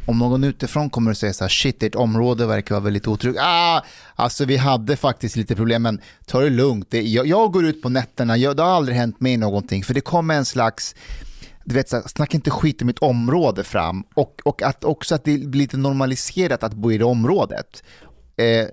Om 0.07 0.19
någon 0.19 0.45
utifrån 0.45 0.91
kommer 0.91 1.11
och 1.11 1.17
säger 1.17 1.33
så 1.33 1.45
här, 1.45 1.49
shit 1.49 1.83
ert 1.83 1.95
område 1.95 2.47
verkar 2.47 2.75
vara 2.75 2.85
väldigt 2.85 3.07
otryggt. 3.09 3.39
Ah, 3.41 3.83
alltså 4.17 4.45
vi 4.45 4.57
hade 4.57 4.97
faktiskt 4.97 5.37
lite 5.37 5.55
problem 5.57 5.83
men 5.83 6.01
ta 6.27 6.41
det 6.41 6.51
lugnt. 6.51 6.87
Det, 6.91 7.03
jag, 7.03 7.27
jag 7.27 7.53
går 7.53 7.67
ut 7.67 7.83
på 7.83 7.89
nätterna, 7.89 8.37
jag, 8.37 8.57
det 8.57 8.63
har 8.63 8.71
aldrig 8.71 8.97
hänt 8.99 9.21
mig 9.21 9.37
någonting 9.37 9.85
för 9.85 9.95
det 9.95 10.01
kommer 10.01 10.35
en 10.35 10.45
slags 10.45 10.95
du 11.67 11.75
vet, 11.75 11.89
så 11.89 11.97
här, 11.97 12.05
snacka 12.07 12.37
inte 12.37 12.51
skit 12.51 12.81
om 12.81 12.87
mitt 12.87 12.99
område 12.99 13.65
fram 13.65 14.05
och, 14.15 14.41
och 14.45 14.63
att 14.63 14.85
också 14.85 15.15
att 15.15 15.25
det 15.25 15.39
blir 15.39 15.61
lite 15.61 15.77
normaliserat 15.77 16.63
att 16.63 16.75
bo 16.75 16.93
i 16.93 16.99
det 16.99 17.05
området. 17.05 17.83
Eh, 18.37 18.67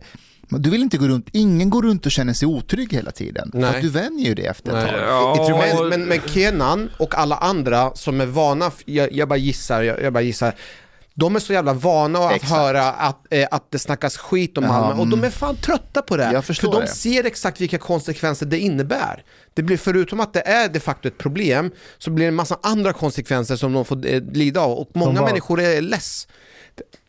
du 0.49 0.69
vill 0.69 0.81
inte 0.81 0.97
gå 0.97 1.07
runt, 1.07 1.27
ingen 1.31 1.69
går 1.69 1.81
runt 1.81 2.05
och 2.05 2.11
känner 2.11 2.33
sig 2.33 2.47
otrygg 2.47 2.93
hela 2.93 3.11
tiden. 3.11 3.51
För 3.51 3.59
Nej. 3.59 3.75
att 3.75 3.81
du 3.81 3.89
vänjer 3.89 4.25
ju 4.25 4.35
det 4.35 4.45
efter 4.45 4.77
ett 4.77 4.83
Nej. 4.83 4.91
tag. 4.91 5.01
Ja, 5.07 5.75
Men, 5.75 5.89
men, 5.89 6.05
men 6.05 6.19
Kenan 6.19 6.89
och 6.99 7.15
alla 7.15 7.35
andra 7.35 7.95
som 7.95 8.21
är 8.21 8.25
vana, 8.25 8.71
jag, 8.85 9.13
jag 9.13 9.27
bara 9.27 9.37
gissar, 9.37 9.83
jag, 9.83 10.01
jag 10.01 10.13
bara 10.13 10.23
gissar 10.23 10.55
de 11.15 11.35
är 11.35 11.39
så 11.39 11.53
jävla 11.53 11.73
vana 11.73 12.19
att 12.19 12.35
Exakt. 12.35 12.51
höra 12.51 12.91
att, 12.91 13.25
eh, 13.29 13.47
att 13.51 13.71
det 13.71 13.79
snackas 13.79 14.17
skit 14.17 14.57
om 14.57 14.63
Ja, 14.63 14.69
Malmö 14.69 15.01
och 15.01 15.07
de 15.07 15.13
mm. 15.13 15.25
är 15.25 15.29
fan 15.29 15.55
trötta 15.55 16.01
på 16.01 16.17
det. 16.17 16.41
För 16.41 16.71
de 16.71 16.81
det. 16.81 16.87
ser 16.87 17.23
exakt 17.23 17.61
vilka 17.61 17.77
konsekvenser 17.77 18.45
det 18.45 18.59
innebär. 18.59 19.23
Det 19.53 19.61
blir 19.61 19.77
förutom 19.77 20.19
att 20.19 20.33
det 20.33 20.47
är 20.47 20.69
de 20.69 20.79
facto 20.79 21.07
ett 21.07 21.17
problem 21.17 21.71
så 21.97 22.11
blir 22.11 22.25
det 22.25 22.29
en 22.29 22.35
massa 22.35 22.59
andra 22.63 22.93
konsekvenser 22.93 23.55
som 23.55 23.73
de 23.73 23.85
får 23.85 24.05
eh, 24.07 24.21
lida 24.21 24.61
av 24.61 24.71
och 24.71 24.89
många 24.93 25.21
vad? 25.21 25.29
människor 25.29 25.61
är 25.61 25.81
less. 25.81 26.27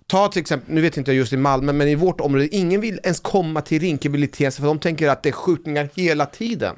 Ta 0.06 0.28
till 0.28 0.40
exempel, 0.40 0.74
nu 0.74 0.80
vet 0.80 0.96
inte 0.96 1.10
jag 1.10 1.16
just 1.16 1.32
i 1.32 1.36
Malmö, 1.36 1.72
men 1.72 1.88
i 1.88 1.94
vårt 1.94 2.20
område, 2.20 2.48
ingen 2.48 2.80
vill 2.80 3.00
ens 3.02 3.20
komma 3.20 3.60
till 3.60 3.80
Rinkeby 3.80 4.28
för 4.28 4.62
de 4.62 4.78
tänker 4.78 5.08
att 5.08 5.22
det 5.22 5.28
är 5.28 5.32
skjutningar 5.32 5.88
hela 5.94 6.26
tiden. 6.26 6.76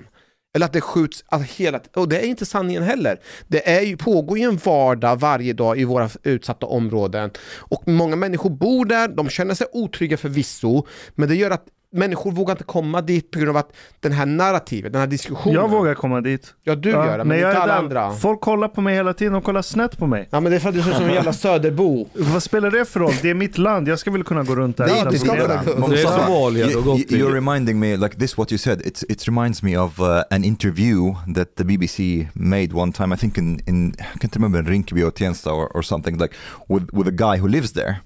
Eller 0.57 0.67
att 0.67 0.73
det 0.73 0.81
skjuts 0.81 1.25
alltså 1.29 1.63
hela 1.63 1.81
Och 1.95 2.09
det 2.09 2.19
är 2.19 2.27
inte 2.27 2.47
sanningen 2.47 2.83
heller. 2.83 3.21
Det 3.47 3.71
är 3.71 3.81
ju, 3.81 3.97
pågår 3.97 4.39
ju 4.39 4.45
en 4.45 4.57
vardag 4.57 5.17
varje 5.17 5.53
dag 5.53 5.79
i 5.81 5.85
våra 5.85 6.11
utsatta 6.23 6.67
områden. 6.67 7.31
Och 7.57 7.89
många 7.89 8.17
människor 8.17 8.51
bor 8.51 8.85
där, 8.85 9.09
de 9.09 9.29
känner 9.29 9.55
sig 9.55 9.67
otrygga 9.73 10.17
förvisso, 10.17 10.87
men 11.15 11.29
det 11.29 11.35
gör 11.35 11.51
att 11.51 11.65
människor 11.97 12.33
vågar 12.33 12.53
inte 12.55 12.65
komma 12.65 13.01
dit 13.03 13.31
på 13.31 13.39
grund 13.39 13.51
av 13.51 13.57
att 13.57 13.73
den 14.01 14.13
här 14.13 14.27
narrativet, 14.27 14.93
den 14.93 15.01
här 15.01 15.07
diskussionen. 15.09 15.55
Jag 15.55 15.71
vågar 15.71 15.95
komma 15.95 16.21
dit. 16.21 16.55
Ja, 16.65 16.75
du 16.75 16.91
gör 16.91 17.19
det, 17.19 17.25
men 17.25 17.39
jag 17.39 17.51
inte 17.51 17.59
är 17.59 17.63
alla 17.63 17.73
där. 17.73 17.79
andra. 17.79 18.13
Folk 18.13 18.41
kollar 18.41 18.69
på 18.69 18.81
mig 18.81 18.95
hela 18.95 19.13
tiden, 19.15 19.33
de 19.33 19.43
kollar 19.43 19.63
snett 19.63 19.99
på 19.99 20.07
mig. 20.07 20.29
Ja 20.31 20.41
men 20.41 20.51
det 20.53 20.57
är 20.57 20.61
för 20.61 20.69
att 20.69 20.75
du 20.75 20.83
ser 20.83 20.91
ut 20.91 20.97
som 20.97 21.05
en 21.05 21.15
jävla 21.15 21.33
söderbo. 21.47 22.09
Vad 22.15 22.43
spelar 22.43 22.71
det 22.71 22.85
för 22.85 23.01
roll? 23.01 23.13
Det 23.23 23.31
är 23.31 23.35
mitt 23.35 23.59
land, 23.59 23.89
jag 23.89 23.99
ska 23.99 24.11
väl 24.11 24.25
kunna 24.25 24.43
gå 24.43 24.55
runt 24.55 24.77
där. 24.77 24.87
Nej, 24.87 25.03
det 25.11 25.19
ska 25.19 25.29
problem. 25.29 25.49
vara- 25.49 25.79
Monsa, 25.79 26.29
you, 26.59 26.71
you, 26.71 26.99
You're 26.99 27.33
reminding 27.33 27.79
me, 27.79 27.97
like 27.97 28.17
this 28.19 28.39
what 28.39 28.53
you 28.53 28.59
said, 28.59 28.81
it's, 28.81 29.05
it 29.09 29.29
reminds 29.29 29.63
me 29.63 29.79
of 29.79 30.01
uh, 30.01 30.07
an 30.31 30.45
interview 30.45 31.15
that 31.35 31.57
the 31.57 31.65
BBC 31.65 32.29
made 32.35 32.69
one 32.75 32.93
time, 32.93 33.15
I 33.15 33.19
think 33.19 33.39
in, 33.39 33.61
in 33.67 33.95
I 34.15 34.19
can't 34.19 34.35
remember, 34.37 34.63
Rinkeby 34.63 35.03
or 35.07 35.11
Tensta 35.11 35.53
or, 35.53 35.69
or 35.77 35.83
something, 35.83 36.19
like 36.19 36.35
with, 36.69 36.89
with 36.93 37.09
a 37.09 37.13
guy 37.13 37.37
who 37.39 37.49
lives 37.49 37.73
there. 37.73 38.01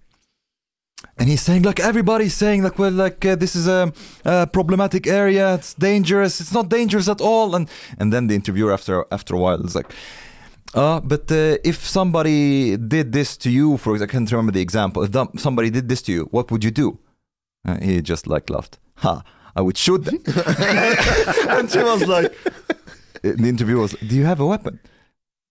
And 1.20 1.28
he's 1.28 1.42
saying 1.42 1.64
like 1.64 1.78
everybody's 1.78 2.34
saying 2.34 2.62
like 2.62 2.78
well 2.78 2.90
like 2.90 3.22
uh, 3.26 3.36
this 3.36 3.54
is 3.54 3.68
a, 3.68 3.92
a 4.24 4.46
problematic 4.46 5.06
area 5.06 5.54
it's 5.54 5.74
dangerous 5.74 6.40
it's 6.40 6.54
not 6.54 6.70
dangerous 6.70 7.08
at 7.08 7.20
all 7.20 7.54
and 7.54 7.68
and 7.98 8.10
then 8.10 8.26
the 8.28 8.34
interviewer 8.34 8.72
after 8.72 9.04
after 9.12 9.34
a 9.34 9.38
while 9.38 9.60
is 9.62 9.74
like 9.74 9.92
uh, 10.74 11.00
but 11.00 11.30
uh, 11.30 11.58
if 11.62 11.86
somebody 11.86 12.76
did 12.76 13.12
this 13.12 13.36
to 13.36 13.50
you, 13.50 13.76
for 13.76 13.92
example, 13.92 14.04
I 14.04 14.12
can't 14.12 14.30
remember 14.30 14.52
the 14.52 14.60
example. 14.60 15.02
If 15.02 15.40
somebody 15.40 15.68
did 15.68 15.88
this 15.88 16.00
to 16.02 16.12
you, 16.12 16.28
what 16.30 16.52
would 16.52 16.62
you 16.62 16.70
do? 16.70 16.98
Uh, 17.66 17.78
he 17.80 18.00
just 18.00 18.28
like 18.28 18.48
laughed. 18.48 18.78
Ha! 18.98 19.22
I 19.56 19.62
would 19.62 19.76
shoot 19.76 20.04
them. 20.04 20.22
and 21.48 21.68
she 21.70 21.82
was 21.82 22.06
like, 22.06 22.32
the 23.22 23.48
interviewer 23.48 23.80
was, 23.80 23.92
do 23.94 24.14
you 24.14 24.24
have 24.24 24.38
a 24.38 24.46
weapon? 24.46 24.78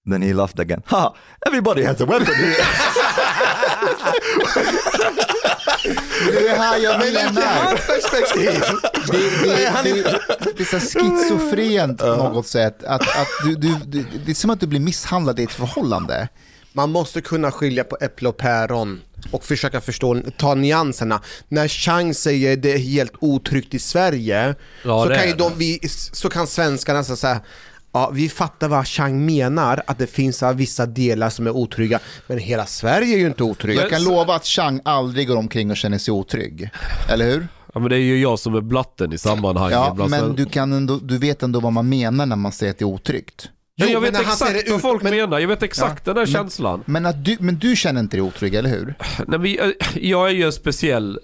Then 0.06 0.22
he 0.22 0.32
laughed 0.32 0.58
again. 0.58 0.84
Ha! 0.86 1.14
Everybody 1.46 1.84
has 1.84 2.00
a 2.00 2.06
weapon 2.06 2.34
here. 2.34 2.56
Det 6.32 6.38
är 6.38 6.44
det 6.44 6.56
här 6.62 6.78
jag 6.78 7.00
menar. 7.00 7.42
hans 7.42 7.88
perspektiv. 7.88 8.62
Det, 9.12 9.18
det, 9.18 9.72
det, 9.84 9.90
är- 9.90 10.20
det 10.58 10.64
är 10.74 10.80
så 10.80 11.00
schizofrent 11.00 12.00
på 12.00 12.06
något 12.16 12.48
sätt. 12.48 12.84
Att, 12.84 13.02
att 13.02 13.28
du, 13.44 13.56
du, 13.56 13.76
du, 13.86 14.06
det 14.26 14.32
är 14.32 14.36
som 14.36 14.50
att 14.50 14.60
du 14.60 14.68
blir 14.68 14.80
misshandlad 14.80 15.40
i 15.40 15.44
ett 15.44 15.52
förhållande. 15.52 16.28
Man 16.74 16.92
måste 16.92 17.22
kunna 17.22 17.52
skilja 17.52 17.84
på 17.84 17.98
äpple 18.02 18.30
och 18.30 18.38
päron 18.38 19.02
och 19.32 19.44
försöka 19.44 19.82
förstå, 19.82 20.22
ta 20.38 20.56
nyanserna. 20.56 21.22
När 21.48 21.68
Chang 21.68 22.14
säger 22.14 22.58
det 22.58 22.74
är 22.74 22.78
helt 22.78 23.14
otryggt 23.20 23.74
i 23.74 23.80
Sverige, 23.80 24.56
Ja, 24.84 25.04
så, 25.08 25.14
kan 25.16 25.28
ju 25.28 25.34
de, 25.34 25.52
vi, 25.58 25.80
så 26.14 26.30
kan 26.30 26.48
svenskarna 26.48 27.04
så 27.04 27.16
säga 27.16 27.40
Ja, 27.92 28.10
vi 28.14 28.30
fattar 28.30 28.68
vad 28.68 28.88
Chang 28.88 29.26
menar, 29.26 29.82
att 29.88 29.98
det 29.98 30.08
finns 30.08 30.44
vissa 30.56 30.86
delar 30.86 31.30
som 31.30 31.48
är 31.48 31.52
otrygga, 31.56 32.00
men 32.28 32.38
hela 32.38 32.66
Sverige 32.66 33.16
är 33.16 33.20
ju 33.20 33.28
inte 33.28 33.44
otryggt. 33.44 33.82
Jag 33.82 33.90
kan 33.90 34.04
lova 34.04 34.36
att 34.36 34.46
Chang 34.46 34.82
aldrig 34.86 35.28
går 35.28 35.36
omkring 35.38 35.72
och 35.72 35.78
känner 35.78 35.98
sig 35.98 36.12
otrygg. 36.12 36.70
Eller 37.10 37.26
hur? 37.26 37.48
Ja 37.74 37.80
men 37.80 37.90
det 37.90 37.96
är 37.96 38.00
ju 38.00 38.22
jag 38.22 38.40
som 38.40 38.56
är 38.56 38.62
blatten 38.62 39.14
i 39.14 39.18
sammanhanget. 39.18 39.94
Ja, 39.98 40.08
men 40.08 40.36
du, 40.36 40.46
kan 40.46 40.74
ändå, 40.74 40.98
du 40.98 41.18
vet 41.18 41.44
ändå 41.44 41.60
vad 41.60 41.74
man 41.74 41.90
menar 41.90 42.26
när 42.26 42.36
man 42.36 42.52
säger 42.52 42.72
att 42.72 42.78
det 42.80 42.84
är 42.84 42.88
otryggt. 42.88 43.50
Ja, 43.76 43.86
Jo, 43.88 43.94
jag 43.94 44.02
vet 44.02 44.22
exakt 44.22 44.66
det 44.66 44.72
vad 44.72 44.82
folk 44.82 45.04
men- 45.04 45.16
menar, 45.16 45.40
jag 45.40 45.48
vet 45.48 45.64
exakt 45.64 46.06
den 46.06 46.16
där 46.16 46.22
men- 46.26 46.34
känslan. 46.34 46.84
Men, 46.86 47.06
att 47.06 47.26
du, 47.26 47.38
men 47.40 47.60
du 47.60 47.76
känner 47.76 48.00
inte 48.02 48.18
dig 48.18 48.22
otrygg, 48.22 48.56
eller 48.56 48.70
hur? 48.70 48.94
Nej, 49.28 49.40
men 49.40 49.54
jag, 49.54 49.74
jag 49.96 50.28
är 50.30 50.34
ju 50.34 50.44
en 50.44 50.52
speciell 50.52 51.20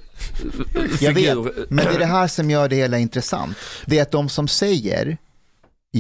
eh, 0.76 0.82
Jag 0.99 1.16
figur. 1.16 1.43
vet, 1.43 1.70
men 1.70 1.86
det 1.86 1.91
är 1.91 1.99
det 1.99 2.05
här 2.05 2.28
som 2.28 2.49
gör 2.51 2.70
det 2.70 2.76
hela 2.76 2.97
intressant. 2.97 3.57
Det 3.86 3.97
är 3.97 4.01
att 4.01 4.11
de 4.11 4.30
som 4.30 4.47
säger 4.47 5.18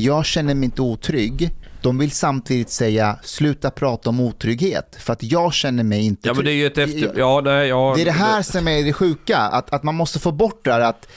jag 0.03 0.25
känner 0.25 0.55
mig 0.55 0.65
inte 0.65 0.81
otrygg, 0.81 1.51
de 1.81 1.97
vill 1.97 2.11
samtidigt 2.11 2.69
säga 2.69 3.19
sluta 3.23 3.71
prata 3.71 4.09
om 4.09 4.19
otrygghet 4.19 4.95
för 4.99 5.13
att 5.13 5.23
jag 5.23 5.53
känner 5.53 5.83
mig 5.83 6.05
inte 6.05 6.27
Ja 6.27 6.33
men 6.33 6.45
det 6.45 6.51
är 6.51 6.53
trygg. 6.53 6.59
ju 6.59 6.67
ett 6.67 6.77
efter... 7.05 7.19
Ja 7.19 7.41
nej, 7.43 7.67
ja. 7.67 7.93
Det 7.95 8.01
är 8.01 8.05
det 8.05 8.11
här 8.11 8.41
som 8.41 8.67
är 8.67 8.83
det 8.83 8.93
sjuka, 8.93 9.37
att, 9.37 9.73
att 9.73 9.83
man 9.83 9.95
måste 9.95 10.19
få 10.19 10.31
bort 10.31 10.65
det 10.65 10.71
här 10.73 10.79
att 10.79 11.07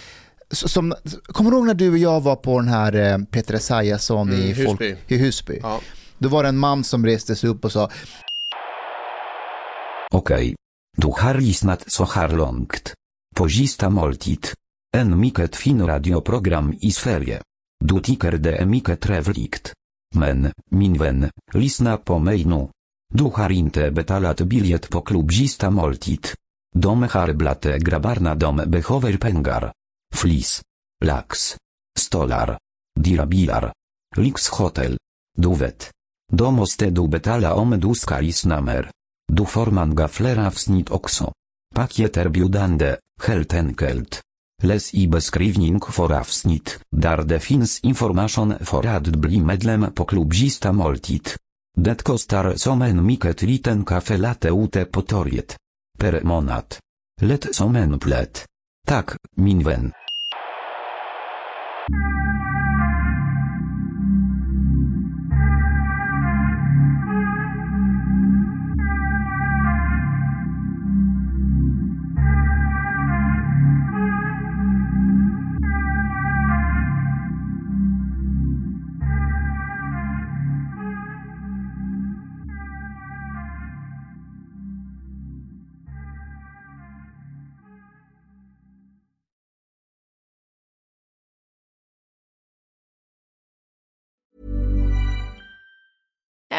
som, 0.51 0.95
kommer 1.27 1.51
du 1.51 1.57
ihåg 1.57 1.67
när 1.67 1.75
du 1.75 1.91
och 1.91 1.99
jag 1.99 2.21
var 2.21 2.37
på 2.37 2.59
den 2.61 2.69
här 2.69 2.95
eh, 3.13 3.19
Peter 3.19 3.55
Esaiasson 3.55 4.29
Mm, 4.29 4.41
i, 4.51 4.55
folk, 4.55 4.81
Husby. 4.81 4.97
i 5.09 5.17
Husby? 5.19 5.59
Ja. 5.63 5.81
Då 6.19 6.29
var 6.29 6.43
det 6.43 6.49
en 6.49 6.59
man 6.59 6.85
som 6.85 7.07
reste 7.07 7.37
sig 7.37 7.51
upp 7.51 7.65
och 7.65 7.73
sa 7.73 7.91
Okej. 10.13 10.55
Du 10.97 11.07
har 11.07 11.35
lyssnat 11.35 11.85
så 11.91 12.05
här 12.05 12.29
långt. 12.29 12.93
På 13.37 13.49
sista 13.49 13.91
måltid. 13.91 14.47
En 14.97 15.21
mycket 15.21 15.57
fin 15.57 15.87
radioprogram 15.87 16.75
i 16.81 16.91
Sverige. 16.91 17.41
Du 17.85 18.01
tycker 18.01 18.33
det 18.33 18.57
är 18.57 18.67
mycket 18.67 19.01
trevligt. 19.01 19.73
Men, 20.15 20.53
min 20.71 20.99
vän, 20.99 21.31
lyssna 21.53 21.97
på 21.97 22.19
mig 22.19 22.45
nu. 22.45 22.69
Du 23.15 23.25
har 23.25 23.53
inte 23.53 23.91
betalat 23.91 24.41
biljett 24.41 24.91
på 24.91 25.01
klubb 25.01 25.33
sista 25.33 25.71
måltid. 25.71 26.27
De 26.77 27.03
har 27.03 27.33
blatte 27.33 27.79
grabbarna 27.79 28.35
de 28.35 28.57
behöver 28.57 29.17
pengar. 29.17 29.73
Flis. 30.15 30.63
Lax. 31.05 31.57
Stolar. 31.99 32.59
Dyra 33.01 33.27
bilar. 33.27 33.73
Lyxhotell. 34.17 34.97
Du 35.37 35.55
vet. 35.55 35.91
Då 36.33 36.51
måste 36.51 36.91
du 36.91 37.09
betala 37.09 37.55
om 37.55 37.81
du 37.81 37.95
ska 37.95 38.21
lyssna 38.21 38.61
mer. 38.61 38.91
Du 39.33 39.47
får 39.47 39.67
många 39.67 40.09
fler 40.09 40.47
avsnitt 40.47 40.91
också. 40.91 41.33
Paket 41.75 42.17
erbjudande, 42.17 42.97
helt 43.23 43.55
enkelt. 43.55 44.21
Läs 44.63 44.95
i 44.95 45.09
beskrivning 45.09 45.81
för 45.81 46.13
avsnitt, 46.13 46.81
där 46.97 47.23
det 47.23 47.41
finns 47.41 47.81
information 47.81 48.55
för 48.61 48.87
att 48.87 49.07
bli 49.07 49.41
medlem 49.41 49.93
på 49.95 50.05
klubb 50.05 50.35
Sista 50.35 50.73
måltid. 50.73 51.29
Det 51.77 52.03
kostar 52.03 52.55
som 52.57 52.83
en 52.83 53.07
mycket 53.07 53.43
liten 53.43 53.85
kaffe 53.85 54.17
latte 54.17 54.49
ute 54.49 54.85
på 54.85 55.03
torget. 55.03 55.57
Per 55.99 56.23
månad. 56.23 56.65
Lätt 57.21 57.55
som 57.55 57.77
en 57.77 57.99
plätt. 57.99 58.47
Tack, 58.87 59.11